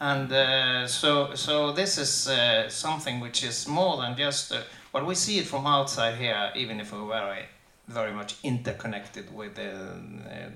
And 0.00 0.32
uh, 0.32 0.86
so, 0.86 1.34
so 1.34 1.72
this 1.72 1.98
is 1.98 2.28
uh, 2.28 2.68
something 2.68 3.20
which 3.20 3.42
is 3.44 3.66
more 3.66 3.96
than 3.98 4.16
just. 4.16 4.52
Uh, 4.52 4.62
well, 4.92 5.04
we 5.04 5.14
see 5.14 5.38
it 5.38 5.46
from 5.46 5.66
outside 5.66 6.14
here, 6.16 6.52
even 6.56 6.80
if 6.80 6.92
we're 6.92 7.06
very, 7.06 7.44
very 7.88 8.12
much 8.12 8.36
interconnected 8.42 9.34
with 9.34 9.54
the 9.54 9.72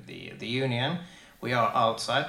the, 0.06 0.32
the 0.38 0.46
union. 0.46 0.98
We 1.40 1.52
are 1.52 1.70
outside, 1.74 2.26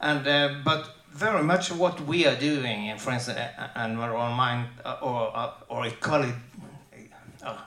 and 0.00 0.26
uh, 0.26 0.54
but 0.64 0.94
very 1.14 1.42
much 1.42 1.70
what 1.70 2.00
we 2.00 2.26
are 2.26 2.36
doing, 2.36 2.86
in 2.86 2.98
France 2.98 3.28
and 3.28 3.98
on 3.98 4.32
mine 4.34 4.66
uh, 4.84 4.96
or 5.02 5.30
uh, 5.36 5.52
or 5.68 5.86
ecology. 5.86 6.34
Uh, 7.42 7.58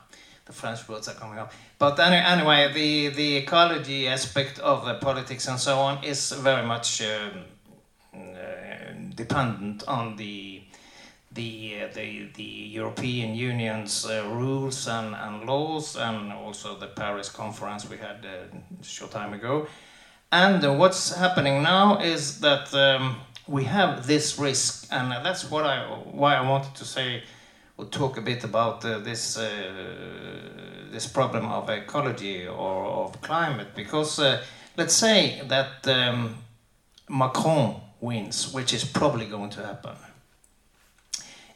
the 0.45 0.53
French 0.53 0.87
words 0.87 1.07
are 1.07 1.15
coming 1.15 1.39
up. 1.39 1.51
But 1.79 1.99
any, 1.99 2.17
anyway, 2.17 2.71
the, 2.71 3.09
the 3.09 3.37
ecology 3.37 4.07
aspect 4.07 4.59
of 4.59 4.85
the 4.85 4.93
politics 4.95 5.47
and 5.47 5.59
so 5.59 5.79
on 5.79 6.03
is 6.03 6.31
very 6.31 6.65
much 6.65 7.01
um, 7.01 7.45
uh, 8.13 8.19
dependent 9.15 9.83
on 9.87 10.15
the 10.15 10.61
the 11.31 11.75
uh, 11.81 11.93
the 11.93 12.29
the 12.35 12.43
European 12.43 13.35
Union's 13.35 14.05
uh, 14.05 14.23
rules 14.29 14.87
and, 14.87 15.13
and 15.15 15.45
laws, 15.45 15.97
and 15.97 16.31
also 16.31 16.77
the 16.77 16.87
Paris 16.87 17.29
conference 17.29 17.89
we 17.89 17.97
had 17.97 18.23
a 18.25 18.83
short 18.83 19.11
time 19.11 19.33
ago. 19.33 19.67
And 20.31 20.79
what's 20.79 21.13
happening 21.13 21.63
now 21.63 21.99
is 21.99 22.39
that 22.41 22.73
um, 22.73 23.17
we 23.47 23.63
have 23.65 24.07
this 24.07 24.39
risk, 24.39 24.87
and 24.91 25.11
that's 25.25 25.49
what 25.51 25.65
I 25.65 25.85
why 26.11 26.35
I 26.35 26.41
wanted 26.49 26.75
to 26.75 26.85
say 26.85 27.23
or 27.77 27.85
talk 27.85 28.17
a 28.17 28.21
bit 28.21 28.43
about 28.43 28.85
uh, 28.85 28.99
this 28.99 29.37
uh, 29.37 29.49
this 30.91 31.07
problem 31.07 31.45
of 31.45 31.69
ecology 31.69 32.47
or 32.47 32.85
of 32.85 33.21
climate, 33.21 33.67
because 33.75 34.19
uh, 34.19 34.41
let's 34.77 34.93
say 34.93 35.41
that 35.47 35.87
um, 35.87 36.35
Macron 37.09 37.81
wins, 38.01 38.53
which 38.53 38.73
is 38.73 38.83
probably 38.83 39.25
going 39.25 39.49
to 39.51 39.65
happen 39.65 39.95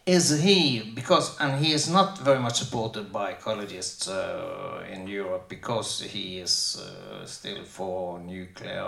is 0.10 0.42
he 0.42 0.80
because 0.96 1.40
and 1.40 1.64
he 1.64 1.72
is 1.72 1.88
not 1.88 2.18
very 2.18 2.40
much 2.40 2.58
supported 2.58 3.14
by 3.14 3.34
ecologists 3.34 4.10
uh, 4.10 4.84
in 4.92 5.08
Europe 5.08 5.48
because 5.48 6.02
he 6.02 6.40
is 6.40 6.82
uh, 6.82 7.26
still 7.26 7.64
for 7.64 8.20
nuclear 8.20 8.84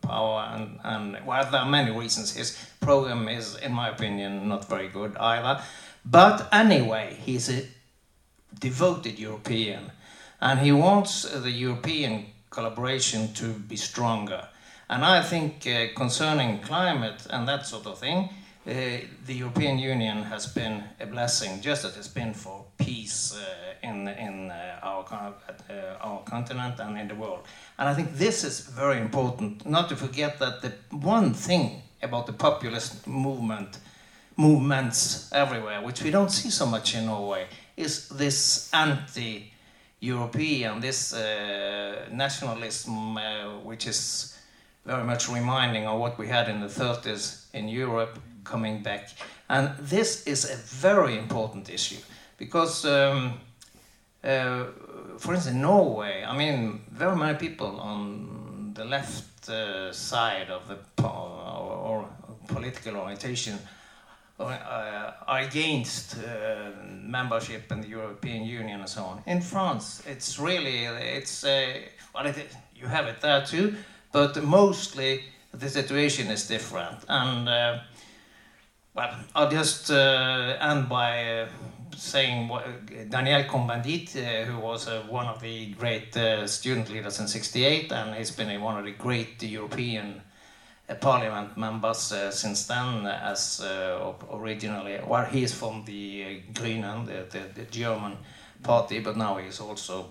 power 0.00 0.40
and 0.54 0.80
and 0.82 1.26
well 1.26 1.48
there 1.50 1.60
are 1.60 1.70
many 1.70 1.92
reasons. 1.92 2.34
His 2.34 2.58
program 2.80 3.28
is 3.28 3.56
in 3.56 3.72
my 3.72 3.88
opinion 3.88 4.48
not 4.48 4.68
very 4.68 4.88
good 4.88 5.16
either. 5.16 5.62
But 6.04 6.48
anyway 6.52 7.16
he's 7.24 7.48
a 7.48 7.62
devoted 8.58 9.16
European 9.18 9.92
and 10.40 10.58
he 10.58 10.72
wants 10.72 11.22
the 11.22 11.50
European 11.50 12.26
collaboration 12.50 13.32
to 13.34 13.46
be 13.70 13.76
stronger. 13.76 14.48
And 14.90 15.04
I 15.04 15.22
think 15.22 15.66
uh, 15.66 15.94
concerning 15.94 16.60
climate 16.60 17.26
and 17.30 17.46
that 17.46 17.64
sort 17.64 17.86
of 17.86 17.98
thing 17.98 18.30
the 18.64 19.34
European 19.34 19.78
Union 19.78 20.22
has 20.22 20.46
been 20.46 20.84
a 20.98 21.04
blessing, 21.06 21.60
just 21.60 21.84
as 21.84 21.96
it's 21.96 22.08
been 22.08 22.32
for 22.32 22.64
peace 22.78 23.36
uh, 23.36 23.74
in 23.82 24.08
in 24.08 24.50
uh, 24.50 24.78
our 24.82 25.04
uh, 25.10 25.32
our 26.00 26.22
continent 26.22 26.80
and 26.80 26.98
in 26.98 27.06
the 27.08 27.14
world. 27.14 27.46
And 27.78 27.86
I 27.88 27.94
think 27.94 28.16
this 28.16 28.44
is 28.44 28.60
very 28.60 28.98
important. 28.98 29.66
Not 29.66 29.88
to 29.90 29.96
forget 29.96 30.38
that 30.38 30.62
the 30.62 30.72
one 30.90 31.34
thing 31.34 31.82
about 32.02 32.26
the 32.26 32.32
populist 32.32 33.06
movement, 33.06 33.78
movements 34.36 35.30
everywhere, 35.32 35.82
which 35.82 36.02
we 36.02 36.10
don't 36.10 36.30
see 36.30 36.50
so 36.50 36.66
much 36.66 36.94
in 36.94 37.06
Norway, 37.06 37.46
is 37.76 38.08
this 38.08 38.70
anti-European, 38.72 40.80
this 40.80 41.12
uh, 41.12 42.06
nationalism, 42.10 43.16
uh, 43.16 43.58
which 43.62 43.86
is 43.86 44.38
very 44.86 45.04
much 45.04 45.28
reminding 45.28 45.86
of 45.86 46.00
what 46.00 46.18
we 46.18 46.28
had 46.28 46.48
in 46.48 46.60
the 46.60 46.68
30s 46.68 47.44
in 47.52 47.68
Europe 47.68 48.18
coming 48.44 48.82
back. 48.82 49.08
And 49.48 49.70
this 49.78 50.26
is 50.26 50.50
a 50.50 50.56
very 50.56 51.18
important 51.18 51.68
issue 51.68 52.00
because, 52.38 52.84
um, 52.84 53.40
uh, 54.22 54.64
for 55.18 55.34
instance, 55.34 55.56
Norway, 55.56 56.24
I 56.24 56.36
mean, 56.36 56.80
very 56.90 57.16
many 57.16 57.36
people 57.38 57.80
on 57.80 58.72
the 58.74 58.84
left 58.84 59.48
uh, 59.48 59.92
side 59.92 60.50
of 60.50 60.68
the 60.68 60.76
po 60.96 61.08
or, 61.08 61.76
or, 61.76 62.08
political 62.46 62.96
orientation 62.96 63.58
uh, 64.38 65.12
are 65.26 65.40
against 65.40 66.16
uh, 66.18 66.70
membership 66.90 67.72
in 67.72 67.80
the 67.80 67.88
European 67.88 68.44
Union 68.44 68.80
and 68.80 68.88
so 68.88 69.02
on. 69.02 69.22
In 69.26 69.40
France, 69.40 70.02
it's 70.06 70.38
really, 70.38 70.84
it's, 70.84 71.44
uh, 71.44 71.80
well, 72.14 72.26
it, 72.26 72.54
you 72.76 72.86
have 72.86 73.06
it 73.06 73.20
there 73.22 73.44
too, 73.46 73.76
but 74.12 74.42
mostly 74.42 75.22
the 75.52 75.68
situation 75.68 76.30
is 76.30 76.46
different. 76.46 76.98
And 77.08 77.48
uh, 77.48 77.78
well, 78.94 79.10
I'll 79.34 79.50
just 79.50 79.90
uh, 79.90 80.56
end 80.60 80.88
by 80.88 81.40
uh, 81.40 81.48
saying 81.96 82.48
what, 82.48 82.64
Daniel 83.10 83.42
Cohn-Bendit, 83.44 84.16
uh, 84.16 84.44
who 84.44 84.58
was 84.60 84.86
uh, 84.86 85.02
one 85.08 85.26
of 85.26 85.40
the 85.40 85.72
great 85.72 86.16
uh, 86.16 86.46
student 86.46 86.90
leaders 86.90 87.18
in 87.18 87.26
68, 87.26 87.90
and 87.90 88.14
he's 88.14 88.30
been 88.30 88.60
one 88.60 88.78
of 88.78 88.84
the 88.84 88.92
great 88.92 89.42
European 89.42 90.22
uh, 90.88 90.94
parliament 90.94 91.56
members 91.56 92.14
since 92.30 92.66
then, 92.66 93.06
as 93.06 93.66
originally, 94.32 95.00
well, 95.04 95.24
he 95.24 95.42
is 95.42 95.52
from 95.52 95.84
the 95.84 96.40
Grünen, 96.52 97.06
the, 97.06 97.26
the, 97.36 97.48
the, 97.54 97.70
German 97.70 98.16
party, 98.62 99.00
but 99.00 99.16
now 99.16 99.38
he's 99.38 99.58
also 99.58 100.08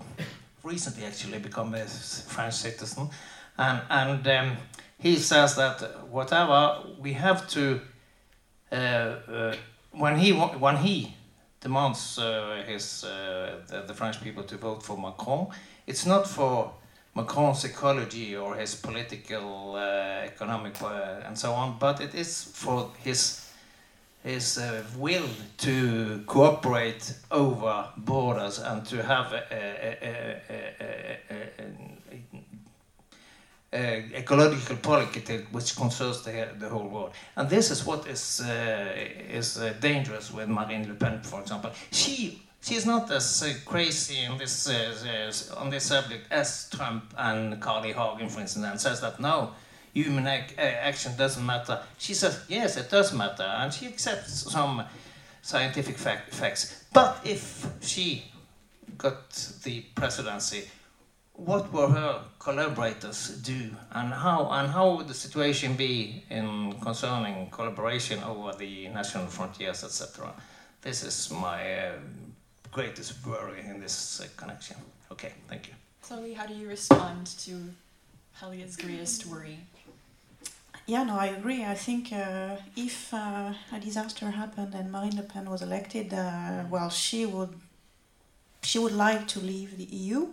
recently 0.62 1.06
actually 1.06 1.38
become 1.38 1.74
a 1.74 1.86
French 1.86 2.54
citizen. 2.54 3.08
And, 3.56 3.80
and 3.88 4.28
um, 4.28 4.56
he 4.98 5.16
says 5.16 5.56
that 5.56 6.06
whatever, 6.08 6.80
we 6.98 7.14
have 7.14 7.48
to 7.50 7.80
Uh, 8.74 8.76
uh, 8.76 9.54
when 9.92 10.18
he 10.18 10.32
when 10.32 10.76
he 10.76 11.14
demands 11.60 12.18
uh, 12.18 12.60
his 12.66 13.04
uh, 13.04 13.60
the, 13.68 13.82
the, 13.86 13.94
French 13.94 14.20
people 14.20 14.42
to 14.42 14.56
vote 14.56 14.82
for 14.82 14.98
Macron, 14.98 15.46
it's 15.86 16.04
not 16.04 16.26
for 16.26 16.72
Macron's 17.14 17.64
ecology 17.64 18.34
or 18.34 18.56
his 18.56 18.74
political, 18.74 19.76
economic, 19.76 20.74
and 21.24 21.38
so 21.38 21.52
on, 21.52 21.76
but 21.78 22.00
it 22.00 22.16
is 22.16 22.42
for 22.42 22.90
his 23.04 23.48
his 24.24 24.58
uh, 24.58 24.82
will 24.98 25.28
to 25.58 26.24
cooperate 26.26 27.14
over 27.30 27.88
borders 27.96 28.58
and 28.58 28.84
to 28.86 29.02
have 29.04 29.32
a, 29.32 29.44
a, 29.52 30.80
a, 31.60 31.93
uh, 33.74 34.02
ecological 34.14 34.76
policy 34.76 35.46
which 35.50 35.74
concerns 35.74 36.22
the, 36.22 36.48
the 36.58 36.68
whole 36.68 36.86
world. 36.86 37.12
And 37.36 37.48
this 37.50 37.70
is 37.70 37.84
what 37.84 38.06
is, 38.06 38.40
uh, 38.40 38.94
is 39.30 39.58
uh, 39.58 39.74
dangerous 39.80 40.32
with 40.32 40.48
Marine 40.48 40.88
Le 40.88 40.94
Pen, 40.94 41.20
for 41.22 41.40
example. 41.40 41.72
She, 41.90 42.40
is 42.70 42.86
not 42.86 43.10
as 43.10 43.42
uh, 43.42 43.52
crazy 43.66 44.20
in 44.20 44.38
this, 44.38 44.68
uh, 44.68 45.56
on 45.58 45.70
this 45.70 45.84
subject 45.84 46.30
as 46.30 46.70
Trump 46.70 47.12
and 47.18 47.60
Carl 47.60 47.82
I. 47.82 47.92
Hagen, 47.92 48.28
for 48.28 48.40
instance, 48.40 48.64
and 48.64 48.80
says 48.80 49.00
that 49.00 49.20
no, 49.20 49.50
human 49.92 50.26
ac 50.26 50.54
action 50.56 51.12
doesn't 51.16 51.44
matter. 51.44 51.80
She 51.98 52.14
says, 52.14 52.40
yes, 52.48 52.76
it 52.76 52.90
does 52.90 53.12
matter, 53.12 53.42
and 53.42 53.74
she 53.74 53.86
accepts 53.86 54.50
some 54.50 54.84
scientific 55.42 55.98
fact 55.98 56.32
facts. 56.32 56.84
But 56.92 57.20
if 57.24 57.66
she 57.82 58.24
got 58.96 59.30
the 59.64 59.80
presidency, 59.94 60.70
what 61.34 61.72
will 61.72 61.90
her 61.90 62.22
collaborators 62.38 63.28
do 63.42 63.70
and 63.92 64.12
how 64.12 64.48
and 64.52 64.70
how 64.70 64.94
would 64.96 65.08
the 65.08 65.14
situation 65.14 65.74
be 65.74 66.22
in 66.30 66.72
concerning 66.80 67.50
collaboration 67.50 68.22
over 68.22 68.52
the 68.52 68.88
national 68.88 69.26
frontiers 69.26 69.82
etc 69.84 70.32
this 70.82 71.02
is 71.02 71.30
my 71.30 71.58
uh, 71.78 71.92
greatest 72.70 73.26
worry 73.26 73.60
in 73.60 73.80
this 73.80 74.20
uh, 74.20 74.26
connection. 74.36 74.76
Okay 75.10 75.32
thank 75.48 75.68
you. 75.68 75.74
Chloe 76.02 76.34
how 76.34 76.46
do 76.46 76.54
you 76.54 76.68
respond 76.68 77.26
to 77.44 77.52
Helge's 78.32 78.76
greatest 78.76 79.26
worry? 79.26 79.58
Yeah, 80.86 81.04
no, 81.04 81.16
I 81.16 81.28
agree. 81.28 81.64
I 81.64 81.74
think 81.74 82.12
uh, 82.12 82.56
if 82.76 83.14
uh, 83.14 83.54
a 83.72 83.80
disaster 83.80 84.30
happened 84.30 84.74
and 84.74 84.92
Marine 84.92 85.16
Le 85.16 85.22
Pen 85.22 85.48
was 85.48 85.62
elected, 85.62 86.12
uh, 86.12 86.64
well, 86.68 86.90
she 86.90 87.24
would 87.24 87.54
she 88.62 88.78
would 88.78 88.92
like 88.92 89.26
to 89.28 89.40
leave 89.40 89.78
the 89.78 89.84
EU, 89.84 90.28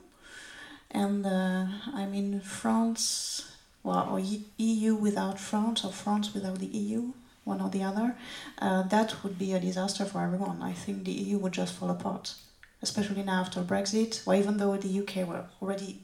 and 0.91 1.25
uh, 1.25 1.65
I 1.93 2.05
mean 2.05 2.41
France, 2.41 3.51
well, 3.83 4.09
or 4.11 4.19
EU 4.57 4.95
without 4.95 5.39
France 5.39 5.83
or 5.83 5.91
France 5.91 6.33
without 6.33 6.59
the 6.59 6.67
EU, 6.67 7.13
one 7.43 7.61
or 7.61 7.69
the 7.69 7.83
other, 7.83 8.15
uh, 8.59 8.83
that 8.83 9.23
would 9.23 9.39
be 9.39 9.53
a 9.53 9.59
disaster 9.59 10.05
for 10.05 10.21
everyone. 10.21 10.61
I 10.61 10.73
think 10.73 11.05
the 11.05 11.11
EU 11.11 11.37
would 11.39 11.53
just 11.53 11.73
fall 11.73 11.89
apart, 11.89 12.35
especially 12.81 13.23
now 13.23 13.41
after 13.41 13.61
Brexit. 13.61 14.25
Well, 14.25 14.37
even 14.37 14.57
though 14.57 14.77
the 14.77 14.99
UK 14.99 15.27
were 15.27 15.45
already 15.61 16.01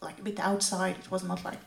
like 0.00 0.18
a 0.18 0.22
bit 0.22 0.38
outside, 0.38 0.96
it 0.98 1.10
was 1.10 1.24
not 1.24 1.44
like 1.44 1.58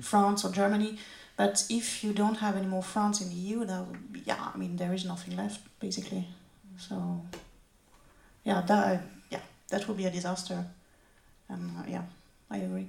France 0.00 0.44
or 0.44 0.50
Germany. 0.52 0.98
But 1.36 1.64
if 1.70 2.02
you 2.02 2.12
don't 2.12 2.36
have 2.36 2.56
any 2.56 2.66
more 2.66 2.82
France 2.82 3.20
in 3.20 3.28
the 3.28 3.34
EU, 3.34 3.64
that 3.64 3.86
would 3.86 4.12
be, 4.12 4.22
yeah, 4.24 4.50
I 4.52 4.56
mean 4.58 4.76
there 4.76 4.92
is 4.92 5.04
nothing 5.04 5.36
left 5.36 5.60
basically. 5.78 6.26
So 6.78 7.22
yeah, 8.44 8.62
that 8.62 9.02
yeah, 9.30 9.42
that 9.68 9.86
would 9.86 9.96
be 9.96 10.06
a 10.06 10.10
disaster. 10.10 10.64
And 11.48 11.70
uh, 11.78 11.82
yeah, 11.88 12.02
I 12.50 12.58
agree. 12.58 12.88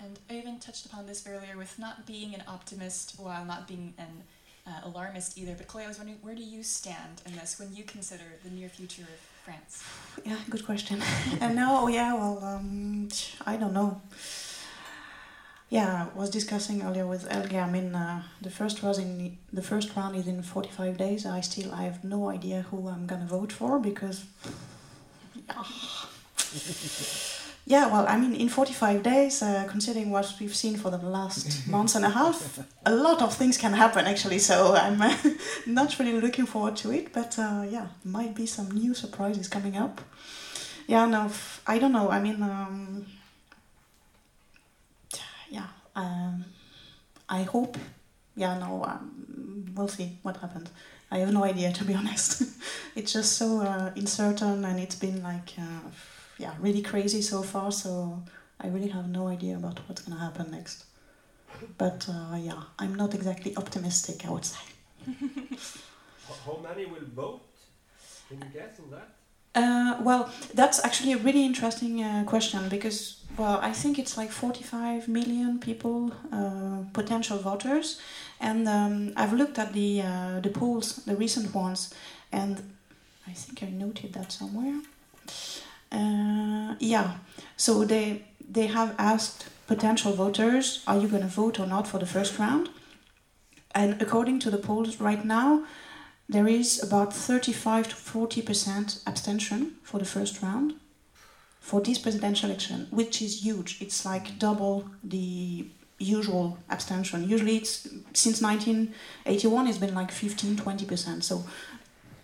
And 0.00 0.18
I 0.28 0.34
even 0.34 0.58
touched 0.58 0.86
upon 0.86 1.06
this 1.06 1.26
earlier 1.26 1.56
with 1.56 1.78
not 1.78 2.06
being 2.06 2.34
an 2.34 2.42
optimist 2.46 3.14
while 3.18 3.44
not 3.44 3.66
being 3.66 3.94
an 3.98 4.22
uh, 4.66 4.80
alarmist 4.84 5.38
either. 5.38 5.54
But 5.56 5.66
Chloe, 5.68 5.84
I 5.84 5.88
was 5.88 5.98
wondering, 5.98 6.18
where 6.22 6.34
do 6.34 6.42
you 6.42 6.62
stand 6.62 7.22
in 7.24 7.34
this 7.36 7.58
when 7.58 7.74
you 7.74 7.84
consider 7.84 8.24
the 8.44 8.50
near 8.50 8.68
future 8.68 9.02
of 9.02 9.20
France? 9.44 9.82
Yeah, 10.24 10.36
good 10.50 10.64
question. 10.66 11.02
and 11.40 11.56
no, 11.62 11.88
yeah, 11.88 12.14
well, 12.14 12.44
um, 12.44 13.08
I 13.46 13.56
don't 13.56 13.72
know. 13.72 14.00
Yeah, 15.68 16.06
I 16.14 16.18
was 16.18 16.30
discussing 16.30 16.82
earlier 16.82 17.06
with 17.06 17.26
Helge. 17.28 17.54
I 17.54 17.68
mean, 17.68 17.92
uh, 17.94 18.22
the 18.40 18.50
first 18.50 18.82
was 18.84 18.98
in 18.98 19.36
the 19.52 19.62
first 19.62 19.96
round 19.96 20.14
is 20.14 20.28
in 20.28 20.42
forty 20.42 20.68
five 20.68 20.96
days. 20.96 21.26
I 21.26 21.40
still 21.40 21.72
I 21.74 21.82
have 21.82 22.04
no 22.04 22.28
idea 22.30 22.66
who 22.70 22.86
I'm 22.86 23.06
gonna 23.06 23.26
vote 23.26 23.52
for 23.52 23.78
because. 23.78 24.24
Yeah. 25.48 25.62
Yeah, 27.68 27.88
well, 27.88 28.06
I 28.06 28.16
mean, 28.16 28.32
in 28.36 28.48
45 28.48 29.02
days, 29.02 29.42
uh, 29.42 29.66
considering 29.68 30.10
what 30.10 30.32
we've 30.38 30.54
seen 30.54 30.76
for 30.76 30.88
the 30.88 30.98
last 30.98 31.66
months 31.68 31.96
and 31.96 32.04
a 32.04 32.10
half, 32.10 32.60
a 32.84 32.94
lot 32.94 33.20
of 33.20 33.34
things 33.34 33.58
can 33.58 33.72
happen 33.72 34.06
actually. 34.06 34.38
So 34.38 34.76
I'm 34.76 35.02
uh, 35.02 35.16
not 35.66 35.98
really 35.98 36.20
looking 36.20 36.46
forward 36.46 36.76
to 36.76 36.92
it, 36.92 37.12
but 37.12 37.36
uh, 37.40 37.66
yeah, 37.68 37.88
might 38.04 38.36
be 38.36 38.46
some 38.46 38.70
new 38.70 38.94
surprises 38.94 39.48
coming 39.48 39.76
up. 39.76 40.00
Yeah, 40.86 41.06
no, 41.06 41.28
I 41.66 41.80
don't 41.80 41.90
know. 41.90 42.08
I 42.08 42.20
mean, 42.20 42.40
um, 42.40 43.06
yeah, 45.50 45.66
um, 45.96 46.44
I 47.28 47.42
hope. 47.42 47.76
Yeah, 48.36 48.58
no, 48.58 48.84
um, 48.84 49.72
we'll 49.74 49.88
see 49.88 50.18
what 50.22 50.36
happens. 50.36 50.70
I 51.10 51.18
have 51.18 51.32
no 51.32 51.42
idea, 51.42 51.72
to 51.72 51.84
be 51.84 51.94
honest. 51.94 52.44
it's 52.94 53.12
just 53.12 53.32
so 53.32 53.60
uh, 53.62 53.90
uncertain, 53.96 54.64
and 54.64 54.78
it's 54.78 54.94
been 54.94 55.20
like 55.20 55.54
uh, 55.58 55.90
yeah, 56.38 56.54
really 56.60 56.82
crazy 56.82 57.22
so 57.22 57.42
far. 57.42 57.72
So 57.72 58.22
I 58.60 58.68
really 58.68 58.88
have 58.88 59.08
no 59.08 59.28
idea 59.28 59.56
about 59.56 59.80
what's 59.86 60.02
gonna 60.02 60.20
happen 60.20 60.50
next. 60.50 60.84
But 61.78 62.06
uh, 62.08 62.36
yeah, 62.36 62.62
I'm 62.78 62.94
not 62.94 63.14
exactly 63.14 63.56
optimistic. 63.56 64.26
I 64.26 64.30
would 64.30 64.44
say. 64.44 64.60
How 66.44 66.58
many 66.62 66.86
will 66.86 67.06
vote? 67.14 67.40
Can 68.28 68.38
you 68.38 68.48
guess 68.52 68.80
on 68.80 68.90
that? 68.90 69.08
Uh, 69.54 69.96
well, 70.02 70.30
that's 70.52 70.84
actually 70.84 71.12
a 71.12 71.16
really 71.16 71.44
interesting 71.44 72.02
uh, 72.02 72.24
question 72.26 72.68
because, 72.68 73.22
well, 73.38 73.58
I 73.62 73.72
think 73.72 73.98
it's 73.98 74.18
like 74.18 74.30
45 74.30 75.08
million 75.08 75.58
people, 75.58 76.12
uh, 76.30 76.82
potential 76.92 77.38
voters, 77.38 77.98
and 78.38 78.68
um, 78.68 79.12
I've 79.16 79.32
looked 79.32 79.58
at 79.58 79.72
the 79.72 80.02
uh, 80.02 80.40
the 80.40 80.50
polls, 80.50 80.96
the 81.06 81.16
recent 81.16 81.54
ones, 81.54 81.94
and 82.32 82.62
I 83.26 83.32
think 83.32 83.62
I 83.62 83.70
noted 83.70 84.12
that 84.12 84.30
somewhere. 84.30 84.80
Uh, 85.96 86.74
yeah, 86.78 87.08
so 87.56 87.84
they 87.84 88.22
they 88.48 88.66
have 88.66 88.94
asked 88.98 89.46
potential 89.66 90.12
voters, 90.12 90.82
are 90.86 90.98
you 90.98 91.08
going 91.08 91.22
to 91.22 91.28
vote 91.28 91.58
or 91.58 91.66
not 91.66 91.88
for 91.88 91.98
the 91.98 92.06
first 92.06 92.38
round? 92.38 92.68
And 93.74 94.00
according 94.00 94.38
to 94.40 94.50
the 94.50 94.58
polls 94.58 95.00
right 95.00 95.24
now, 95.24 95.64
there 96.28 96.46
is 96.46 96.82
about 96.82 97.12
35 97.12 97.88
to 97.88 97.96
40 97.96 98.42
percent 98.42 99.00
abstention 99.06 99.76
for 99.82 99.98
the 99.98 100.04
first 100.04 100.42
round 100.42 100.74
for 101.60 101.80
this 101.80 101.98
presidential 101.98 102.48
election, 102.50 102.86
which 102.90 103.20
is 103.20 103.44
huge. 103.44 103.78
It's 103.80 104.04
like 104.04 104.38
double 104.38 104.88
the 105.02 105.66
usual 105.98 106.58
abstention. 106.70 107.28
Usually, 107.28 107.56
it's 107.56 107.88
since 108.12 108.40
1981, 108.40 109.66
it's 109.66 109.78
been 109.78 109.94
like 109.94 110.12
15, 110.12 110.56
20 110.56 110.86
percent. 110.86 111.24
So 111.24 111.44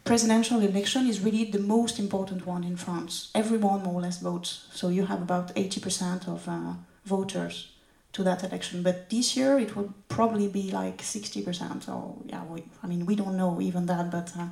presidential 0.05 0.61
election 0.61 1.07
is 1.07 1.20
really 1.20 1.45
the 1.45 1.59
most 1.59 1.99
important 1.99 2.47
one 2.47 2.65
in 2.65 2.77
France. 2.77 3.31
Everyone 3.35 3.83
more 3.83 3.95
or 3.95 4.01
less 4.01 4.19
votes, 4.19 4.66
so 4.73 4.89
you 4.89 5.07
have 5.07 5.23
about 5.23 5.55
80% 5.55 6.29
of 6.29 6.49
uh, 6.49 6.74
voters 7.05 7.69
to 8.12 8.23
that 8.24 8.45
election. 8.45 8.83
But 8.83 9.11
this 9.11 9.37
year 9.37 9.59
it 9.59 9.74
will 9.74 9.95
probably 10.09 10.49
be 10.49 10.70
like 10.70 10.99
60%. 10.99 11.85
So 11.85 12.23
yeah, 12.27 12.45
we, 12.45 12.65
I 12.83 12.87
mean 12.87 13.07
we 13.07 13.16
don't 13.16 13.37
know 13.37 13.61
even 13.61 13.87
that, 13.87 14.11
but 14.11 14.33
uh, 14.39 14.49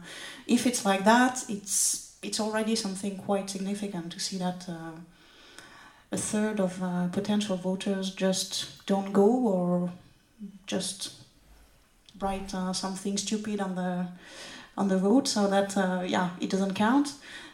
if 0.47 0.67
it's 0.67 0.85
like 0.85 1.05
that, 1.05 1.45
it's 1.49 2.17
it's 2.23 2.39
already 2.39 2.77
something 2.77 3.17
quite 3.17 3.51
significant 3.51 4.13
to 4.13 4.21
see 4.21 4.39
that. 4.39 4.69
Uh, 4.69 4.93
a 6.13 6.17
third 6.17 6.59
of 6.59 6.83
uh, 6.83 7.07
potential 7.09 7.57
voters 7.57 8.11
just 8.11 8.85
don't 8.87 9.13
go 9.13 9.29
or 9.29 9.93
just 10.67 11.13
write 12.21 12.53
uh, 12.55 12.73
something 12.73 13.17
stupid 13.17 13.61
on 13.61 13.75
the 13.77 14.07
on 14.81 14.89
the 14.89 14.97
road 14.97 15.29
so 15.29 15.47
that 15.47 15.77
uh, 15.77 16.03
yeah 16.07 16.31
it 16.41 16.51
doesn't 16.51 16.75
count. 16.75 17.13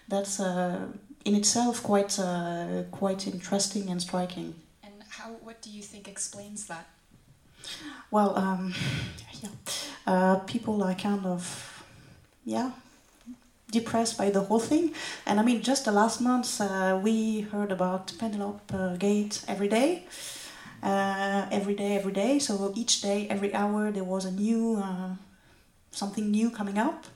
That's 0.09 0.39
uh, 0.41 0.87
in 1.25 1.35
itself 1.35 1.83
quite 1.83 2.19
uh, 2.19 2.85
quite 2.93 3.27
interesting 3.27 3.91
and 3.91 4.01
striking. 4.01 4.55
And 4.85 4.95
how 5.09 5.31
what 5.43 5.61
do 5.61 5.71
you 5.71 5.83
think 5.83 6.09
explains 6.09 6.67
that? 6.67 6.87
Well 8.11 8.39
um, 8.39 8.75
yeah. 9.43 9.51
Uh, 10.07 10.37
people 10.47 10.83
are 10.85 10.95
kind 10.95 11.27
of 11.27 11.43
yeah 12.45 12.71
depressed 13.73 14.17
by 14.17 14.31
the 14.31 14.41
whole 14.41 14.61
thing. 14.61 14.95
And 15.27 15.41
i 15.41 15.43
mean 15.43 15.61
just 15.63 15.85
the 15.85 15.93
last 15.93 16.21
month 16.21 16.61
uh, 16.61 17.01
we 17.03 17.41
heard 17.53 17.73
about 17.73 18.13
penelope 18.19 18.73
uh, 18.73 18.97
gate 18.97 19.45
every 19.49 19.69
day. 19.69 20.05
Every 20.83 21.75
day 21.75 21.97
every 21.97 22.13
day. 22.13 22.39
So 22.39 22.73
each 22.77 23.03
day 23.03 23.27
every 23.29 23.53
hour 23.53 23.91
there 23.91 24.05
was 24.05 24.25
a 24.25 24.31
new 24.31 24.77
something 25.97 26.31
new 26.31 26.51
coming 26.51 26.79
up. 26.79 27.07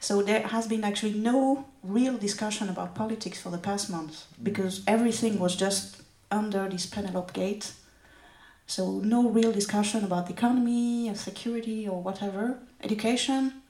So 0.00 0.22
there 0.22 0.46
has 0.46 0.66
been 0.66 0.84
actually 0.84 1.14
no 1.14 1.66
real 1.82 2.16
discussion 2.16 2.68
about 2.68 2.94
politics 2.94 3.40
for 3.40 3.50
the 3.50 3.58
past 3.58 3.90
month 3.90 4.12
mm. 4.12 4.44
because 4.44 4.82
everything 4.86 5.38
was 5.38 5.56
just 5.56 6.02
under 6.30 6.68
this 6.68 6.86
Penelope 6.86 7.32
gate. 7.32 7.72
So 8.66 9.00
no 9.00 9.30
real 9.30 9.50
discussion 9.50 10.04
about 10.04 10.26
the 10.26 10.34
economy, 10.34 11.10
security, 11.14 11.88
or 11.88 12.02
whatever. 12.02 12.58
Education, 12.82 13.62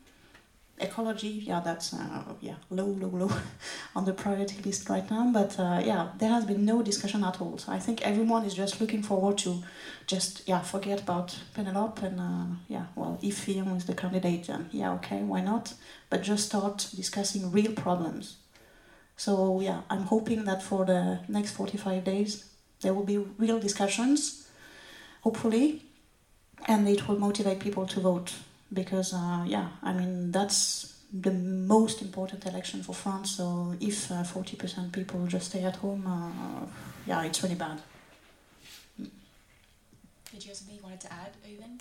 ecology, 0.80 1.28
yeah, 1.28 1.60
that's 1.60 1.94
uh, 1.94 2.22
yeah 2.40 2.54
low, 2.70 2.86
low, 2.86 3.08
low 3.08 3.30
on 3.96 4.04
the 4.04 4.12
priority 4.12 4.60
list 4.62 4.88
right 4.88 5.08
now. 5.10 5.30
But 5.32 5.58
uh, 5.58 5.80
yeah, 5.84 6.08
there 6.18 6.30
has 6.30 6.44
been 6.44 6.64
no 6.64 6.82
discussion 6.82 7.24
at 7.24 7.40
all. 7.40 7.58
So 7.58 7.72
I 7.72 7.78
think 7.78 8.02
everyone 8.02 8.44
is 8.44 8.54
just 8.54 8.80
looking 8.80 9.02
forward 9.02 9.38
to 9.38 9.62
just 10.06 10.48
yeah 10.48 10.60
forget 10.60 11.00
about 11.00 11.38
Penelope 11.54 12.06
and 12.06 12.20
uh, 12.20 12.56
yeah, 12.68 12.86
well, 12.96 13.18
if 13.22 13.38
Fillon 13.38 13.68
is 13.76 13.86
the 13.86 13.94
candidate, 13.94 14.46
then 14.46 14.68
yeah, 14.72 14.92
okay, 14.94 15.22
why 15.22 15.40
not? 15.40 15.74
But 16.10 16.22
just 16.22 16.46
start 16.46 16.88
discussing 16.94 17.50
real 17.52 17.72
problems. 17.72 18.36
So 19.16 19.60
yeah, 19.60 19.80
I'm 19.90 20.04
hoping 20.04 20.44
that 20.44 20.62
for 20.62 20.84
the 20.84 21.20
next 21.28 21.52
45 21.52 22.04
days 22.04 22.44
there 22.80 22.94
will 22.94 23.04
be 23.04 23.18
real 23.18 23.58
discussions, 23.58 24.48
hopefully, 25.22 25.82
and 26.66 26.88
it 26.88 27.08
will 27.08 27.18
motivate 27.18 27.58
people 27.58 27.86
to 27.86 28.00
vote 28.00 28.34
because 28.72 29.14
uh, 29.14 29.44
yeah, 29.46 29.68
I 29.82 29.92
mean 29.92 30.30
that's 30.32 30.94
the 31.12 31.32
most 31.32 32.02
important 32.02 32.44
election 32.46 32.82
for 32.82 32.94
France. 32.94 33.36
So 33.36 33.74
if 33.80 34.10
uh, 34.10 34.22
forty 34.24 34.56
uh, 34.56 34.60
percent 34.60 34.92
people 34.92 35.26
just 35.26 35.46
stay 35.50 35.64
at 35.64 35.76
home, 35.76 36.06
uh, 36.06 36.66
yeah, 37.06 37.24
it's 37.24 37.42
really 37.42 37.54
bad. 37.54 37.80
Did 38.98 40.44
you 40.44 40.50
have 40.50 40.56
something 40.58 40.76
you 40.76 40.82
wanted 40.82 41.00
to 41.00 41.12
add, 41.12 41.32
Even? 41.48 41.80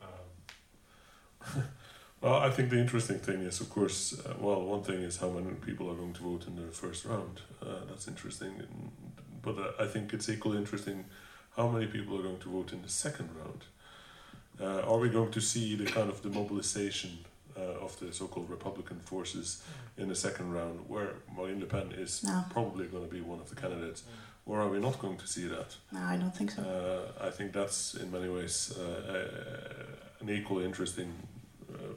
Um, 0.00 1.64
well, 2.20 2.36
I 2.36 2.50
think 2.50 2.70
the 2.70 2.78
interesting 2.78 3.18
thing 3.18 3.40
is, 3.40 3.60
of 3.60 3.68
course, 3.68 4.18
uh, 4.20 4.34
well, 4.38 4.62
one 4.62 4.82
thing 4.82 5.02
is 5.02 5.16
how 5.16 5.28
many 5.28 5.50
people 5.56 5.90
are 5.90 5.94
going 5.94 6.12
to 6.14 6.22
vote 6.22 6.46
in 6.46 6.56
the 6.56 6.70
first 6.72 7.04
round. 7.04 7.40
Uh, 7.60 7.84
that's 7.88 8.06
interesting, 8.06 8.62
but 9.42 9.58
uh, 9.58 9.72
I 9.82 9.86
think 9.86 10.12
it's 10.14 10.28
equally 10.28 10.58
interesting 10.58 11.04
how 11.56 11.68
many 11.68 11.86
people 11.86 12.18
are 12.18 12.22
going 12.22 12.38
to 12.38 12.48
vote 12.48 12.72
in 12.72 12.82
the 12.82 12.88
second 12.88 13.30
round. 13.36 13.64
Uh, 14.62 14.80
are 14.86 14.98
we 14.98 15.08
going 15.08 15.30
to 15.30 15.40
see 15.40 15.74
the 15.74 15.86
kind 15.86 16.08
of 16.08 16.22
the 16.22 16.28
mobilization 16.28 17.18
uh, 17.56 17.84
of 17.84 17.98
the 17.98 18.12
so-called 18.12 18.48
Republican 18.48 19.00
forces 19.00 19.62
in 19.98 20.08
the 20.08 20.14
second 20.14 20.52
round, 20.52 20.78
where 20.88 21.14
Marine 21.36 21.60
Le 21.60 21.66
Pen 21.66 21.92
is 21.98 22.22
no. 22.22 22.44
probably 22.50 22.86
going 22.86 23.04
to 23.04 23.12
be 23.12 23.20
one 23.20 23.40
of 23.40 23.48
the 23.48 23.56
candidates, 23.56 24.04
or 24.46 24.60
are 24.60 24.68
we 24.68 24.78
not 24.78 24.98
going 24.98 25.16
to 25.16 25.26
see 25.26 25.46
that? 25.48 25.74
No, 25.90 26.00
I 26.00 26.16
don't 26.16 26.34
think 26.34 26.52
so. 26.52 26.62
Uh, 26.62 27.26
I 27.26 27.30
think 27.30 27.52
that's 27.52 27.94
in 27.94 28.10
many 28.12 28.28
ways 28.28 28.76
uh, 28.78 29.74
an 30.20 30.30
equally 30.30 30.64
interesting 30.64 31.12
uh, 31.74 31.94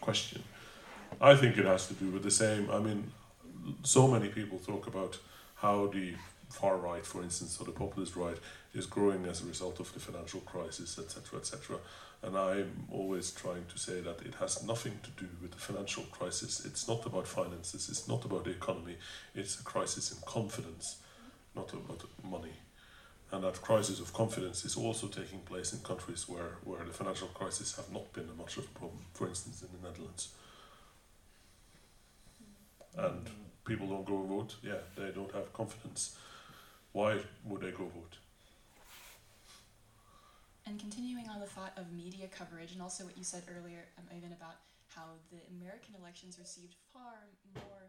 question. 0.00 0.42
I 1.20 1.34
think 1.34 1.56
it 1.58 1.64
has 1.66 1.86
to 1.88 1.94
do 1.94 2.08
with 2.10 2.22
the 2.22 2.30
same. 2.30 2.70
I 2.70 2.78
mean, 2.78 3.12
so 3.82 4.08
many 4.08 4.28
people 4.28 4.58
talk 4.58 4.86
about 4.86 5.18
how 5.56 5.86
the 5.86 6.14
far 6.50 6.76
right, 6.76 7.04
for 7.04 7.22
instance, 7.22 7.58
or 7.60 7.64
the 7.64 7.72
populist 7.72 8.16
right, 8.16 8.36
is 8.74 8.86
growing 8.86 9.24
as 9.26 9.42
a 9.42 9.46
result 9.46 9.80
of 9.80 9.92
the 9.92 10.00
financial 10.00 10.40
crisis, 10.40 10.98
etc., 10.98 11.38
etc. 11.38 11.76
And 12.22 12.36
I'm 12.36 12.86
always 12.90 13.30
trying 13.30 13.66
to 13.66 13.78
say 13.78 14.00
that 14.00 14.22
it 14.22 14.34
has 14.36 14.64
nothing 14.64 14.98
to 15.02 15.10
do 15.22 15.28
with 15.40 15.52
the 15.52 15.58
financial 15.58 16.04
crisis. 16.04 16.64
It's 16.64 16.88
not 16.88 17.06
about 17.06 17.28
finances. 17.28 17.88
It's 17.88 18.08
not 18.08 18.24
about 18.24 18.44
the 18.44 18.50
economy. 18.50 18.96
It's 19.34 19.60
a 19.60 19.62
crisis 19.62 20.10
in 20.10 20.18
confidence, 20.26 20.96
not 21.54 21.72
about 21.72 22.02
money. 22.24 22.54
And 23.32 23.44
that 23.44 23.60
crisis 23.60 24.00
of 24.00 24.12
confidence 24.12 24.64
is 24.64 24.76
also 24.76 25.08
taking 25.08 25.40
place 25.40 25.72
in 25.72 25.80
countries 25.80 26.28
where, 26.28 26.58
where 26.64 26.84
the 26.84 26.92
financial 26.92 27.28
crisis 27.28 27.76
have 27.76 27.92
not 27.92 28.12
been 28.12 28.28
a 28.28 28.40
much 28.40 28.56
of 28.56 28.64
a 28.64 28.78
problem. 28.78 29.00
For 29.14 29.28
instance, 29.28 29.62
in 29.62 29.68
the 29.80 29.88
Netherlands. 29.88 30.28
And 32.96 33.28
people 33.64 33.88
don't 33.88 34.06
go 34.06 34.22
vote, 34.22 34.56
yeah, 34.62 34.78
they 34.96 35.10
don't 35.10 35.32
have 35.34 35.52
confidence. 35.52 36.16
Why 36.92 37.18
would 37.44 37.60
they 37.60 37.72
go 37.72 37.84
vote? 37.84 38.16
And 40.66 40.80
continuing 40.80 41.30
on 41.30 41.38
the 41.38 41.46
thought 41.46 41.72
of 41.78 41.92
media 41.94 42.26
coverage, 42.26 42.72
and 42.72 42.82
also 42.82 43.04
what 43.06 43.16
you 43.16 43.22
said 43.22 43.46
earlier, 43.46 43.86
um, 43.98 44.04
Even, 44.10 44.32
about 44.34 44.58
how 44.90 45.14
the 45.30 45.38
American 45.54 45.94
elections 45.94 46.38
received 46.42 46.74
far 46.92 47.30
more 47.54 47.86